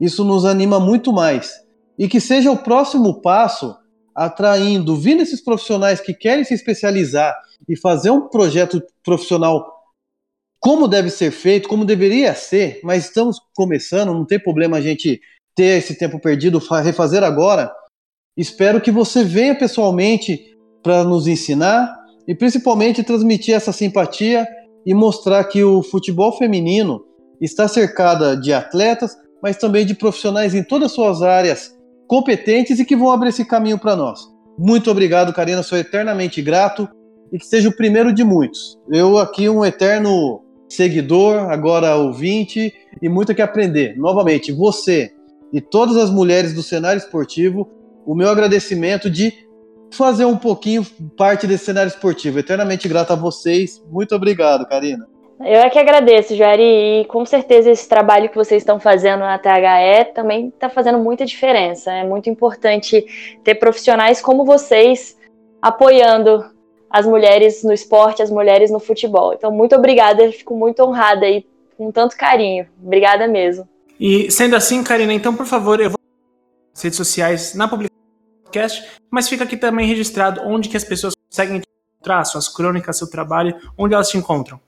isso 0.00 0.24
nos 0.24 0.44
anima 0.44 0.80
muito 0.80 1.12
mais. 1.12 1.52
E 1.96 2.08
que 2.08 2.20
seja 2.20 2.50
o 2.50 2.56
próximo 2.56 3.20
passo 3.20 3.76
atraindo, 4.18 4.96
vindo 4.96 5.22
esses 5.22 5.40
profissionais 5.40 6.00
que 6.00 6.12
querem 6.12 6.42
se 6.42 6.52
especializar 6.52 7.36
e 7.68 7.76
fazer 7.78 8.10
um 8.10 8.28
projeto 8.28 8.82
profissional 9.04 9.78
como 10.58 10.88
deve 10.88 11.08
ser 11.08 11.30
feito, 11.30 11.68
como 11.68 11.84
deveria 11.84 12.34
ser, 12.34 12.80
mas 12.82 13.04
estamos 13.04 13.40
começando, 13.54 14.12
não 14.12 14.24
tem 14.24 14.40
problema 14.40 14.76
a 14.76 14.80
gente 14.80 15.20
ter 15.54 15.78
esse 15.78 15.94
tempo 15.96 16.18
perdido, 16.18 16.58
refazer 16.58 17.22
agora. 17.22 17.72
Espero 18.36 18.80
que 18.80 18.90
você 18.90 19.22
venha 19.22 19.54
pessoalmente 19.54 20.56
para 20.82 21.04
nos 21.04 21.28
ensinar 21.28 21.96
e 22.26 22.34
principalmente 22.34 23.04
transmitir 23.04 23.54
essa 23.54 23.72
simpatia 23.72 24.48
e 24.84 24.92
mostrar 24.92 25.44
que 25.44 25.62
o 25.62 25.80
futebol 25.80 26.36
feminino 26.36 27.04
está 27.40 27.68
cercada 27.68 28.36
de 28.36 28.52
atletas, 28.52 29.16
mas 29.40 29.56
também 29.56 29.86
de 29.86 29.94
profissionais 29.94 30.56
em 30.56 30.64
todas 30.64 30.86
as 30.86 30.92
suas 30.92 31.22
áreas 31.22 31.77
competentes 32.08 32.80
e 32.80 32.84
que 32.84 32.96
vão 32.96 33.12
abrir 33.12 33.28
esse 33.28 33.44
caminho 33.44 33.78
para 33.78 33.94
nós. 33.94 34.20
Muito 34.58 34.90
obrigado, 34.90 35.32
Karina, 35.32 35.62
sou 35.62 35.78
eternamente 35.78 36.42
grato 36.42 36.88
e 37.32 37.38
que 37.38 37.46
seja 37.46 37.68
o 37.68 37.76
primeiro 37.76 38.12
de 38.12 38.24
muitos. 38.24 38.76
Eu 38.90 39.18
aqui 39.18 39.48
um 39.48 39.64
eterno 39.64 40.42
seguidor, 40.68 41.50
agora 41.50 41.94
ouvinte 41.96 42.72
e 43.00 43.08
muito 43.08 43.34
que 43.34 43.42
aprender. 43.42 43.96
Novamente, 43.96 44.50
você 44.50 45.12
e 45.52 45.60
todas 45.60 45.96
as 45.96 46.10
mulheres 46.10 46.52
do 46.52 46.62
cenário 46.62 46.98
esportivo, 46.98 47.68
o 48.04 48.14
meu 48.14 48.28
agradecimento 48.28 49.08
de 49.08 49.32
fazer 49.92 50.24
um 50.24 50.36
pouquinho 50.36 50.84
parte 51.16 51.46
desse 51.46 51.66
cenário 51.66 51.88
esportivo. 51.88 52.38
Eternamente 52.38 52.88
grato 52.88 53.12
a 53.12 53.16
vocês. 53.16 53.82
Muito 53.90 54.14
obrigado, 54.14 54.66
Karina. 54.66 55.06
Eu 55.40 55.60
é 55.60 55.70
que 55.70 55.78
agradeço, 55.78 56.34
Jari, 56.34 57.02
e 57.02 57.04
com 57.04 57.24
certeza 57.24 57.70
esse 57.70 57.88
trabalho 57.88 58.28
que 58.28 58.34
vocês 58.34 58.60
estão 58.60 58.80
fazendo 58.80 59.20
na 59.20 59.38
THE 59.38 60.12
também 60.12 60.48
está 60.48 60.68
fazendo 60.68 60.98
muita 60.98 61.24
diferença. 61.24 61.92
É 61.92 62.04
muito 62.04 62.28
importante 62.28 63.06
ter 63.44 63.54
profissionais 63.54 64.20
como 64.20 64.44
vocês 64.44 65.16
apoiando 65.62 66.44
as 66.90 67.06
mulheres 67.06 67.62
no 67.62 67.72
esporte, 67.72 68.20
as 68.20 68.30
mulheres 68.30 68.70
no 68.70 68.80
futebol. 68.80 69.32
Então, 69.32 69.52
muito 69.52 69.76
obrigada, 69.76 70.30
fico 70.32 70.56
muito 70.56 70.82
honrada 70.82 71.26
aí, 71.26 71.46
com 71.76 71.92
tanto 71.92 72.16
carinho. 72.16 72.66
Obrigada 72.82 73.28
mesmo. 73.28 73.68
E 74.00 74.30
sendo 74.30 74.56
assim, 74.56 74.82
Karina, 74.82 75.12
então, 75.12 75.34
por 75.34 75.46
favor, 75.46 75.80
eu 75.80 75.90
vou 75.90 75.98
nas 76.72 76.82
redes 76.82 76.96
sociais 76.96 77.54
na 77.54 77.68
publicação 77.68 77.98
do 77.98 78.42
podcast, 78.42 78.90
mas 79.10 79.28
fica 79.28 79.44
aqui 79.44 79.56
também 79.56 79.86
registrado 79.86 80.40
onde 80.44 80.68
que 80.68 80.76
as 80.76 80.84
pessoas 80.84 81.14
conseguem 81.14 81.60
encontrar 81.60 82.24
suas 82.24 82.48
crônicas, 82.48 82.98
seu 82.98 83.08
trabalho, 83.08 83.56
onde 83.76 83.94
elas 83.94 84.08
te 84.08 84.18
encontram. 84.18 84.60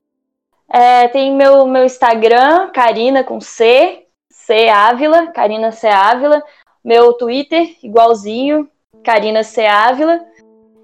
É, 0.73 1.09
tem 1.09 1.35
meu, 1.35 1.67
meu 1.67 1.85
Instagram, 1.85 2.71
Karina 2.73 3.25
com 3.25 3.41
C, 3.41 4.05
C 4.31 4.69
Ávila, 4.69 5.29
Karina 5.29 5.73
C 5.73 5.89
Ávila. 5.89 6.43
Meu 6.83 7.13
Twitter, 7.13 7.77
igualzinho, 7.83 8.69
Karina 9.05 9.43
C 9.43 9.67
Ávila. 9.67 10.21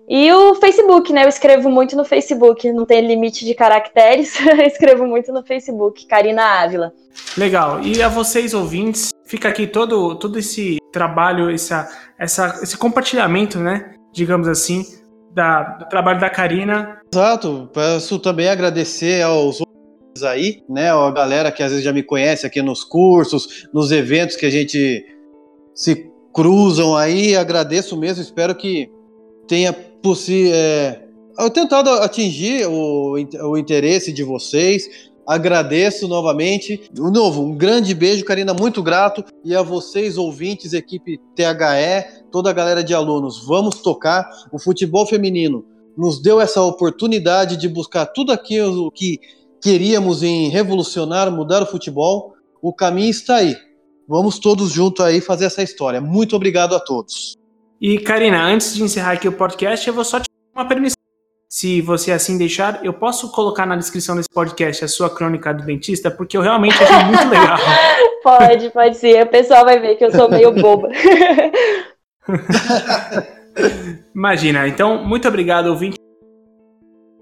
E 0.09 0.31
o 0.33 0.55
Facebook, 0.57 1.13
né? 1.13 1.25
Eu 1.25 1.29
escrevo 1.29 1.69
muito 1.71 1.97
no 1.97 2.05
Facebook, 2.05 2.71
não 2.71 2.85
tem 2.85 3.07
limite 3.07 3.45
de 3.45 3.55
caracteres, 3.55 4.39
escrevo 4.67 5.07
muito 5.07 5.33
no 5.33 5.43
Facebook, 5.43 6.07
Karina 6.07 6.45
Ávila. 6.63 6.93
Legal. 7.37 7.81
E 7.83 8.03
a 8.03 8.09
vocês 8.09 8.55
ouvintes, 8.55 9.11
fica 9.25 9.49
aqui 9.49 9.67
todo, 9.67 10.15
todo 10.17 10.39
esse 10.39 10.79
trabalho, 10.93 11.51
essa, 11.51 11.89
essa, 12.19 12.59
esse 12.63 12.77
compartilhamento, 12.77 13.59
né? 13.59 13.95
Digamos 14.13 14.47
assim, 14.47 14.85
da, 15.33 15.63
do 15.63 15.89
trabalho 15.89 16.21
da 16.21 16.31
Karina. 16.31 17.01
Exato. 17.13 17.69
Peço 17.73 18.19
também 18.19 18.49
agradecer 18.49 19.23
aos 19.23 19.61
aí, 20.23 20.63
né? 20.69 20.91
A 20.91 21.11
galera 21.11 21.53
que 21.53 21.63
às 21.63 21.71
vezes 21.71 21.85
já 21.85 21.93
me 21.93 22.03
conhece 22.03 22.47
aqui 22.47 22.63
nos 22.63 22.85
cursos, 22.85 23.69
nos 23.73 23.91
eventos 23.93 24.37
que 24.37 24.47
a 24.47 24.51
gente 24.51 25.05
se 25.75 26.11
cruzam 26.33 26.97
aí. 26.97 27.37
Agradeço 27.37 27.97
mesmo, 27.97 28.23
espero 28.23 28.55
que 28.55 28.91
tenha 29.47 29.73
possi 29.73 30.51
é, 30.53 31.07
eu 31.39 31.51
tentado 31.51 31.91
atingir 31.91 32.67
o, 32.67 33.13
o 33.51 33.59
interesse 33.59 34.13
de 34.13 34.23
vocês. 34.23 35.11
Agradeço 35.27 36.09
novamente. 36.09 36.89
De 36.91 37.01
novo, 37.01 37.43
um 37.43 37.55
grande 37.55 37.95
beijo, 37.95 38.25
Karina, 38.25 38.55
muito 38.55 38.83
grato. 38.83 39.25
E 39.45 39.55
a 39.55 39.61
vocês, 39.61 40.17
ouvintes, 40.17 40.73
equipe 40.73 41.21
THE, 41.35 42.23
toda 42.31 42.49
a 42.49 42.53
galera 42.53 42.83
de 42.83 42.95
alunos, 42.95 43.45
vamos 43.45 43.83
tocar 43.83 44.29
o 44.53 44.59
futebol 44.59 45.07
feminino. 45.07 45.65
Nos 45.97 46.23
deu 46.23 46.41
essa 46.41 46.63
oportunidade 46.63 47.57
de 47.57 47.69
buscar 47.69 48.07
tudo 48.07 48.33
aquilo 48.33 48.91
que 48.91 49.19
queríamos 49.67 50.23
em 50.23 50.49
revolucionar, 50.49 51.29
mudar 51.29 51.61
o 51.61 51.67
futebol. 51.67 52.37
O 52.63 52.73
caminho 52.73 53.11
está 53.11 53.39
aí. 53.39 53.57
Vamos 54.09 54.39
todos 54.39 54.71
juntos 54.71 55.05
aí 55.05 55.21
fazer 55.21 55.47
essa 55.47 55.61
história. 55.61 56.01
Muito 56.01 56.37
obrigado 56.37 56.77
a 56.77 56.79
todos. 56.79 57.35
E, 57.81 57.99
Karina, 57.99 58.45
antes 58.45 58.77
de 58.77 58.85
encerrar 58.85 59.15
aqui 59.15 59.27
o 59.27 59.33
podcast, 59.33 59.85
eu 59.89 59.93
vou 59.93 60.05
só 60.05 60.21
te 60.21 60.29
dar 60.55 60.63
uma 60.63 60.69
permissão. 60.69 60.95
Se 61.49 61.81
você 61.81 62.13
assim 62.13 62.39
deixar, 62.39 62.85
eu 62.85 62.93
posso 62.93 63.33
colocar 63.33 63.67
na 63.67 63.75
descrição 63.75 64.15
desse 64.15 64.29
podcast 64.33 64.85
a 64.85 64.89
sua 64.89 65.11
crônica 65.11 65.53
do 65.53 65.65
dentista, 65.65 66.13
porque 66.13 66.37
eu 66.37 66.43
realmente 66.43 66.81
achei 66.81 67.05
muito 67.05 67.27
legal. 67.29 67.59
pode, 68.23 68.71
pode 68.71 68.97
sim. 68.97 69.21
O 69.21 69.27
pessoal 69.27 69.65
vai 69.65 69.81
ver 69.81 69.97
que 69.97 70.05
eu 70.05 70.13
sou 70.13 70.31
meio 70.31 70.53
boba. 70.53 70.91
Imagina. 74.15 74.69
Então, 74.69 75.05
muito 75.05 75.27
obrigado, 75.27 75.67
ouvinte. 75.67 75.99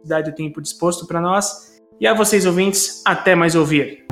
Dá 0.04 0.20
o 0.20 0.34
tempo 0.34 0.60
disposto 0.60 1.06
para 1.06 1.22
nós. 1.22 1.73
E 2.00 2.06
a 2.06 2.14
vocês, 2.14 2.44
ouvintes, 2.44 3.02
até 3.04 3.34
mais 3.34 3.54
ouvir. 3.54 4.04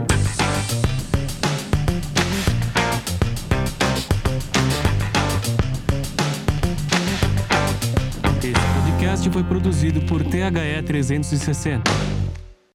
foi 9.32 9.42
produzido 9.42 10.00
por 10.02 10.22
THE 10.22 10.82
360. 10.86 11.90